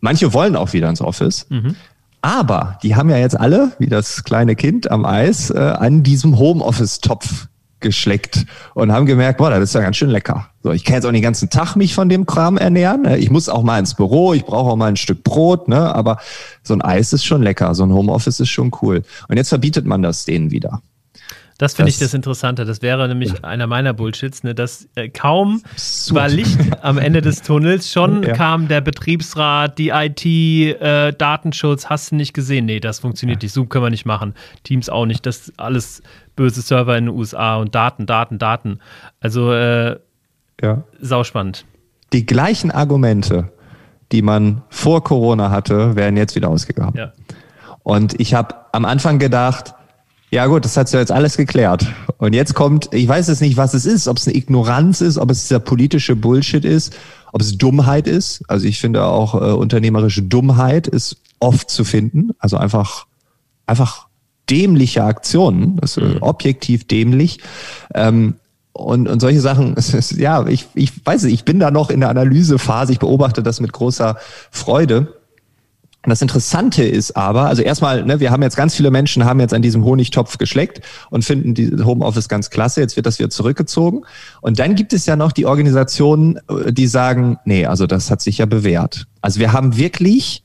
Manche 0.01 0.35
wollen 0.35 0.55
auch 0.55 0.75
wieder 0.75 0.91
ins 0.91 1.01
Office. 1.01 1.47
Mhm. 1.49 1.75
Aber 2.21 2.79
die 2.83 2.97
haben 2.97 3.09
ja 3.09 3.17
jetzt 3.17 3.41
alle, 3.41 3.73
wie 3.79 3.88
das 3.88 4.23
kleine 4.23 4.55
Kind 4.55 4.91
am 4.91 5.07
Eis, 5.07 5.49
äh, 5.49 5.59
an 5.59 6.03
diesem 6.03 6.38
Homeoffice-Topf 6.38 7.49
geschleckt 7.83 8.47
und 8.75 8.92
haben 8.92 9.07
gemerkt, 9.07 9.38
boah, 9.38 9.51
das 9.51 9.61
ist 9.61 9.75
ja 9.75 9.81
ganz 9.81 9.97
schön 9.97 10.11
lecker. 10.11 10.49
So, 10.62 10.73
ich 10.73 10.85
kann 10.85 10.95
jetzt 10.95 11.05
auch 11.05 11.12
den 11.12 11.23
ganzen 11.23 11.51
Tag 11.51 11.77
mich 11.77 11.95
von 11.95 12.09
dem 12.09 12.25
Kram 12.25 12.57
ernähren. 12.57 13.03
Ne? 13.03 13.18
Ich 13.18 13.31
muss 13.31 13.49
auch 13.49 13.62
mal 13.62 13.79
ins 13.79 13.95
Büro, 13.95 14.33
ich 14.33 14.45
brauche 14.45 14.71
auch 14.71 14.77
mal 14.77 14.88
ein 14.88 14.97
Stück 14.97 15.25
Brot, 15.25 15.68
ne? 15.68 15.95
Aber 15.95 16.18
so 16.62 16.75
ein 16.75 16.83
Eis 16.83 17.12
ist 17.12 17.25
schon 17.25 17.42
lecker, 17.42 17.75
so 17.75 17.85
ein 17.85 17.92
Homeoffice 17.92 18.40
ist 18.40 18.51
schon 18.51 18.71
cool. 18.81 19.03
Und 19.29 19.37
jetzt 19.37 19.49
verbietet 19.49 19.85
man 19.85 20.03
das 20.03 20.25
denen 20.25 20.51
wieder. 20.51 20.81
Das 21.62 21.75
finde 21.75 21.90
ich 21.90 21.99
das 22.01 22.12
Interessante. 22.12 22.64
Das 22.64 22.83
wäre 22.83 23.07
nämlich 23.07 23.35
ja. 23.35 23.45
einer 23.45 23.68
meiner 23.68 23.92
Bullshits, 23.92 24.42
ne, 24.42 24.53
dass 24.53 24.88
äh, 24.97 25.09
kaum 25.09 25.62
Super. 25.77 26.23
war 26.23 26.29
Licht 26.29 26.59
am 26.83 26.99
Ende 26.99 27.23
des 27.23 27.42
Tunnels, 27.42 27.92
schon 27.92 28.25
ja. 28.25 28.33
kam 28.33 28.66
der 28.66 28.81
Betriebsrat, 28.81 29.79
die 29.79 29.90
IT, 29.90 30.25
äh, 30.25 31.12
Datenschutz, 31.12 31.87
hast 31.87 32.11
du 32.11 32.16
nicht 32.16 32.35
gesehen? 32.35 32.66
Nee, 32.66 32.81
das 32.81 32.99
funktioniert 32.99 33.42
ja. 33.42 33.47
nicht. 33.47 33.53
Zoom 33.53 33.68
können 33.68 33.85
wir 33.85 33.90
nicht 33.90 34.07
machen. 34.07 34.35
Teams 34.64 34.88
auch 34.88 35.07
nicht. 35.07 35.25
Das 35.25 35.53
alles 35.57 36.03
böse 36.37 36.62
Server 36.62 36.97
in 36.97 37.07
den 37.07 37.14
USA 37.14 37.57
und 37.57 37.75
Daten, 37.75 38.07
Daten, 38.07 38.38
Daten. 38.38 38.81
Also 39.21 39.53
äh, 39.53 39.99
ja. 40.61 40.83
sauspannend. 41.01 41.64
Die 42.12 42.27
gleichen 42.27 42.71
Argumente, 42.71 43.53
die 44.12 44.23
man 44.23 44.62
vor 44.68 45.03
Corona 45.03 45.51
hatte, 45.51 45.97
werden 45.97 46.16
jetzt 46.16 46.35
wieder 46.35 46.49
ausgegraben. 46.49 46.99
Ja. 46.99 47.12
Und 47.83 48.21
ich 48.21 48.35
habe 48.35 48.55
am 48.73 48.85
Anfang 48.85 49.18
gedacht, 49.18 49.75
ja 50.31 50.47
gut, 50.47 50.64
das 50.64 50.77
hat 50.77 50.90
ja 50.92 50.99
jetzt 51.01 51.12
alles 51.12 51.37
geklärt. 51.37 51.87
Und 52.16 52.33
jetzt 52.33 52.55
kommt, 52.55 52.88
ich 52.95 53.07
weiß 53.07 53.29
jetzt 53.29 53.42
nicht, 53.42 53.59
was 53.59 53.75
es 53.75 53.85
ist, 53.85 54.09
ob 54.09 54.16
es 54.16 54.27
eine 54.27 54.37
Ignoranz 54.37 55.03
ist, 55.03 55.18
ob 55.18 55.31
es 55.31 55.42
dieser 55.42 55.61
politische 55.61 56.16
Bullshit 56.16 56.64
ist, 56.64 56.95
ob 57.33 57.42
es 57.42 57.59
Dummheit 57.59 58.07
ist. 58.07 58.42
Also 58.49 58.66
ich 58.66 58.81
finde 58.81 59.05
auch 59.05 59.35
äh, 59.35 59.53
unternehmerische 59.53 60.23
Dummheit 60.23 60.87
ist 60.87 61.18
oft 61.38 61.68
zu 61.68 61.85
finden. 61.85 62.31
Also 62.38 62.57
einfach, 62.57 63.07
einfach 63.66 64.07
dämliche 64.53 65.03
Aktionen, 65.03 65.79
das 65.81 65.97
ist 65.97 66.03
mhm. 66.03 66.19
objektiv 66.21 66.87
dämlich. 66.87 67.38
Ähm, 67.95 68.35
und, 68.75 69.09
und 69.09 69.21
solche 69.21 69.41
Sachen, 69.41 69.75
ist, 69.77 70.12
ja, 70.12 70.47
ich, 70.47 70.67
ich 70.75 70.93
weiß 71.05 71.25
nicht, 71.25 71.35
ich 71.35 71.45
bin 71.45 71.59
da 71.59 71.71
noch 71.71 71.91
in 71.91 72.01
der 72.01 72.11
Analysephase, 72.11 72.93
ich 72.93 72.99
beobachte 72.99 73.43
das 73.43 73.61
mit 73.61 73.73
großer 73.73 74.17
Freude. 74.51 75.15
Und 76.05 76.11
das 76.11 76.21
Interessante 76.21 76.83
ist 76.83 77.17
aber, 77.17 77.47
also 77.47 77.62
erstmal, 77.62 78.05
ne, 78.05 78.19
wir 78.19 78.33
haben 78.33 78.43
jetzt 78.43 78.57
ganz 78.57 78.75
viele 78.75 78.91
Menschen 78.91 79.25
haben 79.25 79.38
jetzt 79.38 79.55
an 79.55 79.62
diesem 79.62 79.85
Honigtopf 79.85 80.37
geschleckt 80.37 80.81
und 81.11 81.25
finden 81.25 81.55
die 81.55 81.71
Homeoffice 81.83 82.29
ganz 82.29 82.51
klasse. 82.51 82.81
Jetzt 82.81 82.97
wird 82.97 83.07
das 83.07 83.21
wieder 83.21 83.31
zurückgezogen. 83.31 84.03
Und 84.41 84.59
dann 84.59 84.75
gibt 84.75 84.93
es 84.93 85.07
ja 85.07 85.15
noch 85.15 85.31
die 85.31 85.47
Organisationen, 85.47 86.38
äh, 86.49 86.73
die 86.73 86.88
sagen, 86.88 87.38
nee, 87.45 87.67
also 87.67 87.87
das 87.87 88.11
hat 88.11 88.21
sich 88.21 88.38
ja 88.38 88.47
bewährt. 88.47 89.07
Also 89.21 89.38
wir 89.38 89.53
haben 89.53 89.77
wirklich 89.77 90.41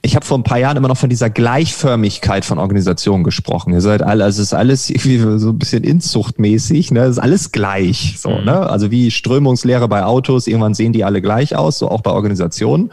ich 0.00 0.14
habe 0.14 0.24
vor 0.24 0.38
ein 0.38 0.44
paar 0.44 0.58
Jahren 0.58 0.76
immer 0.76 0.86
noch 0.86 0.96
von 0.96 1.10
dieser 1.10 1.28
Gleichförmigkeit 1.28 2.44
von 2.44 2.58
Organisationen 2.58 3.24
gesprochen. 3.24 3.72
Ihr 3.72 3.80
seid 3.80 4.00
alle, 4.00 4.22
also 4.22 4.40
es 4.40 4.48
ist 4.48 4.54
alles 4.54 4.90
irgendwie 4.90 5.18
so 5.38 5.50
ein 5.50 5.58
bisschen 5.58 5.82
inzuchtmäßig, 5.82 6.92
ne? 6.92 7.00
Es 7.00 7.12
ist 7.12 7.18
alles 7.18 7.50
gleich, 7.50 8.14
so, 8.16 8.30
mhm. 8.30 8.44
ne? 8.44 8.70
Also 8.70 8.92
wie 8.92 9.10
Strömungslehre 9.10 9.88
bei 9.88 10.04
Autos, 10.04 10.46
irgendwann 10.46 10.74
sehen 10.74 10.92
die 10.92 11.02
alle 11.02 11.20
gleich 11.20 11.56
aus, 11.56 11.78
so 11.78 11.88
auch 11.88 12.02
bei 12.02 12.12
Organisationen. 12.12 12.92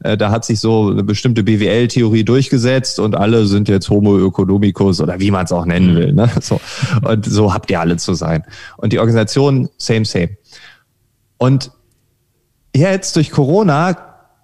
Äh, 0.00 0.16
da 0.16 0.30
hat 0.30 0.46
sich 0.46 0.58
so 0.58 0.90
eine 0.90 1.04
bestimmte 1.04 1.42
BWL-Theorie 1.42 2.24
durchgesetzt 2.24 3.00
und 3.00 3.16
alle 3.16 3.46
sind 3.46 3.68
jetzt 3.68 3.90
Homo 3.90 4.26
economicus 4.26 5.02
oder 5.02 5.20
wie 5.20 5.30
man 5.30 5.44
es 5.44 5.52
auch 5.52 5.66
nennen 5.66 5.94
will, 5.94 6.14
ne? 6.14 6.30
So. 6.40 6.58
Und 7.06 7.26
so 7.26 7.52
habt 7.52 7.70
ihr 7.70 7.80
alle 7.80 7.98
zu 7.98 8.14
sein. 8.14 8.44
Und 8.78 8.94
die 8.94 8.98
Organisation, 8.98 9.68
same, 9.76 10.06
same. 10.06 10.30
Und 11.36 11.70
jetzt 12.74 13.14
durch 13.16 13.30
Corona 13.30 13.96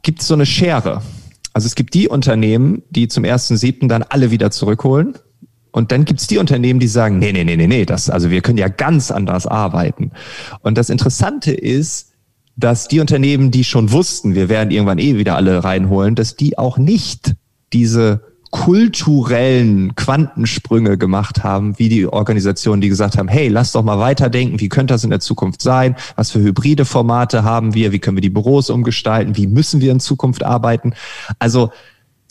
gibt 0.02 0.20
es 0.20 0.28
so 0.28 0.34
eine 0.34 0.44
Schere. 0.44 1.00
Also 1.53 1.66
es 1.66 1.74
gibt 1.74 1.94
die 1.94 2.09
Unternehmen, 2.09 2.82
die 2.90 3.09
zum 3.09 3.24
ersten 3.24 3.57
siebten 3.57 3.88
dann 3.88 4.03
alle 4.03 4.30
wieder 4.30 4.50
zurückholen. 4.50 5.14
Und 5.70 5.90
dann 5.90 6.05
gibt's 6.05 6.26
die 6.26 6.38
Unternehmen, 6.38 6.80
die 6.80 6.86
sagen, 6.86 7.18
nee, 7.18 7.32
nee, 7.32 7.44
nee, 7.44 7.57
nee, 7.57 7.66
nee, 7.66 7.86
das, 7.86 8.11
also 8.11 8.30
wir 8.30 8.42
können 8.42 8.59
ja 8.59 8.68
ganz 8.68 9.11
anders 9.11 9.46
arbeiten. 9.46 10.12
Und 10.61 10.76
das 10.76 10.90
Interessante 10.90 11.53
ist, 11.53 12.12
dass 12.57 12.88
die 12.88 13.00
Unternehmen, 13.00 13.50
die 13.50 13.64
schon 13.64 13.90
wussten, 13.90 14.34
wir 14.34 14.50
werden 14.50 14.70
irgendwann 14.70 14.98
eh 14.98 15.16
wieder 15.16 15.36
alle 15.36 15.64
reinholen, 15.64 16.14
dass 16.14 16.36
die 16.36 16.59
auch 16.59 16.76
nicht 16.76 17.34
diese 17.72 18.31
kulturellen 18.53 19.96
Quantensprünge 19.96 20.98
gemacht 20.98 21.42
haben, 21.42 21.78
wie 21.78 21.88
die 21.88 22.07
Organisationen, 22.07 22.82
die 22.82 22.90
gesagt 22.90 23.16
haben, 23.16 23.26
hey, 23.26 23.48
lass 23.48 23.72
doch 23.72 23.82
mal 23.82 23.98
weiterdenken, 23.98 24.61
wie 24.61 24.68
könnte 24.68 24.92
das 24.92 25.05
in 25.05 25.11
der 25.11 25.20
Zukunft 25.20 25.62
sein? 25.62 25.96
Was 26.16 26.30
für 26.30 26.38
hybride 26.38 26.84
Formate 26.84 27.44
haben 27.44 27.72
wir? 27.72 27.92
Wie 27.92 27.98
können 27.98 28.18
wir 28.18 28.22
die 28.22 28.28
Büros 28.28 28.68
umgestalten? 28.68 29.36
Wie 29.36 29.46
müssen 29.46 29.80
wir 29.80 29.90
in 29.90 30.00
Zukunft 30.00 30.44
arbeiten? 30.44 30.92
Also 31.38 31.72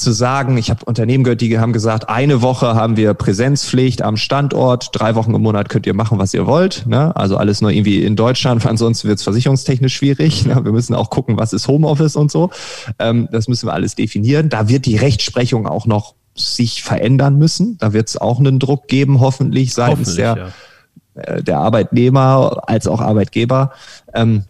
zu 0.01 0.11
sagen, 0.11 0.57
ich 0.57 0.69
habe 0.69 0.83
Unternehmen 0.85 1.23
gehört, 1.23 1.41
die 1.41 1.57
haben 1.59 1.73
gesagt, 1.73 2.09
eine 2.09 2.41
Woche 2.41 2.75
haben 2.75 2.97
wir 2.97 3.13
Präsenzpflicht 3.13 4.01
am 4.01 4.17
Standort, 4.17 4.89
drei 4.93 5.15
Wochen 5.15 5.33
im 5.33 5.41
Monat 5.41 5.69
könnt 5.69 5.85
ihr 5.85 5.93
machen, 5.93 6.19
was 6.19 6.33
ihr 6.33 6.45
wollt. 6.45 6.85
Ne? 6.87 7.15
Also 7.15 7.37
alles 7.37 7.61
nur 7.61 7.71
irgendwie 7.71 8.03
in 8.03 8.15
Deutschland, 8.15 8.65
ansonsten 8.67 9.07
wird 9.07 9.19
es 9.19 9.23
versicherungstechnisch 9.23 9.95
schwierig. 9.95 10.45
Ne? 10.45 10.63
Wir 10.63 10.71
müssen 10.71 10.95
auch 10.95 11.09
gucken, 11.09 11.37
was 11.37 11.53
ist 11.53 11.67
Homeoffice 11.67 12.15
und 12.15 12.31
so. 12.31 12.49
Ähm, 12.99 13.29
das 13.31 13.47
müssen 13.47 13.67
wir 13.67 13.73
alles 13.73 13.95
definieren. 13.95 14.49
Da 14.49 14.67
wird 14.67 14.85
die 14.85 14.97
Rechtsprechung 14.97 15.67
auch 15.67 15.85
noch 15.85 16.15
sich 16.35 16.83
verändern 16.83 17.37
müssen. 17.37 17.77
Da 17.77 17.93
wird 17.93 18.09
es 18.09 18.17
auch 18.17 18.39
einen 18.39 18.59
Druck 18.59 18.87
geben, 18.87 19.19
hoffentlich 19.19 19.73
seitens 19.73 20.09
hoffentlich, 20.09 20.15
der, 20.15 20.51
ja. 21.15 21.21
äh, 21.21 21.43
der 21.43 21.59
Arbeitnehmer 21.59 22.63
als 22.67 22.87
auch 22.87 23.01
Arbeitgeber. 23.01 23.71
Ähm, 24.13 24.43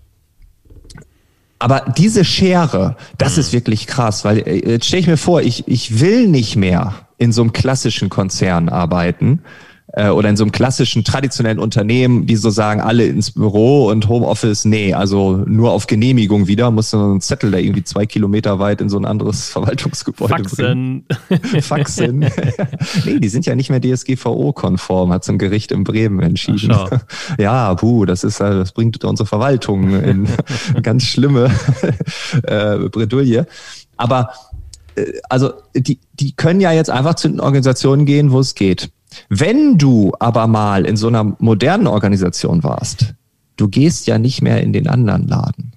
aber 1.61 1.85
diese 1.95 2.25
Schere, 2.25 2.95
das 3.17 3.35
mhm. 3.35 3.39
ist 3.41 3.53
wirklich 3.53 3.87
krass, 3.87 4.25
weil 4.25 4.39
äh, 4.39 4.71
jetzt 4.71 4.87
stelle 4.87 5.01
ich 5.01 5.07
mir 5.07 5.17
vor, 5.17 5.41
ich, 5.41 5.67
ich 5.67 5.99
will 5.99 6.27
nicht 6.27 6.55
mehr 6.55 6.93
in 7.17 7.31
so 7.31 7.41
einem 7.41 7.53
klassischen 7.53 8.09
Konzern 8.09 8.67
arbeiten, 8.67 9.41
äh, 9.93 10.09
oder 10.09 10.29
in 10.29 10.37
so 10.37 10.43
einem 10.43 10.51
klassischen 10.51 11.03
traditionellen 11.03 11.59
Unternehmen, 11.59 12.25
die 12.25 12.35
so 12.35 12.49
sagen, 12.49 12.81
alle 12.81 13.05
ins 13.05 13.31
Büro 13.31 13.87
und 13.89 14.07
Homeoffice, 14.07 14.65
nee, 14.65 14.93
also 14.93 15.43
nur 15.45 15.71
auf 15.71 15.87
Genehmigung 15.87 16.47
wieder, 16.47 16.71
muss 16.71 16.91
so 16.91 17.13
ein 17.13 17.21
Zettel 17.21 17.51
da 17.51 17.57
irgendwie 17.57 17.83
zwei 17.83 18.05
Kilometer 18.05 18.59
weit 18.59 18.81
in 18.81 18.89
so 18.89 18.97
ein 18.97 19.05
anderes 19.05 19.49
Verwaltungsgebäude 19.51 20.33
Faxen. 20.33 21.03
bringen. 21.27 21.61
Faxen. 21.61 22.19
nee, 23.05 23.19
die 23.19 23.29
sind 23.29 23.45
ja 23.45 23.55
nicht 23.55 23.69
mehr 23.69 23.81
DSGVO-konform, 23.81 25.11
hat 25.11 25.25
so 25.25 25.33
ein 25.33 25.37
Gericht 25.37 25.71
in 25.71 25.83
Bremen 25.83 26.21
entschieden. 26.21 26.75
ja, 27.37 27.73
puh, 27.75 28.05
das 28.05 28.23
ist, 28.23 28.39
äh, 28.39 28.49
das 28.49 28.71
bringt 28.71 29.03
unsere 29.03 29.27
Verwaltung 29.27 29.93
in 30.01 30.27
ganz 30.83 31.03
schlimme 31.03 31.51
äh, 32.43 32.77
Bredouille. 32.89 33.45
Aber 33.97 34.31
äh, 34.95 35.05
also 35.29 35.53
die, 35.75 35.99
die 36.13 36.33
können 36.33 36.61
ja 36.61 36.71
jetzt 36.71 36.89
einfach 36.89 37.15
zu 37.15 37.27
den 37.27 37.39
Organisationen 37.39 38.05
gehen, 38.05 38.31
wo 38.31 38.39
es 38.39 38.55
geht. 38.55 38.91
Wenn 39.29 39.77
du 39.77 40.13
aber 40.19 40.47
mal 40.47 40.85
in 40.85 40.97
so 40.97 41.07
einer 41.07 41.35
modernen 41.39 41.87
Organisation 41.87 42.63
warst, 42.63 43.13
du 43.57 43.67
gehst 43.67 44.07
ja 44.07 44.17
nicht 44.17 44.41
mehr 44.41 44.61
in 44.61 44.73
den 44.73 44.87
anderen 44.87 45.27
Laden. 45.27 45.73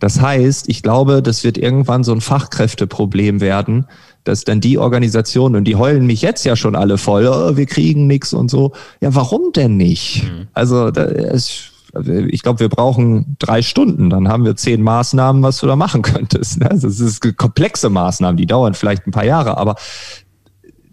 Das 0.00 0.20
heißt, 0.20 0.68
ich 0.68 0.82
glaube, 0.82 1.22
das 1.22 1.42
wird 1.44 1.58
irgendwann 1.58 2.04
so 2.04 2.12
ein 2.12 2.20
Fachkräfteproblem 2.20 3.40
werden, 3.40 3.86
dass 4.24 4.44
dann 4.44 4.60
die 4.60 4.78
Organisationen, 4.78 5.56
und 5.56 5.64
die 5.64 5.76
heulen 5.76 6.06
mich 6.06 6.22
jetzt 6.22 6.44
ja 6.44 6.54
schon 6.54 6.76
alle 6.76 6.98
voll, 6.98 7.26
oh, 7.26 7.56
wir 7.56 7.66
kriegen 7.66 8.06
nichts 8.06 8.32
und 8.32 8.50
so. 8.50 8.72
Ja, 9.00 9.14
warum 9.14 9.52
denn 9.52 9.76
nicht? 9.76 10.24
Mhm. 10.24 10.48
Also, 10.52 10.86
ist, 10.88 11.72
ich 12.06 12.42
glaube, 12.42 12.60
wir 12.60 12.68
brauchen 12.68 13.36
drei 13.38 13.62
Stunden, 13.62 14.10
dann 14.10 14.28
haben 14.28 14.44
wir 14.44 14.54
zehn 14.54 14.82
Maßnahmen, 14.82 15.42
was 15.42 15.58
du 15.58 15.66
da 15.66 15.74
machen 15.74 16.02
könntest. 16.02 16.60
Ne? 16.60 16.68
Das 16.68 17.00
ist 17.00 17.36
komplexe 17.36 17.90
Maßnahmen, 17.90 18.36
die 18.36 18.46
dauern 18.46 18.74
vielleicht 18.74 19.06
ein 19.06 19.12
paar 19.12 19.24
Jahre, 19.24 19.56
aber 19.56 19.76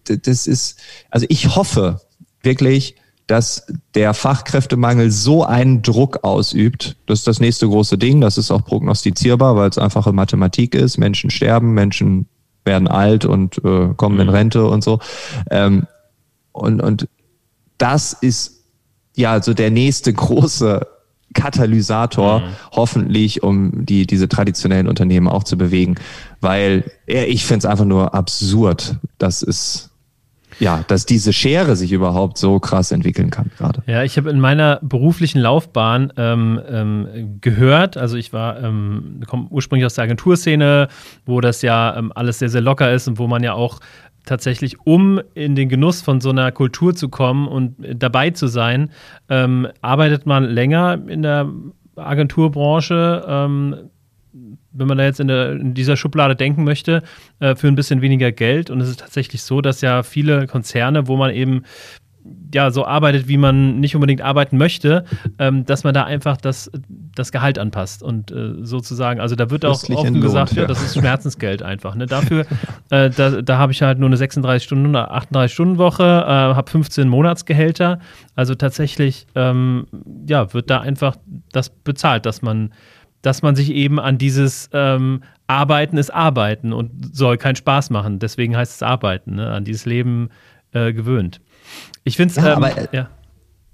das 0.10 0.48
ist, 0.48 0.80
also 1.10 1.26
ich 1.30 1.56
hoffe 1.56 2.02
wirklich, 2.42 2.96
dass 3.28 3.66
der 3.96 4.14
Fachkräftemangel 4.14 5.10
so 5.10 5.44
einen 5.44 5.82
Druck 5.82 6.24
ausübt. 6.24 6.96
Das 7.08 7.20
ist 7.20 7.28
das 7.28 7.40
nächste 7.40 7.68
große 7.68 7.98
Ding. 7.98 8.22
Das 8.22 8.38
ist 8.38 8.52
auch 8.52 8.64
prognostizierbar, 8.64 9.56
weil 9.56 9.70
es 9.70 9.78
einfache 9.78 10.14
Mathematik 10.14 10.76
ist. 10.76 10.98
Menschen 10.98 11.32
sterben, 11.32 11.74
Menschen 11.74 12.28
werden 12.66 12.88
alt 12.88 13.26
und 13.26 13.58
äh, 13.64 13.94
kommen 13.96 14.20
in 14.20 14.28
mhm. 14.28 14.34
Rente 14.34 14.66
und 14.66 14.84
so. 14.84 15.00
Ähm, 15.50 15.88
und, 16.52 16.82
und 16.82 17.08
das 17.78 18.14
ist 18.14 18.64
ja 19.16 19.42
so 19.42 19.54
der 19.54 19.72
nächste 19.72 20.14
große 20.14 20.86
Katalysator, 21.34 22.40
mhm. 22.40 22.46
hoffentlich, 22.72 23.44
um 23.44 23.86
die, 23.86 24.06
diese 24.06 24.30
traditionellen 24.30 24.88
Unternehmen 24.88 25.28
auch 25.28 25.44
zu 25.44 25.58
bewegen. 25.58 25.96
Weil 26.42 26.92
ja, 27.08 27.24
ich 27.24 27.46
finde 27.46 27.60
es 27.60 27.66
einfach 27.66 27.86
nur 27.86 28.14
absurd. 28.14 28.98
Das 29.18 29.42
ist 29.42 29.92
ja, 30.60 30.84
dass 30.88 31.06
diese 31.06 31.34
Schere 31.34 31.76
sich 31.76 31.92
überhaupt 31.92 32.38
so 32.38 32.60
krass 32.60 32.92
entwickeln 32.92 33.30
kann 33.30 33.52
gerade. 33.58 33.84
Ja, 33.88 34.04
ich 34.04 34.18
habe 34.18 34.30
in 34.30 34.40
meiner 34.40 34.80
beruflichen 34.82 35.40
Laufbahn 35.40 36.14
ähm, 36.18 36.62
ähm, 36.70 37.38
gehört, 37.42 37.98
also 37.98 38.18
ich 38.18 38.34
war, 38.34 38.62
ähm, 38.62 39.22
komme 39.28 39.48
ursprünglich 39.50 39.86
aus 39.86 39.96
der 39.96 40.06
Agenturszene, 40.06 40.88
wo 41.26 41.42
das 41.42 41.62
ja 41.62 41.96
ähm, 41.98 42.12
alles 42.16 42.40
sehr, 42.40 42.50
sehr 42.50 42.62
locker 42.62 42.92
ist 42.92 43.08
und 43.08 43.18
wo 43.18 43.28
man 43.28 43.44
ja 43.44 43.54
auch 43.54 43.80
tatsächlich, 44.26 44.80
um 44.86 45.22
in 45.34 45.56
den 45.56 45.70
Genuss 45.70 46.02
von 46.02 46.20
so 46.20 46.30
einer 46.30 46.52
Kultur 46.52 46.96
zu 46.96 47.10
kommen 47.10 47.48
und 47.48 47.76
dabei 47.96 48.32
zu 48.32 48.48
sein, 48.48 48.92
ähm, 49.30 49.68
arbeitet 49.82 50.26
man 50.26 50.44
länger 50.44 51.00
in 51.08 51.22
der 51.22 51.50
Agenturbranche, 51.96 53.24
ähm, 53.28 53.76
wenn 54.72 54.88
man 54.88 54.98
da 54.98 55.06
jetzt 55.06 55.20
in, 55.20 55.28
der, 55.28 55.54
in 55.54 55.74
dieser 55.74 55.96
Schublade 55.96 56.36
denken 56.36 56.64
möchte, 56.66 57.04
äh, 57.40 57.56
für 57.56 57.68
ein 57.68 57.76
bisschen 57.76 58.02
weniger 58.02 58.32
Geld. 58.32 58.70
Und 58.70 58.82
es 58.82 58.90
ist 58.90 59.00
tatsächlich 59.00 59.44
so, 59.44 59.62
dass 59.62 59.82
ja 59.82 60.04
viele 60.04 60.48
Konzerne, 60.48 61.08
wo 61.08 61.18
man 61.18 61.32
eben 61.32 61.64
ja 62.54 62.72
so 62.72 62.86
arbeitet, 62.86 63.28
wie 63.28 63.38
man 63.38 63.80
nicht 63.80 63.96
unbedingt 63.96 64.22
arbeiten 64.22 64.58
möchte, 64.58 65.06
ähm, 65.40 65.66
dass 65.66 65.84
man 65.84 65.94
da 65.94 66.04
einfach 66.06 66.38
das, 66.38 66.72
das 67.16 67.32
Gehalt 67.32 67.60
anpasst 67.60 68.02
und 68.02 68.32
äh, 68.32 68.54
sozusagen, 68.62 69.20
also 69.20 69.36
da 69.36 69.50
wird 69.50 69.66
auch 69.66 69.84
offen 69.84 69.96
entlohnt, 69.96 70.22
gesagt, 70.22 70.54
ja. 70.54 70.64
ja. 70.64 70.68
das 70.68 70.82
ist 70.82 70.94
Schmerzensgeld 71.00 71.62
einfach. 71.62 71.96
Ne? 71.96 72.06
Dafür, 72.06 72.46
äh, 72.90 73.10
da, 73.10 73.42
da 73.42 73.58
habe 73.58 73.72
ich 73.72 73.82
halt 73.82 74.00
nur 74.00 74.10
eine 74.10 74.18
36 74.18 74.66
Stunden 74.66 74.88
oder 74.88 75.12
38 75.12 75.54
Stunden 75.54 75.78
Woche, 75.78 76.04
äh, 76.04 76.28
habe 76.28 76.70
15 76.70 77.08
Monatsgehälter, 77.08 78.00
also 78.36 78.56
tatsächlich, 78.56 79.28
ähm, 79.36 79.88
ja, 80.28 80.54
wird 80.54 80.70
da 80.70 80.80
einfach 80.80 81.18
das 81.52 81.70
bezahlt, 81.70 82.26
dass 82.26 82.42
man 82.42 82.72
dass 83.26 83.42
man 83.42 83.56
sich 83.56 83.72
eben 83.72 84.00
an 84.00 84.18
dieses 84.18 84.70
ähm, 84.74 85.24
Arbeiten 85.48 85.98
ist 85.98 86.12
Arbeiten 86.12 86.74
und 86.74 87.16
soll 87.16 87.38
keinen 87.38 87.56
Spaß 87.56 87.90
machen. 87.90 88.20
Deswegen 88.20 88.56
heißt 88.56 88.76
es 88.76 88.84
Arbeiten, 88.84 89.36
ne? 89.36 89.52
an 89.52 89.64
dieses 89.64 89.86
Leben 89.86 90.30
äh, 90.74 90.94
gewöhnt. 90.94 91.42
Ich 92.04 92.18
finde 92.18 92.32
es. 92.32 92.44
Ja, 92.44 92.56
ähm, 92.56 92.88
ja. 92.92 93.10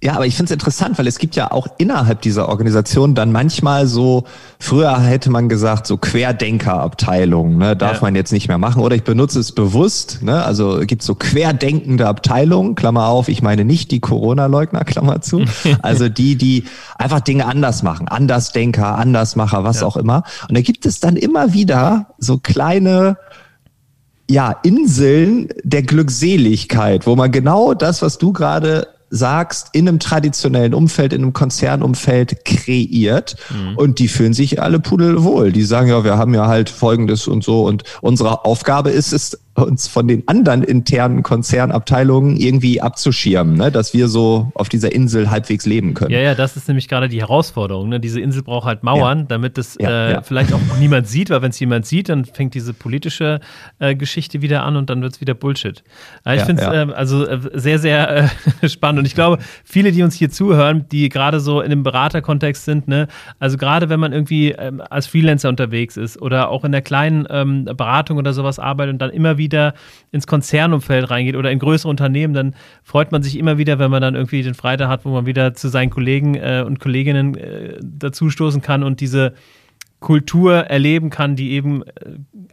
Ja, 0.03 0.15
aber 0.15 0.25
ich 0.25 0.35
finde 0.35 0.45
es 0.45 0.51
interessant, 0.53 0.97
weil 0.97 1.05
es 1.05 1.19
gibt 1.19 1.35
ja 1.35 1.51
auch 1.51 1.67
innerhalb 1.77 2.21
dieser 2.21 2.49
Organisation 2.49 3.13
dann 3.13 3.31
manchmal 3.31 3.85
so, 3.85 4.23
früher 4.57 4.99
hätte 4.99 5.29
man 5.29 5.47
gesagt, 5.47 5.85
so 5.85 5.97
Querdenkerabteilungen, 5.97 7.59
ne, 7.59 7.75
darf 7.75 7.97
ja. 7.97 8.01
man 8.01 8.15
jetzt 8.15 8.31
nicht 8.31 8.47
mehr 8.47 8.57
machen. 8.57 8.81
Oder 8.81 8.95
ich 8.95 9.03
benutze 9.03 9.39
es 9.39 9.51
bewusst, 9.51 10.23
ne? 10.23 10.43
Also 10.43 10.79
gibt 10.87 11.03
so 11.03 11.13
querdenkende 11.13 12.07
Abteilungen, 12.07 12.73
Klammer 12.73 13.09
auf, 13.09 13.27
ich 13.29 13.43
meine 13.43 13.63
nicht 13.63 13.91
die 13.91 13.99
Corona-Leugner, 13.99 14.85
Klammer 14.85 15.21
zu. 15.21 15.45
Also 15.81 16.09
die, 16.09 16.35
die 16.35 16.65
einfach 16.97 17.19
Dinge 17.21 17.45
anders 17.45 17.83
machen, 17.83 18.07
Andersdenker, 18.07 18.97
Andersmacher, 18.97 19.63
was 19.63 19.81
ja. 19.81 19.87
auch 19.87 19.97
immer. 19.97 20.23
Und 20.47 20.57
da 20.57 20.61
gibt 20.61 20.85
es 20.85 20.99
dann 20.99 21.15
immer 21.15 21.53
wieder 21.53 22.07
so 22.17 22.37
kleine 22.37 23.17
ja, 24.29 24.55
Inseln 24.63 25.49
der 25.63 25.83
Glückseligkeit, 25.83 27.05
wo 27.05 27.15
man 27.15 27.31
genau 27.31 27.73
das, 27.73 28.01
was 28.01 28.17
du 28.17 28.31
gerade 28.33 28.87
sagst, 29.11 29.69
in 29.73 29.87
einem 29.87 29.99
traditionellen 29.99 30.73
Umfeld, 30.73 31.13
in 31.13 31.21
einem 31.21 31.33
Konzernumfeld 31.33 32.45
kreiert 32.45 33.35
mhm. 33.49 33.77
und 33.77 33.99
die 33.99 34.07
fühlen 34.07 34.33
sich 34.33 34.61
alle 34.61 34.79
pudelwohl. 34.79 35.51
Die 35.51 35.63
sagen 35.63 35.89
ja, 35.89 36.03
wir 36.03 36.17
haben 36.17 36.33
ja 36.33 36.47
halt 36.47 36.69
Folgendes 36.69 37.27
und 37.27 37.43
so 37.43 37.67
und 37.67 37.83
unsere 37.99 38.45
Aufgabe 38.45 38.89
ist 38.89 39.11
es, 39.11 39.40
uns 39.65 39.87
von 39.87 40.07
den 40.07 40.27
anderen 40.27 40.63
internen 40.63 41.23
Konzernabteilungen 41.23 42.37
irgendwie 42.37 42.81
abzuschirmen, 42.81 43.55
ne? 43.55 43.71
dass 43.71 43.93
wir 43.93 44.07
so 44.07 44.51
auf 44.55 44.69
dieser 44.69 44.91
Insel 44.91 45.29
halbwegs 45.29 45.65
leben 45.65 45.93
können. 45.93 46.11
Ja, 46.11 46.19
ja, 46.19 46.35
das 46.35 46.57
ist 46.57 46.67
nämlich 46.67 46.87
gerade 46.87 47.09
die 47.09 47.19
Herausforderung. 47.19 47.89
Ne? 47.89 47.99
Diese 47.99 48.19
Insel 48.19 48.43
braucht 48.43 48.65
halt 48.65 48.83
Mauern, 48.83 49.19
ja. 49.19 49.25
damit 49.25 49.57
es 49.57 49.77
ja, 49.79 49.89
äh, 49.89 50.11
ja. 50.13 50.21
vielleicht 50.21 50.53
auch 50.53 50.59
niemand 50.79 51.07
sieht, 51.07 51.29
weil 51.29 51.41
wenn 51.41 51.51
es 51.51 51.59
jemand 51.59 51.85
sieht, 51.85 52.09
dann 52.09 52.25
fängt 52.25 52.53
diese 52.53 52.73
politische 52.73 53.39
äh, 53.79 53.95
Geschichte 53.95 54.41
wieder 54.41 54.63
an 54.63 54.75
und 54.75 54.89
dann 54.89 55.01
wird 55.01 55.13
es 55.13 55.21
wieder 55.21 55.33
Bullshit. 55.33 55.83
Aber 56.23 56.35
ich 56.35 56.41
finde 56.43 56.61
es 56.61 56.67
äh, 56.67 56.93
also 56.93 57.25
äh, 57.25 57.39
sehr, 57.53 57.79
sehr 57.79 58.29
äh, 58.61 58.69
spannend 58.69 58.99
und 58.99 59.05
ich 59.05 59.15
glaube, 59.15 59.39
viele, 59.63 59.91
die 59.91 60.03
uns 60.03 60.15
hier 60.15 60.29
zuhören, 60.29 60.85
die 60.91 61.09
gerade 61.09 61.39
so 61.39 61.61
in 61.61 61.71
einem 61.71 61.83
Beraterkontext 61.83 62.65
sind, 62.65 62.87
ne? 62.87 63.07
also 63.39 63.57
gerade 63.57 63.89
wenn 63.89 63.99
man 63.99 64.13
irgendwie 64.13 64.51
ähm, 64.51 64.81
als 64.89 65.07
Freelancer 65.07 65.49
unterwegs 65.49 65.97
ist 65.97 66.21
oder 66.21 66.49
auch 66.49 66.63
in 66.63 66.71
der 66.71 66.81
kleinen 66.81 67.27
ähm, 67.29 67.65
Beratung 67.65 68.17
oder 68.17 68.33
sowas 68.33 68.59
arbeitet 68.59 68.93
und 68.93 68.99
dann 68.99 69.11
immer 69.11 69.37
wieder 69.37 69.50
wieder 69.51 69.73
ins 70.11 70.27
Konzernumfeld 70.27 71.09
reingeht 71.09 71.35
oder 71.35 71.51
in 71.51 71.59
größere 71.59 71.89
Unternehmen, 71.89 72.33
dann 72.33 72.55
freut 72.83 73.11
man 73.11 73.23
sich 73.23 73.37
immer 73.37 73.57
wieder, 73.57 73.79
wenn 73.79 73.91
man 73.91 74.01
dann 74.01 74.15
irgendwie 74.15 74.43
den 74.43 74.53
Freitag 74.53 74.87
hat, 74.89 75.05
wo 75.05 75.09
man 75.09 75.25
wieder 75.25 75.53
zu 75.53 75.67
seinen 75.69 75.89
Kollegen 75.89 76.35
äh, 76.35 76.63
und 76.65 76.79
Kolleginnen 76.79 77.35
äh, 77.35 77.79
dazustoßen 77.81 78.61
kann 78.61 78.83
und 78.83 78.99
diese 78.99 79.33
Kultur 80.01 80.55
erleben 80.55 81.11
kann, 81.11 81.35
die 81.35 81.51
eben 81.51 81.83
äh, 81.83 81.91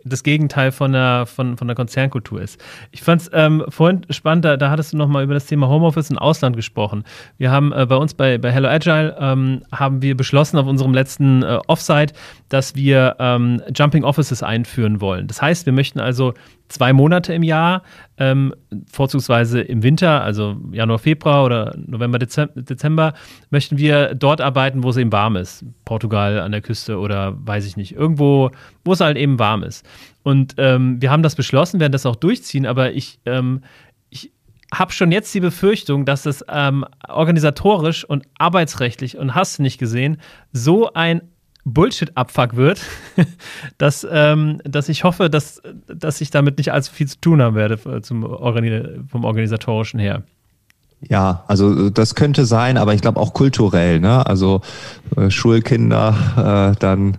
das 0.05 0.23
Gegenteil 0.23 0.71
von 0.71 0.93
der, 0.93 1.25
von, 1.27 1.57
von 1.57 1.67
der 1.67 1.75
Konzernkultur 1.75 2.41
ist. 2.41 2.63
Ich 2.93 3.03
fand 3.03 3.23
es 3.23 3.31
ähm, 3.33 3.65
vorhin 3.69 4.03
spannend, 4.11 4.45
da, 4.45 4.57
da 4.57 4.71
hattest 4.71 4.93
du 4.93 4.99
nochmal 4.99 5.25
über 5.25 5.35
das 5.35 5.47
Thema 5.47 5.67
Homeoffice 5.67 6.11
im 6.11 6.19
Ausland 6.19 6.57
gesprochen. 6.57 7.05
Wir 7.39 7.51
haben 7.51 7.73
äh, 7.73 7.87
bei 7.87 7.97
uns 7.97 8.13
bei, 8.15 8.37
bei 8.37 8.53
Hello 8.53 8.69
Agile 8.69 9.17
ähm, 9.19 9.63
haben 9.73 10.03
wir 10.03 10.15
beschlossen 10.17 10.59
auf 10.59 10.67
unserem 10.67 10.93
letzten 10.93 11.43
äh, 11.43 11.59
Offsite, 11.67 12.13
dass 12.51 12.77
wir 12.77 13.17
ähm, 13.19 13.63
Jumping 13.75 14.05
Offices 14.05 14.43
einführen 14.43 15.01
wollen. 15.01 15.27
Das 15.27 15.41
heißt, 15.41 15.65
wir 15.65 15.73
möchten 15.73 16.01
also 16.01 16.35
zwei 16.69 16.93
Monate 16.93 17.33
im 17.33 17.43
Jahr, 17.43 17.83
ähm, 18.19 18.55
vorzugsweise 18.91 19.61
im 19.61 19.83
Winter, 19.83 20.23
also 20.23 20.57
Januar, 20.73 20.99
Februar 20.99 21.45
oder 21.45 21.75
November, 21.87 22.19
Dezember, 22.19 23.15
möchten 23.51 23.79
wir 23.79 24.15
dort 24.15 24.41
arbeiten, 24.41 24.83
wo 24.83 24.91
es 24.91 24.97
eben 24.97 25.13
warm 25.13 25.37
ist. 25.37 25.65
Portugal 25.85 26.41
an 26.41 26.53
der 26.53 26.61
Küste 26.61 26.99
oder 26.99 27.37
weiß 27.39 27.67
ich 27.67 27.77
nicht, 27.77 27.93
irgendwo, 27.93 28.51
wo 28.85 28.93
es 28.93 29.01
halt 29.01 29.17
eben 29.17 29.39
warm 29.39 29.63
ist. 29.63 29.87
Und 30.23 30.55
ähm, 30.59 31.01
wir 31.01 31.11
haben 31.11 31.23
das 31.23 31.35
beschlossen, 31.35 31.81
werden 31.81 31.93
das 31.93 32.07
auch 32.07 32.17
durchziehen, 32.17 32.67
aber 32.67 32.93
ich, 32.93 33.19
ähm, 33.25 33.63
ich 34.11 34.33
habe 34.75 34.93
schon 34.93 35.13
jetzt 35.13 35.35
die 35.35 35.41
Befürchtung, 35.41 36.05
dass 36.05 36.27
es 36.27 36.45
ähm, 36.49 36.85
organisatorisch 37.09 38.05
und 38.05 38.27
arbeitsrechtlich 38.39 39.17
und 39.17 39.35
hast 39.35 39.59
du 39.59 39.63
nicht 39.63 39.79
gesehen, 39.79 40.19
so 40.53 40.93
ein 40.93 41.23
Bullshit-Abfuck 41.73 42.57
wird, 42.57 42.81
dass, 43.79 44.07
ähm, 44.11 44.61
dass 44.65 44.89
ich 44.89 45.05
hoffe, 45.05 45.31
dass, 45.31 45.63
dass 45.87 46.21
ich 46.21 46.31
damit 46.31 46.59
nicht 46.59 46.73
allzu 46.73 46.93
viel 46.93 47.09
zu 47.09 47.21
tun 47.21 47.43
haben 47.43 47.57
werde 47.57 47.75
äh, 47.89 48.01
zum 48.03 48.25
Organi 48.25 49.01
vom 49.09 49.25
organisatorischen 49.25 50.01
her. 50.01 50.23
Ja, 51.01 51.45
also 51.47 51.91
das 51.91 52.15
könnte 52.17 52.45
sein, 52.45 52.77
aber 52.77 52.93
ich 52.93 53.01
glaube 53.01 53.21
auch 53.21 53.33
kulturell, 53.33 54.01
ne? 54.01 54.27
Also 54.27 54.63
äh, 55.17 55.31
Schulkinder, 55.31 56.73
äh, 56.75 56.79
dann 56.81 57.19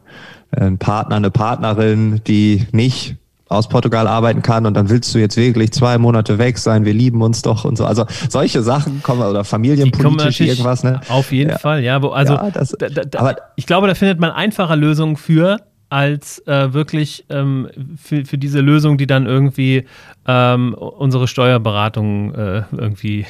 ein 0.51 0.77
Partner, 0.77 1.15
eine 1.15 1.31
Partnerin, 1.31 2.21
die 2.25 2.67
nicht 2.71 3.15
aus 3.49 3.67
Portugal 3.67 4.07
arbeiten 4.07 4.43
kann 4.43 4.65
und 4.65 4.75
dann 4.75 4.89
willst 4.89 5.13
du 5.13 5.19
jetzt 5.19 5.35
wirklich 5.35 5.71
zwei 5.71 5.97
Monate 5.97 6.37
weg 6.37 6.59
sein, 6.59 6.85
wir 6.85 6.93
lieben 6.93 7.21
uns 7.21 7.41
doch 7.41 7.65
und 7.65 7.77
so. 7.77 7.85
Also 7.85 8.05
solche 8.29 8.61
Sachen 8.61 9.01
kommen 9.03 9.23
oder 9.23 9.43
familienpolitisch 9.43 10.39
irgendwas, 10.41 10.83
ne? 10.83 11.01
Auf 11.09 11.31
jeden 11.31 11.49
ja. 11.49 11.57
Fall, 11.57 11.83
ja. 11.83 11.99
Also 11.99 12.35
ja, 12.35 12.51
das, 12.51 12.75
da, 12.77 12.87
da, 12.87 13.19
aber 13.19 13.35
ich 13.55 13.65
glaube, 13.65 13.87
da 13.87 13.95
findet 13.95 14.19
man 14.19 14.31
einfache 14.31 14.75
Lösungen 14.75 15.17
für 15.17 15.57
als 15.89 16.45
äh, 16.47 16.71
wirklich 16.73 17.25
ähm, 17.29 17.69
für, 17.97 18.23
für 18.23 18.37
diese 18.37 18.61
Lösung, 18.61 18.99
die 18.99 19.07
dann 19.07 19.25
irgendwie 19.25 19.85
ähm, 20.27 20.75
unsere 20.75 21.27
Steuerberatung 21.27 22.35
äh, 22.35 22.63
irgendwie 22.71 23.25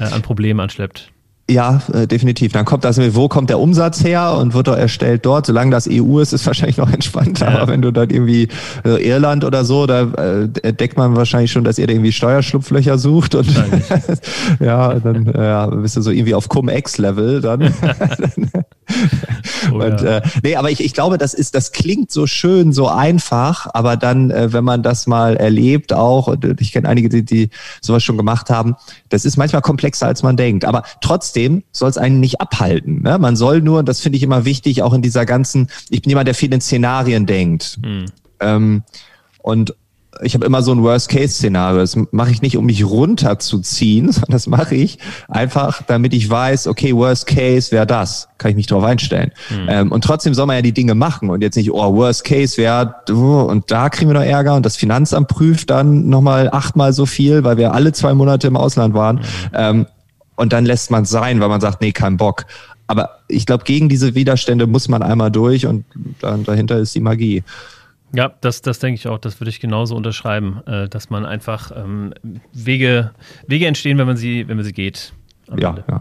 äh, 0.00 0.04
an 0.04 0.22
Problemen 0.22 0.60
anschleppt. 0.60 1.12
Ja, 1.50 1.80
äh, 1.94 2.06
definitiv. 2.06 2.52
Dann 2.52 2.66
kommt 2.66 2.84
das, 2.84 2.98
wo 3.14 3.28
kommt 3.28 3.48
der 3.48 3.58
Umsatz 3.58 4.04
her 4.04 4.36
und 4.38 4.52
wird 4.52 4.68
er 4.68 4.76
erstellt 4.76 5.24
dort? 5.24 5.46
Solange 5.46 5.70
das 5.70 5.88
EU 5.90 6.18
ist, 6.18 6.34
ist 6.34 6.46
wahrscheinlich 6.46 6.76
noch 6.76 6.90
entspannter. 6.92 7.50
Ja. 7.50 7.58
Aber 7.58 7.72
wenn 7.72 7.80
du 7.80 7.90
dann 7.90 8.10
irgendwie 8.10 8.48
äh, 8.84 9.02
Irland 9.02 9.44
oder 9.44 9.64
so, 9.64 9.86
da 9.86 10.02
äh, 10.02 10.48
entdeckt 10.62 10.98
man 10.98 11.16
wahrscheinlich 11.16 11.50
schon, 11.50 11.64
dass 11.64 11.78
ihr 11.78 11.86
da 11.86 11.94
irgendwie 11.94 12.12
Steuerschlupflöcher 12.12 12.98
sucht 12.98 13.34
und 13.34 13.48
ja, 14.60 14.94
dann 14.94 15.26
äh, 15.26 15.42
ja, 15.42 15.66
bist 15.66 15.96
du 15.96 16.02
so 16.02 16.10
irgendwie 16.10 16.34
auf 16.34 16.48
Cum-Ex-Level 16.48 17.40
dann. 17.40 17.72
oh, 19.72 19.76
und 19.76 20.02
äh, 20.02 20.22
nee, 20.42 20.56
aber 20.56 20.70
ich, 20.70 20.82
ich 20.82 20.94
glaube, 20.94 21.18
das 21.18 21.34
ist, 21.34 21.54
das 21.54 21.72
klingt 21.72 22.10
so 22.10 22.26
schön, 22.26 22.72
so 22.72 22.88
einfach, 22.88 23.68
aber 23.74 23.96
dann, 23.96 24.30
äh, 24.30 24.52
wenn 24.52 24.64
man 24.64 24.82
das 24.82 25.06
mal 25.06 25.36
erlebt 25.36 25.92
auch, 25.92 26.28
und 26.28 26.60
ich 26.60 26.72
kenne 26.72 26.88
einige, 26.88 27.08
die, 27.08 27.24
die 27.24 27.50
sowas 27.80 28.02
schon 28.02 28.16
gemacht 28.16 28.50
haben, 28.50 28.76
das 29.08 29.24
ist 29.24 29.36
manchmal 29.36 29.62
komplexer, 29.62 30.06
als 30.06 30.22
man 30.22 30.36
denkt. 30.36 30.64
Aber 30.64 30.82
trotzdem 31.00 31.62
soll 31.72 31.90
es 31.90 31.98
einen 31.98 32.20
nicht 32.20 32.40
abhalten. 32.40 33.02
Ne? 33.02 33.18
Man 33.18 33.36
soll 33.36 33.60
nur, 33.60 33.80
und 33.80 33.88
das 33.88 34.00
finde 34.00 34.16
ich 34.16 34.22
immer 34.22 34.44
wichtig, 34.44 34.82
auch 34.82 34.92
in 34.92 35.02
dieser 35.02 35.26
ganzen, 35.26 35.68
ich 35.90 36.02
bin 36.02 36.10
jemand, 36.10 36.28
der 36.28 36.34
viel 36.34 36.52
in 36.52 36.60
Szenarien 36.60 37.26
denkt. 37.26 37.78
Mhm. 37.84 38.06
Ähm, 38.40 38.82
und 39.42 39.74
ich 40.22 40.34
habe 40.34 40.46
immer 40.46 40.62
so 40.62 40.72
ein 40.72 40.82
Worst-Case-Szenario. 40.82 41.80
Das 41.80 41.96
mache 42.10 42.30
ich 42.30 42.42
nicht, 42.42 42.56
um 42.56 42.66
mich 42.66 42.84
runterzuziehen, 42.84 44.10
sondern 44.12 44.32
das 44.32 44.46
mache 44.46 44.74
ich 44.74 44.98
einfach, 45.28 45.82
damit 45.86 46.14
ich 46.14 46.28
weiß, 46.28 46.66
okay, 46.66 46.94
Worst 46.94 47.26
Case 47.26 47.70
wäre 47.72 47.86
das. 47.86 48.28
Kann 48.38 48.50
ich 48.50 48.56
mich 48.56 48.66
darauf 48.66 48.84
einstellen. 48.84 49.32
Mhm. 49.50 49.66
Ähm, 49.68 49.92
und 49.92 50.04
trotzdem 50.04 50.34
soll 50.34 50.46
man 50.46 50.56
ja 50.56 50.62
die 50.62 50.72
Dinge 50.72 50.94
machen 50.94 51.30
und 51.30 51.42
jetzt 51.42 51.56
nicht, 51.56 51.70
oh, 51.72 51.94
Worst 51.94 52.24
Case 52.24 52.56
wäre, 52.56 52.94
oh, 53.10 53.46
und 53.48 53.70
da 53.70 53.88
kriegen 53.88 54.10
wir 54.10 54.14
noch 54.14 54.26
Ärger 54.26 54.54
und 54.54 54.64
das 54.64 54.76
Finanzamt 54.76 55.28
prüft 55.28 55.70
dann 55.70 56.08
nochmal 56.08 56.50
achtmal 56.50 56.92
so 56.92 57.06
viel, 57.06 57.44
weil 57.44 57.56
wir 57.56 57.72
alle 57.72 57.92
zwei 57.92 58.14
Monate 58.14 58.46
im 58.46 58.56
Ausland 58.56 58.94
waren. 58.94 59.16
Mhm. 59.16 59.22
Ähm, 59.54 59.86
und 60.36 60.52
dann 60.52 60.64
lässt 60.64 60.90
man 60.90 61.02
es 61.02 61.10
sein, 61.10 61.40
weil 61.40 61.48
man 61.48 61.60
sagt, 61.60 61.80
nee, 61.80 61.92
kein 61.92 62.16
Bock. 62.16 62.46
Aber 62.86 63.18
ich 63.28 63.44
glaube, 63.44 63.64
gegen 63.64 63.88
diese 63.88 64.14
Widerstände 64.14 64.66
muss 64.66 64.88
man 64.88 65.02
einmal 65.02 65.30
durch 65.30 65.66
und 65.66 65.84
dann 66.20 66.44
dahinter 66.44 66.78
ist 66.78 66.94
die 66.94 67.00
Magie. 67.00 67.42
Ja, 68.14 68.32
das, 68.40 68.62
das 68.62 68.78
denke 68.78 68.98
ich 68.98 69.08
auch, 69.08 69.18
das 69.18 69.40
würde 69.40 69.50
ich 69.50 69.60
genauso 69.60 69.94
unterschreiben, 69.94 70.62
äh, 70.66 70.88
dass 70.88 71.10
man 71.10 71.26
einfach 71.26 71.70
ähm, 71.74 72.14
Wege, 72.52 73.10
Wege 73.46 73.66
entstehen, 73.66 73.98
wenn 73.98 74.06
man 74.06 74.16
sie, 74.16 74.48
wenn 74.48 74.56
man 74.56 74.64
sie 74.64 74.72
geht. 74.72 75.12
Ja, 75.56 75.76
ja. 75.88 76.00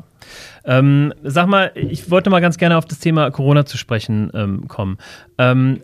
Ähm, 0.66 1.14
sag 1.24 1.48
mal, 1.48 1.72
ich 1.76 2.12
wollte 2.12 2.30
mal 2.30 2.42
ganz 2.42 2.58
gerne 2.58 2.78
auf 2.78 2.86
das 2.86 3.00
Thema 3.00 3.32
Corona 3.32 3.66
zu 3.66 3.78
sprechen 3.78 4.30
ähm, 4.34 4.68
kommen. 4.68 4.98
Ähm, 5.38 5.82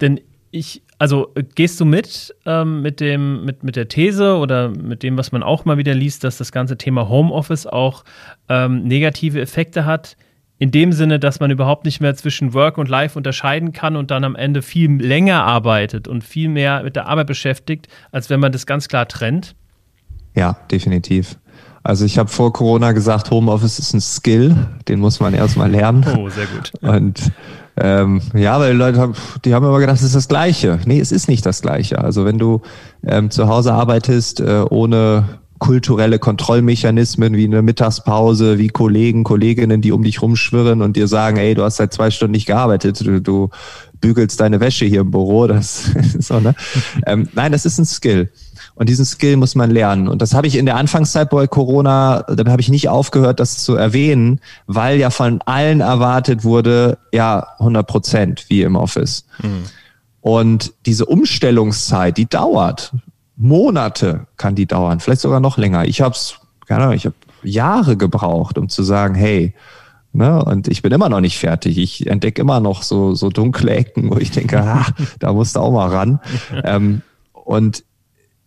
denn 0.00 0.20
ich 0.50 0.82
also 0.98 1.32
gehst 1.56 1.80
du 1.80 1.84
mit 1.84 2.32
ähm, 2.46 2.80
mit, 2.80 3.00
dem, 3.00 3.44
mit, 3.44 3.64
mit 3.64 3.74
der 3.74 3.88
These 3.88 4.36
oder 4.36 4.68
mit 4.68 5.02
dem, 5.02 5.18
was 5.18 5.32
man 5.32 5.42
auch 5.42 5.64
mal 5.64 5.76
wieder 5.76 5.94
liest, 5.94 6.22
dass 6.22 6.38
das 6.38 6.52
ganze 6.52 6.78
Thema 6.78 7.08
Homeoffice 7.08 7.66
auch 7.66 8.04
ähm, 8.48 8.84
negative 8.84 9.40
Effekte 9.40 9.84
hat? 9.84 10.16
In 10.62 10.70
dem 10.70 10.92
Sinne, 10.92 11.18
dass 11.18 11.40
man 11.40 11.50
überhaupt 11.50 11.84
nicht 11.84 12.00
mehr 12.00 12.14
zwischen 12.14 12.54
Work 12.54 12.78
und 12.78 12.88
Life 12.88 13.18
unterscheiden 13.18 13.72
kann 13.72 13.96
und 13.96 14.12
dann 14.12 14.22
am 14.22 14.36
Ende 14.36 14.62
viel 14.62 14.92
länger 14.92 15.42
arbeitet 15.42 16.06
und 16.06 16.22
viel 16.22 16.48
mehr 16.48 16.84
mit 16.84 16.94
der 16.94 17.08
Arbeit 17.08 17.26
beschäftigt, 17.26 17.88
als 18.12 18.30
wenn 18.30 18.38
man 18.38 18.52
das 18.52 18.64
ganz 18.64 18.86
klar 18.86 19.08
trennt? 19.08 19.56
Ja, 20.36 20.56
definitiv. 20.70 21.36
Also 21.82 22.04
ich 22.04 22.16
habe 22.16 22.28
vor 22.28 22.52
Corona 22.52 22.92
gesagt, 22.92 23.32
Homeoffice 23.32 23.80
ist 23.80 23.92
ein 23.92 24.00
Skill, 24.00 24.54
den 24.86 25.00
muss 25.00 25.18
man 25.18 25.34
erstmal 25.34 25.68
lernen. 25.68 26.06
Oh, 26.16 26.28
sehr 26.28 26.46
gut. 26.46 26.72
Und 26.80 27.32
ähm, 27.76 28.22
ja, 28.32 28.60
weil 28.60 28.70
die 28.70 28.78
Leute 28.78 29.00
haben, 29.00 29.14
die 29.44 29.54
haben 29.56 29.66
immer 29.66 29.80
gedacht, 29.80 29.96
es 29.96 30.04
ist 30.04 30.14
das 30.14 30.28
Gleiche. 30.28 30.78
Nee, 30.84 31.00
es 31.00 31.10
ist 31.10 31.26
nicht 31.26 31.44
das 31.44 31.60
Gleiche. 31.60 31.98
Also 31.98 32.24
wenn 32.24 32.38
du 32.38 32.62
ähm, 33.04 33.32
zu 33.32 33.48
Hause 33.48 33.72
arbeitest, 33.72 34.38
äh, 34.38 34.62
ohne 34.70 35.40
kulturelle 35.62 36.18
Kontrollmechanismen 36.18 37.36
wie 37.36 37.44
eine 37.44 37.62
Mittagspause, 37.62 38.58
wie 38.58 38.66
Kollegen, 38.66 39.22
Kolleginnen, 39.22 39.80
die 39.80 39.92
um 39.92 40.02
dich 40.02 40.20
rumschwirren 40.20 40.82
und 40.82 40.96
dir 40.96 41.06
sagen, 41.06 41.36
ey, 41.36 41.54
du 41.54 41.62
hast 41.62 41.76
seit 41.76 41.92
zwei 41.92 42.10
Stunden 42.10 42.32
nicht 42.32 42.46
gearbeitet, 42.46 43.00
du, 43.06 43.20
du 43.20 43.48
bügelst 44.00 44.40
deine 44.40 44.58
Wäsche 44.58 44.86
hier 44.86 45.02
im 45.02 45.12
Büro, 45.12 45.46
das 45.46 45.88
so, 46.18 46.40
ne? 46.40 46.56
ähm, 47.06 47.28
nein, 47.34 47.52
das 47.52 47.64
ist 47.64 47.78
ein 47.78 47.84
Skill. 47.84 48.32
Und 48.74 48.88
diesen 48.88 49.04
Skill 49.04 49.36
muss 49.36 49.54
man 49.54 49.70
lernen. 49.70 50.08
Und 50.08 50.20
das 50.20 50.34
habe 50.34 50.48
ich 50.48 50.56
in 50.56 50.66
der 50.66 50.74
Anfangszeit 50.74 51.30
bei 51.30 51.46
Corona, 51.46 52.22
da 52.22 52.50
habe 52.50 52.60
ich 52.60 52.68
nicht 52.68 52.88
aufgehört, 52.88 53.38
das 53.38 53.62
zu 53.62 53.76
erwähnen, 53.76 54.40
weil 54.66 54.98
ja 54.98 55.10
von 55.10 55.42
allen 55.42 55.80
erwartet 55.80 56.42
wurde, 56.42 56.98
ja, 57.12 57.46
100 57.60 57.86
Prozent 57.86 58.46
wie 58.48 58.62
im 58.62 58.74
Office. 58.74 59.26
Mhm. 59.40 59.62
Und 60.22 60.72
diese 60.86 61.06
Umstellungszeit, 61.06 62.16
die 62.16 62.28
dauert. 62.28 62.92
Monate 63.36 64.26
kann 64.36 64.54
die 64.54 64.66
dauern, 64.66 65.00
vielleicht 65.00 65.20
sogar 65.20 65.40
noch 65.40 65.56
länger. 65.56 65.86
Ich 65.86 66.00
habe 66.00 66.14
es, 66.14 66.38
keine 66.66 66.84
Ahnung, 66.84 66.94
ich 66.94 67.06
habe 67.06 67.16
Jahre 67.42 67.96
gebraucht, 67.96 68.58
um 68.58 68.68
zu 68.68 68.82
sagen, 68.82 69.14
hey, 69.14 69.54
Ne? 70.14 70.44
Und 70.44 70.68
ich 70.68 70.82
bin 70.82 70.92
immer 70.92 71.08
noch 71.08 71.20
nicht 71.20 71.38
fertig. 71.38 71.78
Ich 71.78 72.06
entdecke 72.06 72.42
immer 72.42 72.60
noch 72.60 72.82
so, 72.82 73.14
so 73.14 73.30
dunkle 73.30 73.74
Ecken, 73.74 74.10
wo 74.10 74.18
ich 74.18 74.30
denke, 74.30 74.60
ah, 74.62 74.86
da 75.18 75.32
musst 75.32 75.56
du 75.56 75.60
auch 75.60 75.72
mal 75.72 75.88
ran. 75.88 76.20
ähm, 76.64 77.02
und 77.32 77.84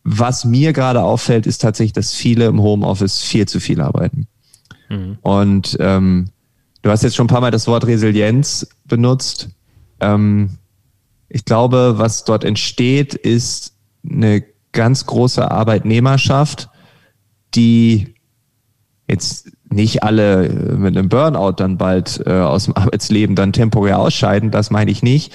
was 0.04 0.46
mir 0.46 0.74
gerade 0.74 1.02
auffällt, 1.02 1.48
ist 1.48 1.60
tatsächlich, 1.60 1.94
dass 1.94 2.14
viele 2.14 2.46
im 2.46 2.62
Homeoffice 2.62 3.22
viel 3.22 3.48
zu 3.48 3.60
viel 3.60 3.82
arbeiten. 3.82 4.28
Mhm. 4.90 5.18
Und 5.22 5.78
ähm, 5.80 6.30
du 6.84 6.92
hast 6.92 7.02
jetzt 7.02 7.16
schon 7.16 7.26
ein 7.26 7.30
paar 7.30 7.42
Mal 7.42 7.50
das 7.50 7.66
Wort 7.66 7.88
Resilienz 7.88 8.68
benutzt. 8.86 9.50
Ähm, 10.00 10.52
ich 11.28 11.44
glaube, 11.46 11.96
was 11.98 12.24
dort 12.24 12.44
entsteht, 12.44 13.16
ist 13.16 13.74
eine 14.08 14.44
ganz 14.76 15.08
große 15.08 15.50
Arbeitnehmerschaft, 15.50 16.70
die 17.56 18.14
jetzt 19.08 19.52
nicht 19.70 20.04
alle 20.04 20.50
mit 20.78 20.96
einem 20.96 21.10
Burnout 21.10 21.54
dann 21.54 21.78
bald 21.78 22.22
äh, 22.26 22.34
aus 22.34 22.66
dem 22.66 22.76
Arbeitsleben 22.78 23.36
dann 23.36 23.54
temporär 23.54 23.98
ausscheiden, 23.98 24.52
das 24.52 24.70
meine 24.70 24.92
ich 24.92 25.02
nicht. 25.02 25.34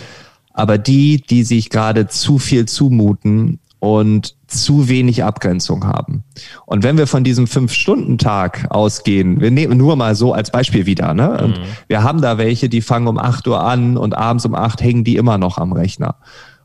Aber 0.53 0.79
die, 0.79 1.21
die 1.21 1.43
sich 1.43 1.71
gerade 1.71 2.07
zu 2.07 2.39
viel 2.39 2.67
zumuten 2.67 3.61
und 3.81 4.37
zu 4.47 4.89
wenig 4.89 5.25
Abgrenzung 5.25 5.87
haben. 5.87 6.23
Und 6.67 6.83
wenn 6.83 6.99
wir 6.99 7.07
von 7.07 7.25
diesem 7.25 7.47
Fünf-Stunden-Tag 7.47 8.67
ausgehen, 8.71 9.41
wir 9.41 9.51
nehmen 9.51 9.79
nur 9.79 9.97
mal 9.97 10.15
so 10.15 10.35
als 10.35 10.51
Beispiel 10.51 10.85
wieder, 10.85 11.15
ne? 11.15 11.43
Und 11.43 11.59
mhm. 11.59 11.65
wir 11.89 12.03
haben 12.03 12.21
da 12.21 12.37
welche, 12.37 12.69
die 12.69 12.83
fangen 12.83 13.07
um 13.07 13.19
acht 13.19 13.47
Uhr 13.49 13.63
an 13.63 13.97
und 13.97 14.17
abends 14.17 14.45
um 14.45 14.55
acht 14.55 14.83
hängen 14.83 15.05
die 15.05 15.17
immer 15.17 15.39
noch 15.39 15.57
am 15.57 15.73
Rechner. 15.73 16.17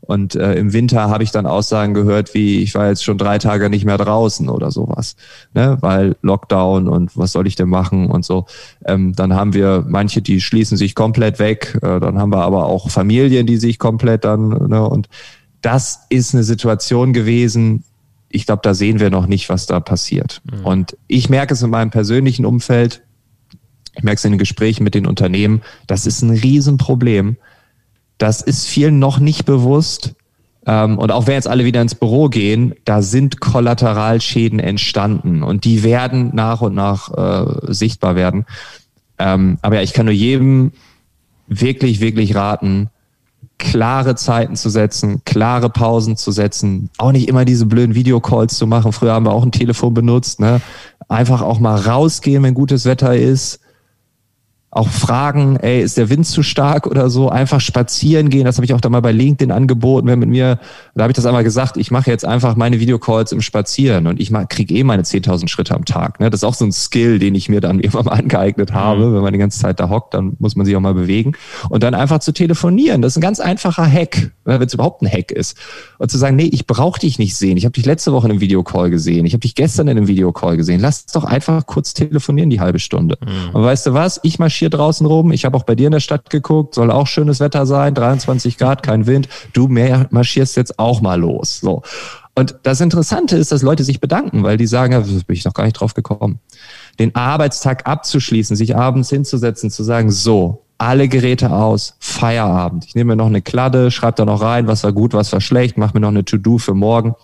Und 0.06 0.34
äh, 0.34 0.54
im 0.54 0.72
Winter 0.72 1.10
habe 1.10 1.24
ich 1.24 1.30
dann 1.30 1.46
Aussagen 1.46 1.94
gehört, 1.94 2.34
wie 2.34 2.62
ich 2.62 2.74
war 2.74 2.88
jetzt 2.88 3.04
schon 3.04 3.18
drei 3.18 3.38
Tage 3.38 3.70
nicht 3.70 3.84
mehr 3.84 3.98
draußen 3.98 4.48
oder 4.48 4.70
sowas, 4.70 5.16
ne? 5.52 5.78
weil 5.80 6.16
Lockdown 6.22 6.88
und 6.88 7.16
was 7.16 7.32
soll 7.32 7.46
ich 7.46 7.56
denn 7.56 7.68
machen 7.68 8.10
und 8.10 8.24
so. 8.24 8.46
Ähm, 8.84 9.14
dann 9.14 9.34
haben 9.34 9.54
wir 9.54 9.84
manche, 9.88 10.22
die 10.22 10.40
schließen 10.40 10.76
sich 10.76 10.94
komplett 10.94 11.38
weg. 11.38 11.78
Äh, 11.82 12.00
dann 12.00 12.18
haben 12.18 12.32
wir 12.32 12.42
aber 12.42 12.66
auch 12.66 12.90
Familien, 12.90 13.46
die 13.46 13.56
sich 13.56 13.78
komplett 13.78 14.24
dann 14.24 14.48
ne? 14.68 14.86
und 14.88 15.08
das 15.60 16.06
ist 16.10 16.34
eine 16.34 16.44
Situation 16.44 17.12
gewesen, 17.12 17.82
ich 18.28 18.46
glaube, 18.46 18.60
da 18.62 18.74
sehen 18.74 19.00
wir 19.00 19.10
noch 19.10 19.26
nicht, 19.26 19.48
was 19.48 19.66
da 19.66 19.80
passiert. 19.80 20.42
Mhm. 20.44 20.66
Und 20.66 20.96
ich 21.06 21.28
merke 21.28 21.54
es 21.54 21.62
in 21.62 21.70
meinem 21.70 21.90
persönlichen 21.90 22.44
Umfeld, 22.44 23.02
ich 23.96 24.02
merke 24.02 24.18
es 24.18 24.24
in 24.24 24.32
den 24.32 24.38
Gesprächen 24.38 24.84
mit 24.84 24.94
den 24.94 25.06
Unternehmen, 25.06 25.62
das 25.86 26.06
ist 26.06 26.22
ein 26.22 26.30
Riesenproblem. 26.30 27.36
Das 28.18 28.42
ist 28.42 28.66
vielen 28.66 28.98
noch 28.98 29.18
nicht 29.18 29.44
bewusst. 29.44 30.14
Ähm, 30.66 30.98
und 30.98 31.12
auch 31.12 31.26
wenn 31.26 31.34
jetzt 31.34 31.48
alle 31.48 31.64
wieder 31.64 31.80
ins 31.80 31.94
Büro 31.94 32.28
gehen, 32.28 32.74
da 32.84 33.02
sind 33.02 33.40
Kollateralschäden 33.40 34.58
entstanden 34.58 35.42
und 35.42 35.64
die 35.64 35.82
werden 35.82 36.30
nach 36.34 36.60
und 36.60 36.74
nach 36.74 37.12
äh, 37.16 37.72
sichtbar 37.72 38.16
werden. 38.16 38.46
Ähm, 39.18 39.58
aber 39.62 39.76
ja, 39.76 39.82
ich 39.82 39.92
kann 39.92 40.06
nur 40.06 40.14
jedem 40.14 40.72
wirklich, 41.46 42.00
wirklich 42.00 42.34
raten, 42.34 42.90
klare 43.58 44.16
Zeiten 44.16 44.56
zu 44.56 44.68
setzen, 44.68 45.22
klare 45.24 45.70
Pausen 45.70 46.16
zu 46.16 46.30
setzen, 46.30 46.90
auch 46.98 47.12
nicht 47.12 47.28
immer 47.28 47.44
diese 47.44 47.66
blöden 47.66 47.94
Videocalls 47.94 48.56
zu 48.56 48.66
machen. 48.66 48.92
Früher 48.92 49.12
haben 49.12 49.24
wir 49.24 49.32
auch 49.32 49.44
ein 49.44 49.52
Telefon 49.52 49.94
benutzt, 49.94 50.40
ne? 50.40 50.60
Einfach 51.08 51.40
auch 51.40 51.60
mal 51.60 51.76
rausgehen, 51.76 52.42
wenn 52.42 52.54
gutes 52.54 52.84
Wetter 52.84 53.16
ist, 53.16 53.60
auch 54.76 54.88
fragen, 54.88 55.56
ey, 55.56 55.80
ist 55.80 55.96
der 55.96 56.10
Wind 56.10 56.26
zu 56.26 56.42
stark 56.42 56.86
oder 56.86 57.08
so, 57.08 57.30
einfach 57.30 57.60
spazieren 57.60 58.28
gehen. 58.28 58.44
Das 58.44 58.56
habe 58.56 58.66
ich 58.66 58.74
auch 58.74 58.80
da 58.80 58.88
mal 58.88 59.00
bei 59.00 59.12
LinkedIn 59.12 59.50
angeboten. 59.50 60.06
Wer 60.06 60.16
mit 60.16 60.28
mir, 60.28 60.58
da 60.94 61.02
habe 61.04 61.12
ich 61.12 61.16
das 61.16 61.26
einmal 61.26 61.44
gesagt, 61.44 61.76
ich 61.76 61.90
mache 61.90 62.10
jetzt 62.10 62.24
einfach 62.24 62.56
meine 62.56 62.78
Videocalls 62.78 63.32
im 63.32 63.40
Spazieren 63.40 64.06
und 64.06 64.20
ich 64.20 64.32
kriege 64.48 64.74
eh 64.74 64.84
meine 64.84 65.02
10.000 65.02 65.48
Schritte 65.48 65.74
am 65.74 65.84
Tag. 65.84 66.20
Ne? 66.20 66.30
Das 66.30 66.40
ist 66.40 66.44
auch 66.44 66.54
so 66.54 66.64
ein 66.64 66.72
Skill, 66.72 67.18
den 67.18 67.34
ich 67.34 67.48
mir 67.48 67.60
dann 67.60 67.80
irgendwann 67.80 68.04
mal 68.04 68.12
angeeignet 68.12 68.72
habe. 68.72 69.06
Mhm. 69.06 69.14
Wenn 69.14 69.22
man 69.22 69.32
die 69.32 69.38
ganze 69.38 69.58
Zeit 69.58 69.80
da 69.80 69.88
hockt, 69.88 70.14
dann 70.14 70.36
muss 70.38 70.56
man 70.56 70.66
sich 70.66 70.76
auch 70.76 70.80
mal 70.80 70.94
bewegen. 70.94 71.32
Und 71.70 71.82
dann 71.82 71.94
einfach 71.94 72.18
zu 72.18 72.32
telefonieren. 72.32 73.02
Das 73.02 73.14
ist 73.14 73.16
ein 73.18 73.22
ganz 73.22 73.40
einfacher 73.40 73.90
Hack, 73.90 74.30
ne? 74.44 74.60
wenn 74.60 74.66
es 74.66 74.74
überhaupt 74.74 75.02
ein 75.02 75.10
Hack 75.10 75.32
ist. 75.32 75.56
Und 75.98 76.10
zu 76.10 76.18
sagen, 76.18 76.36
nee, 76.36 76.50
ich 76.52 76.66
brauche 76.66 77.00
dich 77.00 77.18
nicht 77.18 77.34
sehen. 77.34 77.56
Ich 77.56 77.64
habe 77.64 77.72
dich 77.72 77.86
letzte 77.86 78.12
Woche 78.12 78.26
in 78.26 78.32
einem 78.32 78.40
Videocall 78.40 78.90
gesehen. 78.90 79.24
Ich 79.24 79.32
habe 79.32 79.40
dich 79.40 79.54
gestern 79.54 79.88
in 79.88 79.96
einem 79.96 80.06
Videocall 80.06 80.56
gesehen. 80.56 80.80
Lass 80.80 81.06
doch 81.06 81.24
einfach 81.24 81.66
kurz 81.66 81.94
telefonieren, 81.94 82.50
die 82.50 82.60
halbe 82.60 82.78
Stunde. 82.78 83.16
Mhm. 83.22 83.54
Und 83.54 83.62
weißt 83.62 83.86
du 83.86 83.94
was? 83.94 84.20
Ich 84.22 84.38
marschiere 84.38 84.65
hier 84.66 84.78
draußen 84.78 85.06
rum. 85.06 85.32
Ich 85.32 85.44
habe 85.44 85.56
auch 85.56 85.62
bei 85.62 85.74
dir 85.74 85.86
in 85.86 85.92
der 85.92 86.00
Stadt 86.00 86.28
geguckt, 86.28 86.74
soll 86.74 86.90
auch 86.90 87.06
schönes 87.06 87.40
Wetter 87.40 87.66
sein, 87.66 87.94
23 87.94 88.58
Grad, 88.58 88.82
kein 88.82 89.06
Wind. 89.06 89.28
Du 89.52 89.68
mehr 89.68 90.06
marschierst 90.10 90.56
jetzt 90.56 90.78
auch 90.78 91.00
mal 91.00 91.20
los. 91.20 91.60
So. 91.60 91.82
Und 92.34 92.56
das 92.64 92.80
Interessante 92.80 93.36
ist, 93.36 93.52
dass 93.52 93.62
Leute 93.62 93.84
sich 93.84 94.00
bedanken, 94.00 94.42
weil 94.42 94.56
die 94.56 94.66
sagen, 94.66 94.92
ja, 94.92 95.00
bin 95.00 95.22
ich 95.28 95.44
noch 95.44 95.54
gar 95.54 95.64
nicht 95.64 95.74
drauf 95.74 95.94
gekommen. 95.94 96.40
Den 96.98 97.14
Arbeitstag 97.14 97.86
abzuschließen, 97.86 98.56
sich 98.56 98.76
abends 98.76 99.08
hinzusetzen, 99.08 99.70
zu 99.70 99.84
sagen, 99.84 100.10
so, 100.10 100.62
alle 100.78 101.08
Geräte 101.08 101.50
aus, 101.50 101.94
Feierabend. 102.00 102.84
Ich 102.86 102.94
nehme 102.94 103.12
mir 103.12 103.16
noch 103.16 103.26
eine 103.26 103.40
Kladde, 103.40 103.90
schreibe 103.90 104.16
da 104.16 104.24
noch 104.26 104.42
rein, 104.42 104.66
was 104.66 104.84
war 104.84 104.92
gut, 104.92 105.14
was 105.14 105.32
war 105.32 105.40
schlecht, 105.40 105.78
mache 105.78 105.94
mir 105.94 106.00
noch 106.00 106.08
eine 106.08 106.24
To-Do 106.24 106.58
für 106.58 106.74
morgen 106.74 107.14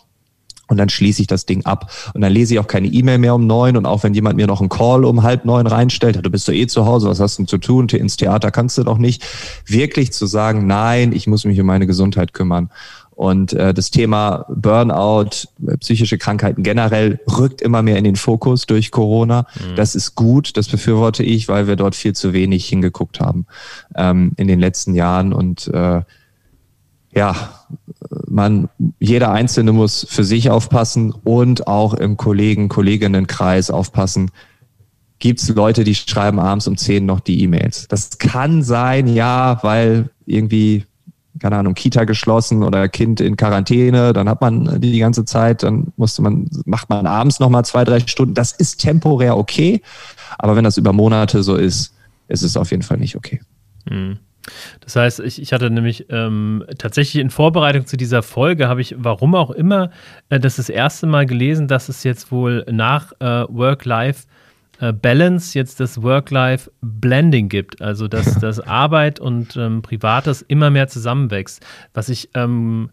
und 0.73 0.79
dann 0.79 0.89
schließe 0.89 1.21
ich 1.21 1.29
das 1.29 1.47
Ding 1.47 1.65
ab. 1.67 1.93
Und 2.15 2.23
dann 2.23 2.33
lese 2.33 2.55
ich 2.55 2.61
auch 2.61 2.67
keine 2.67 2.89
E-Mail 2.89 3.19
mehr 3.19 3.35
um 3.35 3.47
neun 3.47 3.77
und 3.77 3.87
auch 3.87 4.03
wenn 4.03 4.15
jemand 4.15 4.37
mir 4.37 4.47
noch 4.47 4.61
einen 4.61 4.71
Call 4.71 5.05
um 5.05 5.23
halb 5.23 5.45
neun 5.45 5.67
reinstellt, 5.67 6.19
du 6.25 6.31
bist 6.31 6.49
doch 6.49 6.53
eh 6.53 6.67
zu 6.67 6.87
Hause, 6.87 7.09
was 7.09 7.21
hast 7.21 7.39
du 7.39 7.45
zu 7.45 7.59
tun, 7.59 7.89
ins 7.89 8.17
Theater 8.17 8.51
kannst 8.51 8.79
du 8.79 8.85
doch 8.85 8.99
nicht, 8.99 9.23
wirklich 9.67 10.13
zu 10.13 10.27
sagen, 10.27 10.67
nein, 10.67 11.13
ich 11.13 11.27
muss 11.27 11.45
mich 11.45 11.61
um 11.61 11.67
meine 11.67 11.87
Gesundheit 11.87 12.33
kümmern. 12.33 12.71
Und 13.11 13.53
äh, 13.53 13.75
das 13.75 13.91
Thema 13.91 14.47
Burnout, 14.49 15.47
psychische 15.81 16.17
Krankheiten 16.17 16.63
generell 16.63 17.21
rückt 17.39 17.61
immer 17.61 17.83
mehr 17.83 17.99
in 17.99 18.05
den 18.05 18.17
Fokus 18.17 18.65
durch 18.65 18.91
Corona. 18.91 19.47
Mhm. 19.55 19.77
Das 19.77 19.95
ist 19.95 20.15
gut, 20.15 20.57
das 20.57 20.69
befürworte 20.69 21.23
ich, 21.23 21.47
weil 21.49 21.67
wir 21.67 21.77
dort 21.77 21.95
viel 21.95 22.15
zu 22.15 22.33
wenig 22.33 22.67
hingeguckt 22.67 23.21
haben 23.21 23.47
ähm, 23.95 24.33
in 24.39 24.49
den 24.49 24.59
letzten 24.59 24.95
Jahren. 24.95 25.35
Und 25.35 25.69
äh, 25.69 26.01
ja, 27.15 27.51
man, 28.27 28.69
jeder 28.99 29.33
Einzelne 29.33 29.73
muss 29.73 30.07
für 30.09 30.25
sich 30.25 30.51
aufpassen 30.51 31.13
und 31.25 31.67
auch 31.67 31.95
im 31.95 32.17
Kollegen, 32.17 32.69
Kolleginnenkreis 32.69 33.71
aufpassen. 33.71 34.31
Gibt 35.19 35.41
es 35.41 35.49
Leute, 35.51 35.85
die 35.85 35.95
schreiben 35.95 36.41
abends 36.41 36.67
um 36.67 36.77
zehn 36.77 37.07
noch 37.07 37.21
die 37.21 37.43
E-Mails? 37.43 37.87
Das 37.89 38.19
kann 38.19 38.63
sein, 38.63 39.07
ja, 39.07 39.59
weil 39.63 40.11
irgendwie, 40.27 40.85
keine 41.39 41.57
Ahnung, 41.57 41.75
Kita 41.75 42.05
geschlossen 42.05 42.63
oder 42.65 42.89
Kind 42.89 43.21
in 43.21 43.37
Quarantäne, 43.37 44.13
dann 44.13 44.29
hat 44.29 44.41
man 44.41 44.81
die, 44.81 44.93
die 44.93 44.99
ganze 44.99 45.25
Zeit, 45.25 45.63
dann 45.63 45.93
musste 45.97 46.23
man, 46.23 46.51
macht 46.65 46.91
man 46.91 47.07
abends 47.07 47.39
nochmal 47.39 47.65
zwei, 47.65 47.85
drei 47.85 48.01
Stunden. 48.01 48.35
Das 48.35 48.53
ist 48.53 48.81
temporär 48.81 49.37
okay. 49.37 49.81
Aber 50.39 50.57
wenn 50.57 50.65
das 50.65 50.77
über 50.77 50.93
Monate 50.93 51.43
so 51.43 51.55
ist, 51.55 51.95
ist 52.27 52.43
es 52.43 52.57
auf 52.57 52.71
jeden 52.71 52.83
Fall 52.83 52.99
nicht 52.99 53.17
okay. 53.17 53.41
Mhm. 53.89 54.19
Das 54.81 54.97
heißt, 54.97 55.21
ich, 55.21 55.41
ich 55.41 55.53
hatte 55.53 55.71
nämlich 55.71 56.07
ähm, 56.11 56.65
tatsächlich 56.79 57.23
in 57.23 57.31
Vorbereitung 57.31 57.87
zu 57.87 57.97
dieser 57.97 58.23
Folge, 58.23 58.69
habe 58.69 58.81
ich, 58.81 58.95
warum 58.99 59.35
auch 59.35 59.51
immer, 59.51 59.91
äh, 60.29 60.41
das, 60.41 60.57
das 60.57 60.69
erste 60.69 61.07
Mal 61.07 61.27
gelesen, 61.27 61.69
dass 61.69 61.89
es 61.89 62.05
jetzt 62.05 62.33
wohl 62.33 62.65
nach 62.71 63.13
äh, 63.21 63.45
Work-Life 63.49 64.27
äh, 64.81 64.93
Balance 64.93 65.57
jetzt 65.57 65.81
das 65.81 66.03
Work-Life-Blending 66.03 67.49
gibt. 67.49 67.81
Also, 67.81 68.09
dass, 68.09 68.39
dass 68.41 68.61
Arbeit 68.61 69.21
und 69.21 69.57
ähm, 69.57 69.83
Privates 69.83 70.43
immer 70.43 70.71
mehr 70.71 70.89
zusammenwächst. 70.89 71.65
Was 71.95 72.09
ich 72.09 72.31
ähm, 72.35 72.91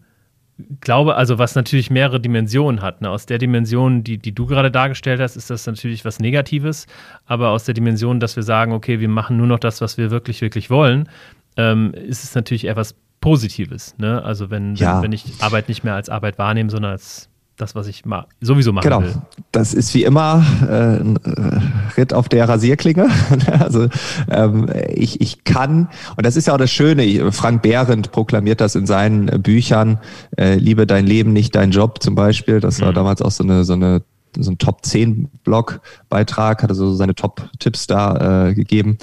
glaube, 0.80 1.16
also 1.16 1.38
was 1.38 1.54
natürlich 1.54 1.90
mehrere 1.90 2.20
Dimensionen 2.20 2.82
hat. 2.82 3.00
Ne? 3.00 3.10
Aus 3.10 3.26
der 3.26 3.38
Dimension, 3.38 4.04
die, 4.04 4.18
die 4.18 4.32
du 4.32 4.46
gerade 4.46 4.70
dargestellt 4.70 5.20
hast, 5.20 5.36
ist 5.36 5.50
das 5.50 5.66
natürlich 5.66 6.04
was 6.04 6.20
Negatives. 6.20 6.86
Aber 7.26 7.50
aus 7.50 7.64
der 7.64 7.74
Dimension, 7.74 8.20
dass 8.20 8.36
wir 8.36 8.42
sagen, 8.42 8.72
okay, 8.72 9.00
wir 9.00 9.08
machen 9.08 9.36
nur 9.36 9.46
noch 9.46 9.58
das, 9.58 9.80
was 9.80 9.98
wir 9.98 10.10
wirklich, 10.10 10.40
wirklich 10.40 10.70
wollen, 10.70 11.08
ähm, 11.56 11.92
ist 11.94 12.24
es 12.24 12.34
natürlich 12.34 12.64
eher 12.64 12.76
was 12.76 12.94
Positives. 13.20 13.94
Ne? 13.98 14.22
Also 14.22 14.50
wenn, 14.50 14.74
ja. 14.76 14.96
wenn, 14.96 15.04
wenn 15.04 15.12
ich 15.12 15.24
Arbeit 15.40 15.68
nicht 15.68 15.84
mehr 15.84 15.94
als 15.94 16.08
Arbeit 16.08 16.38
wahrnehme, 16.38 16.70
sondern 16.70 16.92
als 16.92 17.30
das, 17.60 17.74
was 17.74 17.86
ich 17.86 18.04
ma 18.04 18.26
sowieso 18.40 18.72
machen 18.72 18.84
genau. 18.84 19.02
will. 19.02 19.14
Das 19.52 19.74
ist 19.74 19.92
wie 19.94 20.04
immer 20.04 20.44
äh, 20.62 21.00
ein 21.00 21.16
äh, 21.24 21.96
Ritt 21.96 22.14
auf 22.14 22.28
der 22.28 22.48
Rasierklinge. 22.48 23.08
also 23.58 23.88
ähm, 24.30 24.66
ich, 24.88 25.20
ich 25.20 25.44
kann, 25.44 25.88
und 26.16 26.24
das 26.24 26.36
ist 26.36 26.46
ja 26.46 26.54
auch 26.54 26.58
das 26.58 26.70
Schöne, 26.70 27.32
Frank 27.32 27.62
Behrendt 27.62 28.12
proklamiert 28.12 28.60
das 28.60 28.74
in 28.74 28.86
seinen 28.86 29.42
Büchern, 29.42 29.98
äh, 30.36 30.54
liebe 30.54 30.86
dein 30.86 31.06
Leben, 31.06 31.32
nicht 31.32 31.54
dein 31.54 31.70
Job 31.70 32.02
zum 32.02 32.14
Beispiel. 32.14 32.60
Das 32.60 32.80
war 32.80 32.90
mhm. 32.90 32.94
damals 32.94 33.22
auch 33.22 33.30
so 33.30 33.44
eine, 33.44 33.64
so 33.64 33.74
eine 33.74 34.02
so 34.38 34.50
ein 34.50 34.58
Top 34.58 34.84
10 34.84 35.28
Blog 35.42 35.80
Beitrag, 36.08 36.62
hat 36.62 36.70
also 36.70 36.94
seine 36.94 37.14
Top 37.14 37.48
Tipps 37.58 37.86
da 37.86 38.48
äh, 38.48 38.54
gegeben. 38.54 38.98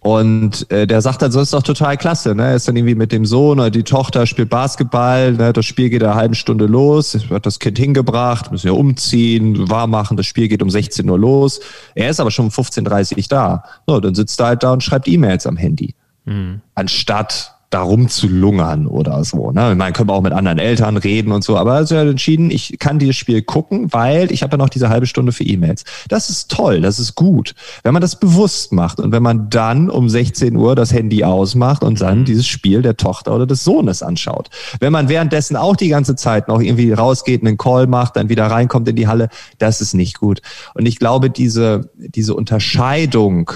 Und 0.00 0.70
äh, 0.70 0.86
der 0.86 1.02
sagt 1.02 1.20
dann, 1.20 1.30
so 1.30 1.40
ist 1.40 1.52
doch 1.52 1.62
total 1.62 1.98
klasse. 1.98 2.34
Ne? 2.34 2.44
Er 2.44 2.56
ist 2.56 2.66
dann 2.66 2.74
irgendwie 2.74 2.94
mit 2.94 3.12
dem 3.12 3.26
Sohn 3.26 3.60
oder 3.60 3.70
die 3.70 3.82
Tochter 3.82 4.26
spielt 4.26 4.48
Basketball. 4.48 5.32
Ne? 5.32 5.52
Das 5.52 5.66
Spiel 5.66 5.90
geht 5.90 6.02
eine 6.02 6.14
halbe 6.14 6.34
Stunde 6.34 6.64
los. 6.64 7.28
Wird 7.28 7.44
das 7.44 7.58
Kind 7.58 7.78
hingebracht, 7.78 8.50
müssen 8.50 8.64
wir 8.64 8.76
umziehen, 8.76 9.68
warm 9.68 9.90
machen. 9.90 10.16
Das 10.16 10.24
Spiel 10.24 10.48
geht 10.48 10.62
um 10.62 10.70
16 10.70 11.08
Uhr 11.08 11.18
los. 11.18 11.60
Er 11.94 12.08
ist 12.08 12.18
aber 12.18 12.30
schon 12.30 12.46
um 12.46 12.50
15.30 12.50 13.16
Uhr 13.18 13.24
da. 13.28 13.64
So, 13.86 14.00
dann 14.00 14.14
sitzt 14.14 14.40
er 14.40 14.46
halt 14.46 14.62
da 14.62 14.72
und 14.72 14.82
schreibt 14.82 15.06
E-Mails 15.06 15.46
am 15.46 15.58
Handy. 15.58 15.94
Mhm. 16.24 16.62
Anstatt 16.74 17.54
darum 17.70 18.08
zu 18.08 18.26
lungern 18.26 18.88
oder 18.88 19.24
so. 19.24 19.52
Ne? 19.52 19.74
Man 19.76 19.92
könnte 19.92 20.12
auch 20.12 20.22
mit 20.22 20.32
anderen 20.32 20.58
Eltern 20.58 20.96
reden 20.96 21.30
und 21.30 21.44
so, 21.44 21.56
aber 21.56 21.74
er 21.74 21.80
hat 21.80 21.90
entschieden, 21.92 22.50
ich 22.50 22.78
kann 22.80 22.98
dieses 22.98 23.16
Spiel 23.16 23.42
gucken, 23.42 23.92
weil 23.92 24.32
ich 24.32 24.42
habe 24.42 24.52
ja 24.52 24.58
noch 24.58 24.68
diese 24.68 24.88
halbe 24.88 25.06
Stunde 25.06 25.30
für 25.30 25.44
E-Mails. 25.44 25.84
Das 26.08 26.30
ist 26.30 26.50
toll, 26.50 26.80
das 26.80 26.98
ist 26.98 27.14
gut, 27.14 27.54
wenn 27.84 27.92
man 27.92 28.02
das 28.02 28.18
bewusst 28.18 28.72
macht 28.72 28.98
und 28.98 29.12
wenn 29.12 29.22
man 29.22 29.50
dann 29.50 29.88
um 29.88 30.08
16 30.08 30.56
Uhr 30.56 30.74
das 30.74 30.92
Handy 30.92 31.22
ausmacht 31.22 31.84
und 31.84 32.00
dann 32.00 32.24
dieses 32.24 32.48
Spiel 32.48 32.82
der 32.82 32.96
Tochter 32.96 33.34
oder 33.34 33.46
des 33.46 33.62
Sohnes 33.62 34.02
anschaut. 34.02 34.50
Wenn 34.80 34.92
man 34.92 35.08
währenddessen 35.08 35.54
auch 35.54 35.76
die 35.76 35.88
ganze 35.88 36.16
Zeit 36.16 36.48
noch 36.48 36.60
irgendwie 36.60 36.92
rausgeht, 36.92 37.42
einen 37.42 37.56
Call 37.56 37.86
macht, 37.86 38.16
dann 38.16 38.28
wieder 38.28 38.46
reinkommt 38.46 38.88
in 38.88 38.96
die 38.96 39.06
Halle, 39.06 39.28
das 39.58 39.80
ist 39.80 39.94
nicht 39.94 40.18
gut. 40.18 40.42
Und 40.74 40.86
ich 40.86 40.98
glaube, 40.98 41.30
diese, 41.30 41.90
diese 41.96 42.34
Unterscheidung 42.34 43.52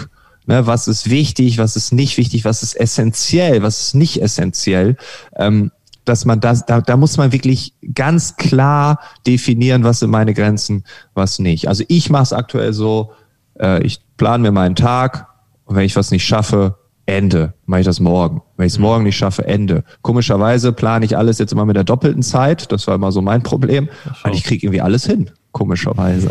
Ne, 0.46 0.66
was 0.66 0.88
ist 0.88 1.08
wichtig, 1.08 1.56
was 1.56 1.74
ist 1.74 1.92
nicht 1.92 2.18
wichtig, 2.18 2.44
was 2.44 2.62
ist 2.62 2.74
essentiell, 2.74 3.62
was 3.62 3.80
ist 3.80 3.94
nicht 3.94 4.20
essentiell. 4.20 4.96
Ähm, 5.36 5.70
dass 6.04 6.26
man 6.26 6.40
das, 6.40 6.66
da, 6.66 6.82
da 6.82 6.98
muss 6.98 7.16
man 7.16 7.32
wirklich 7.32 7.72
ganz 7.94 8.36
klar 8.36 9.00
definieren, 9.26 9.84
was 9.84 10.00
sind 10.00 10.10
meine 10.10 10.34
Grenzen, 10.34 10.84
was 11.14 11.38
nicht. 11.38 11.68
Also 11.68 11.84
ich 11.88 12.10
mache 12.10 12.24
es 12.24 12.32
aktuell 12.34 12.74
so, 12.74 13.12
äh, 13.58 13.82
ich 13.82 14.00
plane 14.18 14.42
mir 14.42 14.52
meinen 14.52 14.76
Tag 14.76 15.28
und 15.64 15.76
wenn 15.76 15.84
ich 15.84 15.96
was 15.96 16.10
nicht 16.10 16.26
schaffe, 16.26 16.76
Ende, 17.06 17.52
mache 17.66 17.80
ich 17.80 17.86
das 17.86 18.00
morgen. 18.00 18.42
Wenn 18.56 18.66
ich 18.66 18.74
es 18.74 18.78
mhm. 18.78 18.84
morgen 18.84 19.04
nicht 19.04 19.16
schaffe, 19.16 19.46
Ende. 19.46 19.84
Komischerweise 20.02 20.72
plane 20.72 21.04
ich 21.04 21.16
alles 21.16 21.38
jetzt 21.38 21.52
immer 21.52 21.66
mit 21.66 21.76
der 21.76 21.84
doppelten 21.84 22.22
Zeit. 22.22 22.72
Das 22.72 22.86
war 22.86 22.94
immer 22.94 23.12
so 23.12 23.20
mein 23.20 23.42
Problem. 23.42 23.88
Weil 24.22 24.34
ich 24.34 24.44
kriege 24.44 24.66
irgendwie 24.66 24.80
alles 24.80 25.04
hin. 25.04 25.30
Komischerweise. 25.54 26.28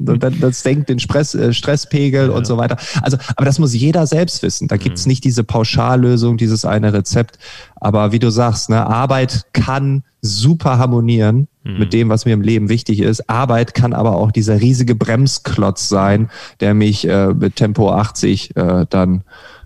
das, 0.40 0.62
senkt 0.62 0.88
den 0.88 0.98
Stress, 0.98 1.36
äh, 1.36 1.52
Stresspegel 1.52 2.28
ja. 2.28 2.32
und 2.32 2.46
so 2.46 2.56
weiter. 2.56 2.76
Also, 3.02 3.18
aber 3.36 3.44
das 3.44 3.60
muss 3.60 3.72
jeder 3.72 4.08
selbst 4.08 4.42
wissen. 4.42 4.66
Da 4.66 4.76
gibt's 4.76 5.04
mhm. 5.04 5.10
nicht 5.10 5.24
diese 5.24 5.44
Pauschallösung, 5.44 6.36
dieses 6.36 6.64
eine 6.64 6.92
Rezept. 6.92 7.38
Aber 7.76 8.10
wie 8.10 8.18
du 8.18 8.30
sagst, 8.30 8.70
ne, 8.70 8.84
Arbeit 8.84 9.46
kann 9.52 10.02
super 10.22 10.78
harmonieren 10.78 11.46
mhm. 11.62 11.78
mit 11.78 11.92
dem, 11.92 12.08
was 12.08 12.24
mir 12.24 12.32
im 12.32 12.40
Leben 12.40 12.68
wichtig 12.68 13.00
ist. 13.00 13.28
Arbeit 13.30 13.74
kann 13.74 13.92
aber 13.92 14.16
auch 14.16 14.32
dieser 14.32 14.60
riesige 14.60 14.96
Bremsklotz 14.96 15.88
sein, 15.88 16.30
der 16.60 16.74
mich 16.74 17.06
äh, 17.06 17.28
mit 17.28 17.56
Tempo 17.56 17.92
80 17.92 18.56
äh, 18.56 18.86
dann 18.88 19.22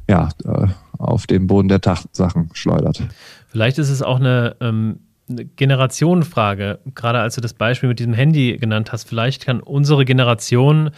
ja 0.09 0.31
äh, 0.45 0.67
auf 0.99 1.27
den 1.27 1.47
Boden 1.47 1.69
der 1.69 1.81
Tatsachen 1.81 2.51
schleudert. 2.53 3.03
Vielleicht 3.47 3.79
ist 3.79 3.89
es 3.89 4.03
auch 4.03 4.19
eine 4.19 4.57
ähm 4.61 4.99
eine 5.31 5.45
Generationenfrage, 5.45 6.81
gerade 6.95 7.21
als 7.21 7.35
du 7.35 7.41
das 7.41 7.55
Beispiel 7.55 7.89
mit 7.89 7.99
diesem 7.99 8.15
Handy 8.15 8.57
genannt 8.59 8.93
hast. 8.93 9.09
Vielleicht 9.09 9.45
kann 9.45 9.61
unsere 9.61 10.05
Generation 10.05 10.91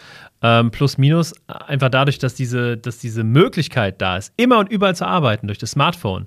ähm, 0.42 0.70
plus 0.70 0.98
minus 0.98 1.34
einfach 1.46 1.90
dadurch, 1.90 2.18
dass 2.18 2.34
diese, 2.34 2.76
dass 2.76 2.98
diese 2.98 3.24
Möglichkeit 3.24 4.00
da 4.00 4.16
ist, 4.16 4.32
immer 4.36 4.58
und 4.58 4.70
überall 4.70 4.96
zu 4.96 5.06
arbeiten 5.06 5.46
durch 5.46 5.58
das 5.58 5.72
Smartphone. 5.72 6.26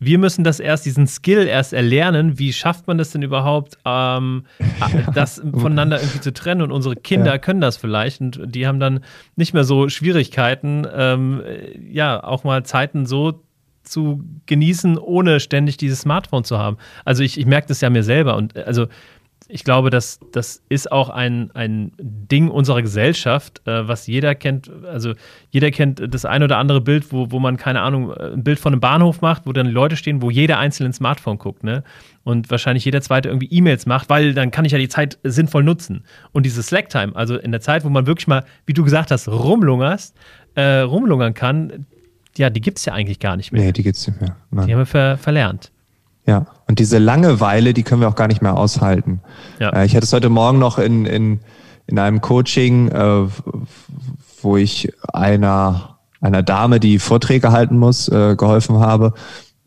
Wir 0.00 0.18
müssen 0.18 0.44
das 0.44 0.60
erst, 0.60 0.84
diesen 0.84 1.06
Skill 1.06 1.46
erst 1.46 1.72
erlernen. 1.72 2.38
Wie 2.38 2.52
schafft 2.52 2.86
man 2.86 2.98
das 2.98 3.12
denn 3.12 3.22
überhaupt, 3.22 3.78
ähm, 3.84 4.44
das 5.14 5.40
voneinander 5.52 6.00
irgendwie 6.00 6.20
zu 6.20 6.32
trennen? 6.32 6.62
Und 6.62 6.72
unsere 6.72 6.96
Kinder 6.96 7.32
ja. 7.32 7.38
können 7.38 7.60
das 7.60 7.76
vielleicht 7.76 8.20
und 8.20 8.54
die 8.54 8.66
haben 8.66 8.80
dann 8.80 9.00
nicht 9.36 9.54
mehr 9.54 9.64
so 9.64 9.88
Schwierigkeiten, 9.88 10.86
ähm, 10.92 11.42
ja, 11.90 12.22
auch 12.22 12.44
mal 12.44 12.64
Zeiten 12.64 13.06
so 13.06 13.44
zu 13.84 14.24
genießen, 14.46 14.98
ohne 14.98 15.40
ständig 15.40 15.76
dieses 15.76 16.00
Smartphone 16.00 16.44
zu 16.44 16.58
haben. 16.58 16.78
Also 17.04 17.22
ich, 17.22 17.38
ich 17.38 17.46
merke 17.46 17.68
das 17.68 17.80
ja 17.80 17.90
mir 17.90 18.02
selber 18.02 18.36
und 18.36 18.56
also 18.56 18.86
ich 19.48 19.64
glaube, 19.64 19.90
dass 19.90 20.20
das 20.32 20.62
ist 20.68 20.90
auch 20.90 21.10
ein, 21.10 21.50
ein 21.52 21.92
Ding 21.98 22.48
unserer 22.48 22.80
Gesellschaft, 22.80 23.60
äh, 23.66 23.86
was 23.86 24.06
jeder 24.06 24.34
kennt. 24.34 24.70
Also 24.84 25.12
jeder 25.50 25.70
kennt 25.70 26.02
das 26.14 26.24
ein 26.24 26.42
oder 26.42 26.56
andere 26.56 26.80
Bild, 26.80 27.12
wo, 27.12 27.30
wo 27.30 27.38
man, 27.38 27.56
keine 27.56 27.82
Ahnung, 27.82 28.12
ein 28.12 28.42
Bild 28.42 28.58
von 28.58 28.72
einem 28.72 28.80
Bahnhof 28.80 29.20
macht, 29.20 29.46
wo 29.46 29.52
dann 29.52 29.66
Leute 29.66 29.96
stehen, 29.96 30.22
wo 30.22 30.30
jeder 30.30 30.58
einzelne 30.58 30.88
ins 30.88 30.96
Smartphone 30.96 31.38
guckt, 31.38 31.62
ne? 31.62 31.84
Und 32.22 32.50
wahrscheinlich 32.50 32.86
jeder 32.86 33.02
zweite 33.02 33.28
irgendwie 33.28 33.48
E-Mails 33.50 33.84
macht, 33.84 34.08
weil 34.08 34.32
dann 34.32 34.50
kann 34.50 34.64
ich 34.64 34.72
ja 34.72 34.78
die 34.78 34.88
Zeit 34.88 35.18
sinnvoll 35.24 35.62
nutzen. 35.62 36.04
Und 36.32 36.46
diese 36.46 36.62
Slack-Time, 36.62 37.14
also 37.14 37.36
in 37.36 37.52
der 37.52 37.60
Zeit, 37.60 37.84
wo 37.84 37.90
man 37.90 38.06
wirklich 38.06 38.26
mal, 38.26 38.44
wie 38.64 38.72
du 38.72 38.82
gesagt 38.82 39.10
hast, 39.10 39.28
rumlungerst, 39.28 40.16
äh, 40.54 40.78
rumlungern 40.78 41.34
kann, 41.34 41.86
ja, 42.36 42.50
die 42.50 42.60
gibt 42.60 42.78
es 42.78 42.84
ja 42.84 42.92
eigentlich 42.92 43.20
gar 43.20 43.36
nicht 43.36 43.52
mehr. 43.52 43.62
Nee, 43.62 43.72
die 43.72 43.82
gibt 43.82 43.96
es 43.96 44.06
nicht 44.06 44.20
mehr. 44.20 44.36
Nein. 44.50 44.66
Die 44.66 44.72
haben 44.72 44.80
wir 44.80 44.86
ver 44.86 45.18
verlernt. 45.18 45.70
Ja, 46.26 46.46
und 46.66 46.78
diese 46.78 46.98
Langeweile, 46.98 47.74
die 47.74 47.82
können 47.82 48.00
wir 48.00 48.08
auch 48.08 48.14
gar 48.14 48.28
nicht 48.28 48.40
mehr 48.40 48.56
aushalten. 48.56 49.20
Ja. 49.60 49.70
Äh, 49.70 49.86
ich 49.86 49.94
hatte 49.94 50.04
es 50.04 50.12
heute 50.12 50.30
Morgen 50.30 50.58
noch 50.58 50.78
in, 50.78 51.04
in, 51.04 51.40
in 51.86 51.98
einem 51.98 52.20
Coaching, 52.20 52.88
äh, 52.88 53.26
wo 54.40 54.56
ich 54.56 54.92
einer, 55.12 55.98
einer 56.20 56.42
Dame, 56.42 56.80
die 56.80 56.98
Vorträge 56.98 57.52
halten 57.52 57.78
muss, 57.78 58.08
äh, 58.08 58.36
geholfen 58.36 58.78
habe. 58.78 59.12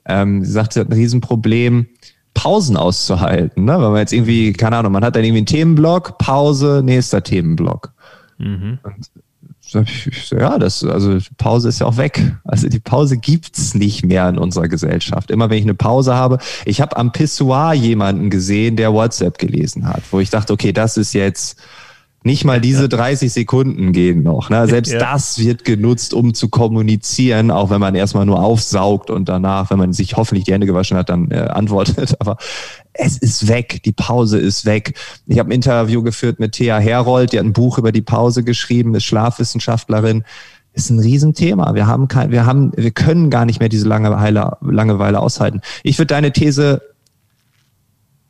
Ähm, 0.05 0.43
sie 0.43 0.51
sagte, 0.51 0.73
sie 0.73 0.79
hat 0.79 0.89
ein 0.89 0.93
Riesenproblem, 0.93 1.87
Pausen 2.33 2.77
auszuhalten. 2.77 3.65
Ne? 3.65 3.73
Weil 3.73 3.89
man 3.89 3.97
jetzt 3.97 4.13
irgendwie, 4.13 4.53
keine 4.53 4.77
Ahnung, 4.77 4.91
man 4.93 5.03
hat 5.03 5.15
dann 5.15 5.23
irgendwie 5.23 5.39
einen 5.39 5.47
Themenblock, 5.47 6.17
Pause, 6.17 6.81
nächster 6.83 7.23
Themenblock. 7.23 7.93
Mhm. 8.37 8.79
Und 8.83 9.09
ja, 10.31 10.57
das, 10.57 10.83
also 10.83 11.17
Pause 11.37 11.69
ist 11.69 11.79
ja 11.79 11.87
auch 11.87 11.97
weg. 11.97 12.37
Also 12.43 12.69
die 12.69 12.79
Pause 12.79 13.17
gibt's 13.17 13.73
nicht 13.73 14.05
mehr 14.05 14.29
in 14.29 14.37
unserer 14.37 14.67
Gesellschaft. 14.67 15.31
Immer 15.31 15.49
wenn 15.49 15.57
ich 15.57 15.63
eine 15.63 15.73
Pause 15.73 16.15
habe, 16.15 16.39
ich 16.65 16.81
habe 16.81 16.95
am 16.97 17.11
Pissoir 17.11 17.73
jemanden 17.73 18.29
gesehen, 18.29 18.75
der 18.75 18.93
WhatsApp 18.93 19.37
gelesen 19.37 19.87
hat, 19.87 20.03
wo 20.11 20.19
ich 20.19 20.29
dachte, 20.29 20.53
okay, 20.53 20.71
das 20.71 20.97
ist 20.97 21.13
jetzt 21.13 21.59
nicht 22.23 22.45
mal 22.45 22.59
diese 22.59 22.89
30 22.89 23.31
Sekunden 23.31 23.93
gehen 23.93 24.21
noch. 24.21 24.49
Ne? 24.49 24.67
Selbst 24.67 24.93
ja. 24.93 24.99
das 24.99 25.39
wird 25.39 25.63
genutzt, 25.65 26.13
um 26.13 26.33
zu 26.33 26.49
kommunizieren, 26.49 27.51
auch 27.51 27.69
wenn 27.69 27.79
man 27.79 27.95
erstmal 27.95 28.25
nur 28.25 28.43
aufsaugt 28.43 29.09
und 29.09 29.29
danach, 29.29 29.71
wenn 29.71 29.77
man 29.77 29.93
sich 29.93 30.15
hoffentlich 30.17 30.45
die 30.45 30.53
Hände 30.53 30.67
gewaschen 30.67 30.97
hat, 30.97 31.09
dann 31.09 31.31
äh, 31.31 31.37
antwortet. 31.37 32.15
Aber 32.19 32.37
es 32.97 33.17
ist 33.17 33.47
weg, 33.47 33.81
die 33.83 33.91
Pause 33.91 34.39
ist 34.39 34.65
weg. 34.65 34.93
Ich 35.27 35.39
habe 35.39 35.49
ein 35.49 35.53
Interview 35.53 36.01
geführt 36.01 36.39
mit 36.39 36.53
Thea 36.53 36.77
Herold, 36.79 37.31
die 37.31 37.39
hat 37.39 37.45
ein 37.45 37.53
Buch 37.53 37.77
über 37.77 37.91
die 37.91 38.01
Pause 38.01 38.43
geschrieben, 38.43 38.95
ist 38.95 39.05
Schlafwissenschaftlerin. 39.05 40.23
Ist 40.73 40.91
ein 40.91 40.99
Riesenthema. 40.99 41.73
Wir 41.73 41.87
haben 41.87 42.07
kein, 42.07 42.29
wir 42.31 42.45
haben, 42.45 42.71
wir 42.75 42.91
können 42.91 43.31
gar 43.31 43.45
nicht 43.45 43.59
mehr 43.59 43.69
diese 43.69 43.87
Langeweile, 43.87 44.57
Langeweile 44.61 45.19
aushalten. 45.19 45.61
Ich 45.81 45.97
würde 45.97 46.13
deine 46.13 46.31
These 46.31 46.83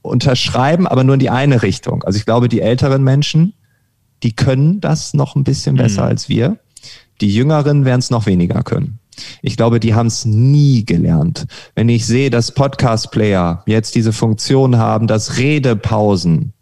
unterschreiben, 0.01 0.87
aber 0.87 1.03
nur 1.03 1.15
in 1.15 1.19
die 1.19 1.29
eine 1.29 1.61
Richtung. 1.61 2.03
Also 2.03 2.17
ich 2.17 2.25
glaube, 2.25 2.47
die 2.47 2.61
älteren 2.61 3.03
Menschen, 3.03 3.53
die 4.23 4.31
können 4.31 4.79
das 4.79 5.13
noch 5.13 5.35
ein 5.35 5.43
bisschen 5.43 5.75
besser 5.75 6.03
mhm. 6.03 6.07
als 6.07 6.29
wir. 6.29 6.57
Die 7.19 7.33
Jüngeren 7.33 7.83
werden 7.83 7.99
es 7.99 8.09
noch 8.09 8.25
weniger 8.25 8.63
können. 8.63 8.99
Ich 9.41 9.57
glaube, 9.57 9.79
die 9.79 9.93
haben 9.93 10.07
es 10.07 10.25
nie 10.25 10.85
gelernt. 10.85 11.45
Wenn 11.75 11.89
ich 11.89 12.05
sehe, 12.05 12.29
dass 12.29 12.53
Podcast-Player 12.53 13.63
jetzt 13.65 13.95
diese 13.95 14.13
Funktion 14.13 14.77
haben, 14.77 15.07
dass 15.07 15.37
Redepausen 15.37 16.53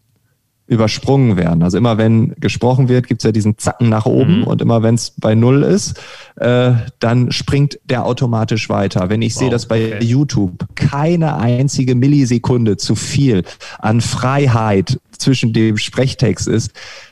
übersprungen 0.67 1.37
werden. 1.37 1.61
Also 1.61 1.77
immer 1.77 1.97
wenn 1.97 2.33
gesprochen 2.39 2.89
wird, 2.89 3.07
gibt 3.07 3.21
es 3.21 3.25
ja 3.25 3.31
diesen 3.31 3.57
Zacken 3.57 3.89
nach 3.89 4.07
oben 4.07 4.39
mhm. 4.39 4.43
und 4.45 4.61
immer 4.61 4.81
wenn 4.81 4.95
es 4.95 5.11
bei 5.11 5.35
Null 5.35 5.61
ist, 5.61 6.01
äh, 6.37 6.71
dann 6.99 7.31
springt 7.31 7.79
der 7.85 8.05
automatisch 8.05 8.67
weiter. 8.67 9.09
Wenn 9.09 9.21
ich 9.21 9.35
wow, 9.35 9.41
sehe, 9.41 9.49
dass 9.51 9.67
bei 9.67 9.95
okay. 9.95 10.03
YouTube 10.03 10.65
keine 10.73 11.37
einzige 11.37 11.93
Millisekunde 11.93 12.77
zu 12.77 12.95
viel 12.95 13.43
an 13.77 14.01
Freiheit 14.01 14.99
zwischen 15.11 15.53
dem 15.53 15.77
Sprechtext 15.77 16.47
ist, 16.47 16.71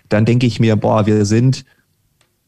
dann 0.09 0.25
denke 0.25 0.47
ich 0.47 0.59
mir, 0.59 0.75
boah, 0.75 1.05
wir 1.05 1.25
sind 1.25 1.63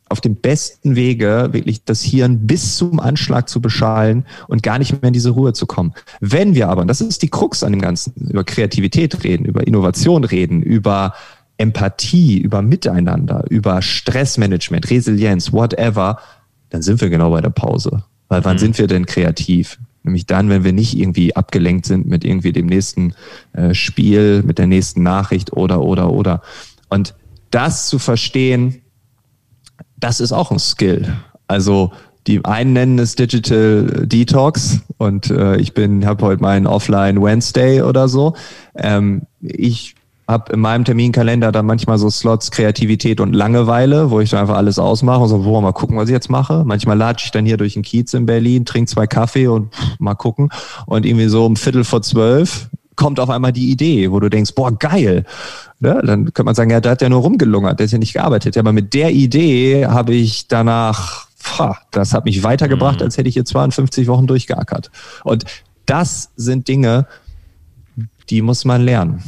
auf 0.08 0.22
dem 0.22 0.36
besten 0.36 0.95
Wege, 0.95 1.49
wirklich 1.51 1.84
das 1.84 2.01
Hirn 2.01 2.45
bis 2.45 2.78
zum 2.78 2.99
Anschlag 2.99 3.49
zu 3.49 3.60
beschallen 3.60 4.26
und 4.47 4.62
gar 4.62 4.78
nicht 4.78 4.91
mehr 4.91 5.08
in 5.08 5.14
diese 5.14 5.32
Ruhe 5.32 5.53
zu 5.53 5.66
kommen. 5.66 5.93
Wenn 6.20 6.53
wir 6.53 6.70
aber, 6.70 6.82
und 6.82 6.88
das 6.88 7.01
ist 7.01 7.24
die 7.24 7.30
Krux 7.30 7.64
an 7.64 7.72
dem 7.72 7.82
Ganzen, 7.82 8.14
über 8.30 8.43
Kreativität 8.43 9.24
reden, 9.24 9.45
über 9.45 9.66
Innovation 9.66 10.24
reden, 10.24 10.62
über 10.62 11.14
Empathie, 11.58 12.38
über 12.38 12.62
Miteinander, 12.62 13.45
über 13.49 13.82
Stressmanagement, 13.82 14.89
Resilienz, 14.89 15.51
whatever, 15.51 16.20
dann 16.70 16.82
sind 16.82 17.01
wir 17.01 17.10
genau 17.10 17.32
bei 17.32 17.41
der 17.41 17.49
Pause. 17.49 18.03
Weil 18.28 18.43
wann 18.45 18.58
mhm. 18.58 18.60
sind 18.60 18.78
wir 18.78 18.88
denn 18.88 19.06
kreativ? 19.06 19.80
Nämlich 20.03 20.28
dann, 20.28 20.49
wenn 20.49 20.64
wir 20.64 20.74
nicht 20.74 20.95
irgendwie 20.95 21.36
abgelenkt 21.36 21.88
sind 21.88 22.06
mit 22.06 22.24
irgendwie 22.24 22.51
dem 22.51 22.68
nächsten 22.68 23.16
äh, 23.53 23.74
Spiel, 23.74 24.43
mit 24.43 24.60
der 24.60 24.68
nächsten 24.68 25.01
Nachricht 25.01 25.53
oder, 25.53 25.82
oder, 25.82 26.12
oder. 26.12 26.41
Und 26.89 27.16
das 27.49 27.88
zu 27.88 27.97
verstehen, 27.97 28.82
das 29.98 30.20
ist 30.20 30.32
auch 30.32 30.52
ein 30.52 30.60
Skill. 30.60 31.14
Also 31.48 31.91
die 32.28 32.43
einen 32.43 32.74
nennen 32.74 33.00
es 33.00 33.16
Digital 33.16 34.06
Detox 34.08 34.80
und 34.98 35.30
äh, 35.30 35.58
ich 35.58 35.74
bin 35.74 36.06
habe 36.06 36.26
heute 36.26 36.41
meinen 36.41 36.66
Offline 36.66 37.22
Wednesday 37.22 37.82
oder 37.82 38.08
so. 38.08 38.34
Ähm, 38.76 39.24
ich 39.41 39.96
habe 40.28 40.54
in 40.54 40.60
meinem 40.60 40.86
Terminkalender 40.86 41.52
dann 41.52 41.68
manchmal 41.68 42.00
so 42.00 42.10
Slots 42.10 42.50
Kreativität 42.50 43.20
und 43.20 43.34
Langeweile, 43.34 44.10
wo 44.10 44.20
ich 44.22 44.32
dann 44.32 44.39
einfach 44.39 44.56
alles 44.56 44.80
ausmache 44.80 45.20
und 45.22 45.30
so, 45.30 45.46
wo 45.46 45.62
mal 45.62 45.72
gucken, 45.72 45.98
was 45.98 46.10
ich 46.10 46.14
jetzt 46.14 46.32
mache. 46.32 46.64
Manchmal 46.66 46.98
latsche 46.98 47.26
ich 47.26 47.32
dann 47.32 47.46
hier 47.46 47.58
durch 47.58 47.74
den 47.74 47.84
Kiez 47.84 48.14
in 48.16 48.26
Berlin, 48.26 48.66
trinke 48.66 48.89
zwei 48.89 49.06
Kaffee 49.06 49.48
und 49.48 49.74
pff, 49.74 50.00
mal 50.00 50.16
gucken. 50.16 50.50
Und 50.88 51.06
irgendwie 51.06 51.28
so 51.28 51.46
um 51.46 51.56
Viertel 51.56 51.84
vor 51.84 52.02
zwölf 52.02 52.70
kommt 52.96 53.20
auf 53.20 53.30
einmal 53.30 53.52
die 53.52 53.72
Idee, 53.72 54.12
wo 54.12 54.20
du 54.20 54.30
denkst, 54.30 54.54
boah, 54.56 54.78
geil. 54.78 55.26
Ja, 55.80 56.02
dann 56.02 56.26
könnte 56.26 56.43
man 56.43 56.56
sagen, 56.56 56.72
ja, 56.72 56.80
der 56.80 56.93
hat 56.93 57.02
ja 57.02 57.10
nur 57.10 57.22
rumgelungert, 57.22 57.80
der 57.80 57.86
ist 57.86 57.91
ja 57.91 57.98
nicht 57.98 58.14
gearbeitet. 58.14 58.56
Ja, 58.56 58.62
aber 58.62 58.74
mit 58.74 58.93
der 58.93 59.12
Idee 59.12 59.86
habe 59.88 60.14
ich 60.14 60.48
danach, 60.48 61.28
pah, 61.43 61.78
das 61.91 62.14
hat 62.14 62.26
mich 62.26 62.43
weitergebracht, 62.43 63.00
mhm. 63.00 63.06
als 63.06 63.18
hätte 63.18 63.30
ich 63.30 63.36
hier 63.36 63.46
52 63.46 64.08
Wochen 64.08 64.28
durchgeackert. 64.28 64.91
Und 65.24 65.46
das 65.86 66.32
sind 66.36 66.68
Dinge, 66.68 67.08
die 68.30 68.41
muss 68.41 68.66
man 68.66 68.82
lernen. 68.82 69.24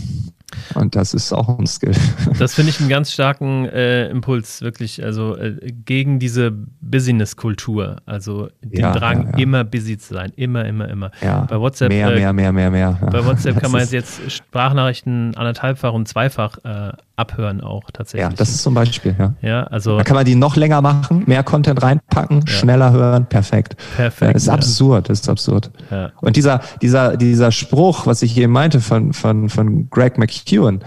Und 0.75 0.95
das 0.95 1.13
ist 1.13 1.33
auch 1.33 1.57
ein 1.59 1.67
Skill. 1.67 1.93
Das 2.39 2.55
finde 2.55 2.69
ich 2.69 2.79
einen 2.79 2.89
ganz 2.89 3.11
starken 3.11 3.65
äh, 3.65 4.09
Impuls, 4.09 4.61
wirklich. 4.61 5.03
Also 5.03 5.35
äh, 5.37 5.55
gegen 5.85 6.19
diese 6.19 6.51
Business-Kultur. 6.81 7.97
Also 8.05 8.49
den 8.61 8.81
ja, 8.81 8.91
Drang, 8.91 9.23
ja, 9.23 9.31
ja. 9.31 9.37
immer 9.37 9.63
busy 9.63 9.97
zu 9.97 10.13
sein. 10.13 10.31
Immer, 10.35 10.65
immer, 10.65 10.89
immer. 10.89 11.11
Bei 11.21 11.59
WhatsApp. 11.59 11.89
Mehr, 11.89 12.11
äh, 12.11 12.15
mehr, 12.15 12.33
mehr, 12.33 12.51
mehr, 12.51 12.71
mehr. 12.71 12.99
Bei 13.11 13.25
WhatsApp 13.25 13.59
kann 13.61 13.71
man 13.71 13.87
jetzt 13.87 14.31
Sprachnachrichten 14.31 15.35
anderthalbfach 15.35 15.93
und 15.93 16.07
zweifach 16.07 16.57
äh, 16.63 16.91
abhören 17.18 17.61
auch 17.61 17.89
tatsächlich. 17.91 18.30
Ja, 18.30 18.36
das 18.36 18.49
ist 18.49 18.61
zum 18.61 18.74
Beispiel, 18.74 19.15
ja. 19.18 19.34
Ja, 19.41 19.63
also. 19.63 19.97
Da 19.97 20.03
kann 20.03 20.15
man 20.15 20.26
die 20.26 20.36
noch 20.36 20.55
länger 20.55 20.82
machen, 20.82 21.24
mehr 21.26 21.43
Content 21.43 21.82
reinpacken, 21.82 22.41
ja. 22.41 22.47
schneller 22.47 22.91
hören, 22.91 23.26
perfekt. 23.26 23.76
Perfekt. 23.95 24.36
Das 24.36 24.43
ist 24.43 24.47
ja. 24.47 24.53
absurd, 24.53 25.09
das 25.09 25.22
ist 25.22 25.30
absurd. 25.30 25.72
Ja. 25.89 26.11
Und 26.22 26.36
dieser, 26.36 26.61
dieser, 26.82 27.18
dieser 27.18 27.51
Spruch, 27.51 28.05
was 28.05 28.22
ich 28.22 28.32
hier 28.32 28.47
meinte 28.47 28.80
von, 28.80 29.13
von, 29.13 29.49
von 29.49 29.89
Greg 29.89 30.18
McEwen, 30.18 30.84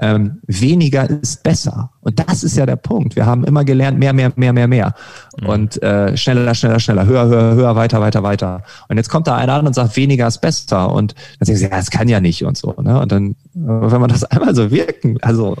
ähm, 0.00 0.40
weniger 0.46 1.08
ist 1.08 1.42
besser. 1.42 1.90
Und 2.00 2.18
das 2.18 2.42
ist 2.42 2.56
ja 2.56 2.66
der 2.66 2.76
Punkt. 2.76 3.14
Wir 3.14 3.26
haben 3.26 3.44
immer 3.44 3.64
gelernt, 3.64 3.98
mehr, 3.98 4.12
mehr, 4.12 4.32
mehr, 4.34 4.52
mehr, 4.52 4.66
mehr. 4.66 4.94
Mhm. 5.40 5.48
Und 5.48 5.82
äh, 5.82 6.16
schneller, 6.16 6.54
schneller, 6.54 6.80
schneller, 6.80 7.06
höher, 7.06 7.26
höher, 7.26 7.54
höher, 7.54 7.76
weiter, 7.76 8.00
weiter, 8.00 8.22
weiter. 8.22 8.62
Und 8.88 8.96
jetzt 8.96 9.08
kommt 9.08 9.28
da 9.28 9.36
einer 9.36 9.54
an 9.54 9.66
und 9.66 9.74
sagt, 9.74 9.96
weniger 9.96 10.26
ist 10.26 10.40
besser. 10.40 10.92
Und 10.92 11.14
dann 11.38 11.46
sagen 11.46 11.58
sie, 11.58 11.64
ja, 11.64 11.70
das 11.70 11.90
kann 11.90 12.08
ja 12.08 12.20
nicht 12.20 12.44
und 12.44 12.56
so. 12.56 12.74
Ne? 12.80 13.00
Und 13.00 13.12
dann, 13.12 13.36
wenn 13.54 14.00
man 14.00 14.10
das 14.10 14.24
einmal 14.30 14.54
so 14.54 14.70
wirken, 14.70 15.18
also 15.22 15.56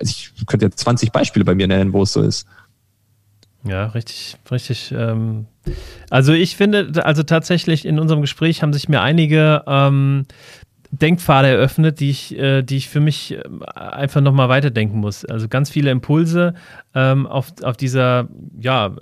ich 0.00 0.32
könnte 0.46 0.66
jetzt 0.66 0.78
20 0.80 1.12
Beispiele 1.12 1.44
bei 1.44 1.54
mir 1.54 1.66
nennen, 1.66 1.92
wo 1.92 2.02
es 2.02 2.12
so 2.12 2.22
ist. 2.22 2.46
Ja, 3.64 3.86
richtig, 3.86 4.36
richtig. 4.50 4.94
Ähm, 4.96 5.46
also 6.10 6.32
ich 6.32 6.56
finde, 6.56 7.04
also 7.04 7.22
tatsächlich 7.22 7.84
in 7.84 7.98
unserem 7.98 8.20
Gespräch 8.20 8.62
haben 8.62 8.72
sich 8.72 8.88
mir 8.88 9.00
einige 9.00 9.64
ähm, 9.66 10.26
Denkpfade 10.90 11.48
eröffnet, 11.48 12.00
die 12.00 12.10
ich, 12.10 12.38
äh, 12.38 12.62
die 12.62 12.76
ich 12.76 12.88
für 12.88 13.00
mich 13.00 13.32
äh, 13.32 13.42
einfach 13.74 14.20
nochmal 14.20 14.48
weiterdenken 14.48 14.98
muss. 14.98 15.24
Also 15.24 15.48
ganz 15.48 15.70
viele 15.70 15.90
Impulse 15.90 16.54
ähm, 16.94 17.26
auf, 17.26 17.52
auf 17.62 17.76
dieser, 17.76 18.28
ja, 18.58 18.92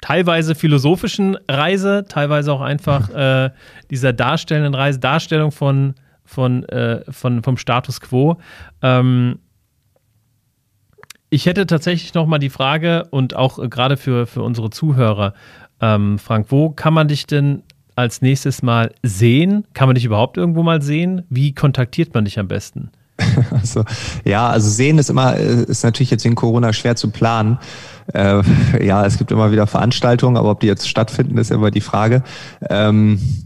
teilweise 0.00 0.54
philosophischen 0.54 1.36
Reise, 1.48 2.04
teilweise 2.08 2.52
auch 2.52 2.60
einfach 2.60 3.10
äh, 3.14 3.50
dieser 3.90 4.12
darstellenden 4.12 4.74
Reise, 4.74 5.00
Darstellung 5.00 5.50
von, 5.50 5.94
von, 6.24 6.64
äh, 6.68 7.02
von, 7.10 7.42
vom 7.42 7.56
Status 7.56 8.00
quo. 8.00 8.38
Ähm, 8.82 9.40
ich 11.36 11.44
hätte 11.44 11.66
tatsächlich 11.66 12.14
nochmal 12.14 12.38
die 12.38 12.48
Frage 12.48 13.08
und 13.10 13.36
auch 13.36 13.58
äh, 13.58 13.68
gerade 13.68 13.98
für, 13.98 14.26
für 14.26 14.42
unsere 14.42 14.70
Zuhörer, 14.70 15.34
ähm, 15.82 16.18
Frank, 16.18 16.46
wo 16.48 16.70
kann 16.70 16.94
man 16.94 17.08
dich 17.08 17.26
denn 17.26 17.62
als 17.94 18.22
nächstes 18.22 18.62
mal 18.62 18.90
sehen? 19.02 19.66
Kann 19.74 19.86
man 19.86 19.96
dich 19.96 20.06
überhaupt 20.06 20.38
irgendwo 20.38 20.62
mal 20.62 20.80
sehen? 20.80 21.24
Wie 21.28 21.54
kontaktiert 21.54 22.14
man 22.14 22.24
dich 22.24 22.38
am 22.38 22.48
besten? 22.48 22.90
Also, 23.50 23.84
ja, 24.24 24.48
also 24.48 24.70
sehen 24.70 24.98
ist 24.98 25.10
immer, 25.10 25.36
äh, 25.36 25.64
ist 25.64 25.84
natürlich 25.84 26.10
jetzt 26.10 26.24
in 26.24 26.34
Corona 26.34 26.72
schwer 26.72 26.96
zu 26.96 27.10
planen. 27.10 27.58
Äh, 28.14 28.42
ja, 28.82 29.04
es 29.04 29.18
gibt 29.18 29.30
immer 29.30 29.52
wieder 29.52 29.66
Veranstaltungen, 29.66 30.38
aber 30.38 30.50
ob 30.50 30.60
die 30.60 30.66
jetzt 30.66 30.88
stattfinden, 30.88 31.36
ist 31.36 31.50
immer 31.50 31.70
die 31.70 31.82
Frage. 31.82 32.22
Ähm, 32.70 33.45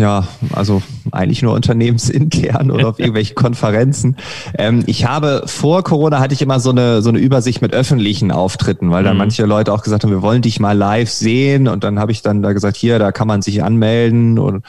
ja, 0.00 0.26
also 0.54 0.82
eigentlich 1.12 1.42
nur 1.42 1.52
unternehmensintern 1.52 2.70
oder 2.70 2.88
auf 2.88 2.98
irgendwelchen 2.98 3.34
Konferenzen. 3.34 4.16
Ähm, 4.56 4.82
ich 4.86 5.04
habe 5.04 5.42
vor 5.44 5.84
Corona 5.84 6.20
hatte 6.20 6.32
ich 6.32 6.40
immer 6.40 6.58
so 6.58 6.70
eine 6.70 7.02
so 7.02 7.10
eine 7.10 7.18
Übersicht 7.18 7.60
mit 7.60 7.74
öffentlichen 7.74 8.32
Auftritten, 8.32 8.90
weil 8.90 9.04
dann 9.04 9.14
mhm. 9.14 9.18
manche 9.18 9.44
Leute 9.44 9.72
auch 9.72 9.82
gesagt 9.82 10.02
haben, 10.02 10.10
wir 10.10 10.22
wollen 10.22 10.40
dich 10.40 10.58
mal 10.58 10.76
live 10.76 11.10
sehen 11.10 11.68
und 11.68 11.84
dann 11.84 11.98
habe 11.98 12.12
ich 12.12 12.22
dann 12.22 12.42
da 12.42 12.54
gesagt, 12.54 12.78
hier, 12.78 12.98
da 12.98 13.12
kann 13.12 13.28
man 13.28 13.42
sich 13.42 13.62
anmelden 13.62 14.38
und, 14.38 14.64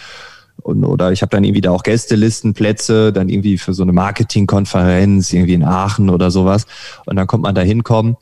und 0.62 0.84
oder 0.84 1.14
ich 1.14 1.22
habe 1.22 1.30
dann 1.30 1.46
irgendwie 1.46 1.62
da 1.62 1.72
auch 1.72 1.84
Gästelistenplätze, 1.84 3.14
dann 3.14 3.30
irgendwie 3.30 3.58
für 3.58 3.74
so 3.74 3.84
eine 3.84 3.94
Marketingkonferenz 3.94 5.32
irgendwie 5.32 5.54
in 5.54 5.64
Aachen 5.64 6.10
oder 6.10 6.30
sowas 6.30 6.66
und 7.06 7.16
dann 7.16 7.28
kommt 7.28 7.44
man 7.44 7.56
da 7.56 7.62
hinkommen. 7.62 8.18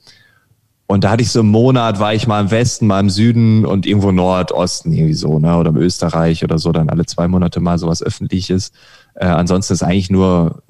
Und 0.92 1.04
da 1.04 1.12
hatte 1.12 1.22
ich 1.22 1.30
so 1.30 1.42
einen 1.42 1.52
Monat, 1.52 2.00
war 2.00 2.16
ich 2.16 2.26
mal 2.26 2.42
im 2.42 2.50
Westen, 2.50 2.88
mal 2.88 3.00
im 3.00 3.12
Süden 3.12 3.64
und 3.64 3.86
irgendwo 3.86 4.12
Nordosten 4.12 4.92
irgendwie 4.92 5.14
so, 5.14 5.38
ne? 5.38 5.56
Oder 5.56 5.70
im 5.70 5.78
Österreich 5.78 6.44
oder 6.44 6.58
so, 6.58 6.72
dann 6.72 6.90
alle 6.90 7.06
zwei 7.06 7.28
Monate 7.28 7.60
mal 7.60 7.78
sowas 7.78 8.02
öffentliches. 8.02 8.72
Äh, 9.14 9.28
ansonsten 9.28 9.74
ist 9.74 9.84
eigentlich 9.84 10.10
nur 10.10 10.64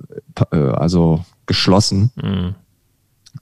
äh, 0.51 0.57
also 0.57 1.23
geschlossen. 1.45 2.11
Mhm. 2.21 2.55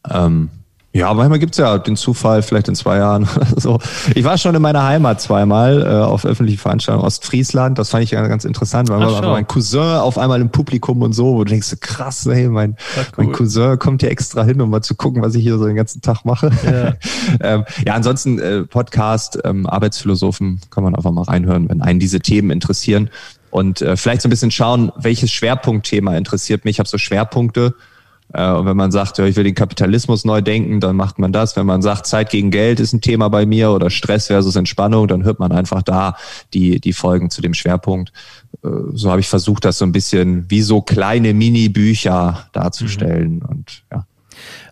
Ähm, 0.07 0.49
ja, 0.97 1.13
manchmal 1.13 1.37
gibt's 1.37 1.57
ja 1.57 1.77
den 1.77 1.95
Zufall, 1.95 2.41
vielleicht 2.41 2.67
in 2.67 2.75
zwei 2.75 2.97
Jahren 2.97 3.27
oder 3.35 3.61
so. 3.61 3.79
Ich 4.15 4.23
war 4.23 4.37
schon 4.39 4.55
in 4.55 4.61
meiner 4.61 4.83
Heimat 4.83 5.21
zweimal 5.21 5.83
äh, 5.83 5.89
auf 5.89 6.25
öffentlichen 6.25 6.59
Veranstaltungen 6.59 7.05
Ostfriesland. 7.05 7.77
Das 7.77 7.91
fand 7.91 8.03
ich 8.03 8.11
ja 8.11 8.25
ganz 8.27 8.45
interessant, 8.45 8.89
weil 8.89 9.03
Ach, 9.03 9.21
mein 9.21 9.47
Cousin 9.47 9.79
auf 9.79 10.17
einmal 10.17 10.41
im 10.41 10.49
Publikum 10.49 11.03
und 11.03 11.13
so, 11.13 11.35
wo 11.35 11.43
du 11.43 11.51
denkst, 11.51 11.75
krass, 11.81 12.27
hey, 12.27 12.49
mein, 12.49 12.75
cool. 12.97 13.05
mein 13.17 13.31
Cousin 13.31 13.77
kommt 13.77 14.01
hier 14.01 14.09
extra 14.09 14.43
hin, 14.43 14.59
um 14.59 14.71
mal 14.71 14.81
zu 14.81 14.95
gucken, 14.95 15.21
was 15.21 15.35
ich 15.35 15.43
hier 15.43 15.59
so 15.59 15.67
den 15.67 15.75
ganzen 15.75 16.01
Tag 16.01 16.25
mache. 16.25 16.49
Ja, 16.65 16.93
ähm, 17.41 17.65
ja 17.85 17.93
ansonsten 17.93 18.39
äh, 18.39 18.63
Podcast, 18.63 19.37
ähm, 19.43 19.67
Arbeitsphilosophen 19.67 20.61
kann 20.71 20.83
man 20.83 20.95
einfach 20.95 21.11
mal 21.11 21.23
reinhören, 21.23 21.69
wenn 21.69 21.81
einen 21.81 21.99
diese 21.99 22.21
Themen 22.21 22.49
interessieren. 22.49 23.11
Und 23.51 23.81
äh, 23.83 23.95
vielleicht 23.97 24.23
so 24.23 24.27
ein 24.27 24.31
bisschen 24.31 24.51
schauen, 24.51 24.91
welches 24.97 25.31
Schwerpunktthema 25.31 26.17
interessiert 26.17 26.65
mich. 26.65 26.75
Ich 26.75 26.79
habe 26.79 26.89
so 26.89 26.97
Schwerpunkte 26.97 27.75
und 28.33 28.65
wenn 28.65 28.75
man 28.75 28.91
sagt, 28.91 29.17
ja, 29.17 29.25
ich 29.25 29.37
will 29.37 29.45
den 29.45 29.55
Kapitalismus 29.55 30.25
neu 30.25 30.41
denken, 30.41 30.81
dann 30.81 30.97
macht 30.97 31.17
man 31.17 31.31
das. 31.31 31.55
Wenn 31.55 31.65
man 31.65 31.81
sagt, 31.81 32.07
Zeit 32.07 32.29
gegen 32.29 32.51
Geld 32.51 32.79
ist 32.79 32.91
ein 32.91 32.99
Thema 32.99 33.29
bei 33.29 33.45
mir 33.45 33.71
oder 33.71 33.89
Stress 33.89 34.27
versus 34.27 34.55
Entspannung, 34.57 35.07
dann 35.07 35.23
hört 35.23 35.39
man 35.39 35.53
einfach 35.53 35.81
da 35.81 36.17
die, 36.53 36.81
die 36.81 36.91
Folgen 36.91 37.29
zu 37.29 37.41
dem 37.41 37.53
Schwerpunkt. 37.53 38.11
Äh, 38.63 38.67
so 38.93 39.09
habe 39.09 39.21
ich 39.21 39.29
versucht, 39.29 39.63
das 39.63 39.77
so 39.77 39.85
ein 39.85 39.93
bisschen 39.93 40.45
wie 40.49 40.61
so 40.61 40.81
kleine 40.81 41.33
Mini-Bücher 41.33 42.49
darzustellen. 42.51 43.35
Mhm. 43.35 43.45
Und 43.47 43.83
ja. 43.91 44.05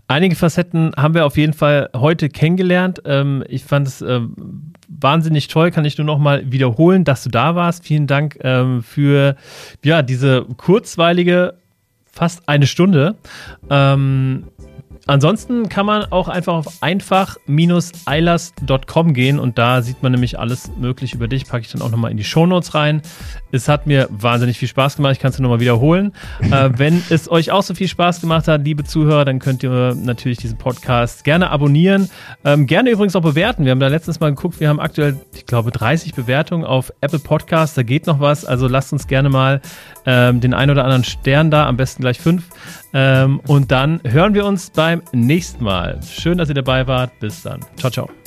Einige 0.08 0.36
Facetten 0.36 0.91
haben 0.97 1.14
wir 1.14 1.26
auf 1.26 1.38
jeden 1.38 1.53
Fall 1.53 1.89
heute 1.95 2.30
kennengelernt. 2.30 3.01
Ähm, 3.06 3.43
ich 3.47 3.64
fand 3.64 3.88
es 3.88 4.01
ähm, 4.01 4.74
wahnsinnig 4.88 5.47
toll, 5.47 5.72
kann 5.72 5.86
ich 5.86 5.97
nur 5.97 6.06
noch 6.06 6.20
mal 6.20 6.51
wiederholen, 6.51 7.06
dass 7.06 7.24
du 7.24 7.30
da 7.30 7.56
warst. 7.56 7.86
Vielen 7.86 8.06
Dank 8.06 8.38
ähm, 8.41 8.84
für 8.84 9.36
ja, 9.84 10.01
diese 10.01 10.45
kurzweilige 10.58 11.56
fast 12.16 12.47
eine 12.47 12.66
Stunde. 12.66 13.18
Ähm, 13.70 14.45
Ansonsten 15.07 15.70
kann 15.70 15.86
man 15.86 16.11
auch 16.11 16.30
einfach 16.30 16.55
auf 16.55 16.82
einfach-eilers.com 16.82 19.13
gehen 19.13 19.38
und 19.38 19.59
da 19.59 19.84
sieht 19.84 20.01
man 20.01 20.11
nämlich 20.11 20.39
alles 20.39 20.72
möglich 20.78 21.13
über 21.13 21.28
dich. 21.28 21.45
Packe 21.45 21.63
ich 21.63 21.72
dann 21.72 21.84
auch 21.84 21.91
nochmal 21.91 22.09
in 22.09 22.18
die 22.18 22.24
Shownotes 22.24 22.74
rein. 22.74 23.03
Es 23.56 23.68
hat 23.68 23.88
mir 23.88 24.08
wahnsinnig 24.12 24.58
viel 24.58 24.68
Spaß 24.68 24.97
gemacht. 24.97 25.14
Ich 25.14 25.20
kann 25.20 25.32
es 25.32 25.39
nochmal 25.39 25.60
wiederholen. 25.60 26.14
äh, 26.41 26.70
wenn 26.76 27.01
es 27.10 27.30
euch 27.30 27.51
auch 27.51 27.64
so 27.64 27.74
viel 27.74 27.88
Spaß 27.88 28.22
gemacht 28.22 28.47
hat, 28.47 28.64
liebe 28.64 28.84
Zuhörer, 28.84 29.26
dann 29.26 29.39
könnt 29.39 29.64
ihr 29.64 29.95
natürlich 29.95 30.38
diesen 30.38 30.58
Podcast 30.58 31.24
gerne 31.24 31.49
abonnieren. 31.49 32.10
Ähm, 32.43 32.68
gerne 32.68 32.91
übrigens 32.91 33.16
auch 33.16 33.22
bewerten. 33.22 33.66
Wir 33.66 33.72
haben 33.72 33.80
da 33.80 33.88
letztens 33.88 34.20
mal 34.20 34.30
geguckt. 34.30 34.60
Wir 34.60 34.70
haben 34.70 34.80
aktuell, 34.80 35.18
ich 35.34 35.45
glaube, 35.45 35.72
30 35.72 36.14
Bewertungen 36.14 36.66
auf 36.66 36.91
Apple 37.01 37.20
Podcasts. 37.20 37.76
Da 37.76 37.84
geht 37.84 38.08
noch 38.08 38.20
was. 38.20 38.45
Also 38.45 38.68
lasst 38.68 38.93
uns 38.93 39.08
gerne 39.08 39.30
mal 39.30 39.62
ähm, 40.06 40.41
den 40.41 40.53
ein 40.53 40.70
oder 40.70 40.84
anderen 40.84 41.03
Stern 41.03 41.51
da. 41.51 41.68
Am 41.68 41.78
besten 41.78 42.01
gleich 42.01 42.20
fünf. 42.20 42.43
Ähm, 42.93 43.39
und 43.47 43.72
dann 43.72 43.99
hören 44.03 44.34
wir 44.34 44.45
uns 44.45 44.70
beim 44.70 45.01
nächsten 45.12 45.64
Mal. 45.64 45.99
Schön, 46.08 46.38
dass 46.38 46.49
ihr 46.49 46.56
dabei 46.56 46.88
wart. 46.88 47.20
Bis 47.20 47.43
dann. 47.43 47.60
Ciao, 47.78 47.91
ciao. 47.91 48.24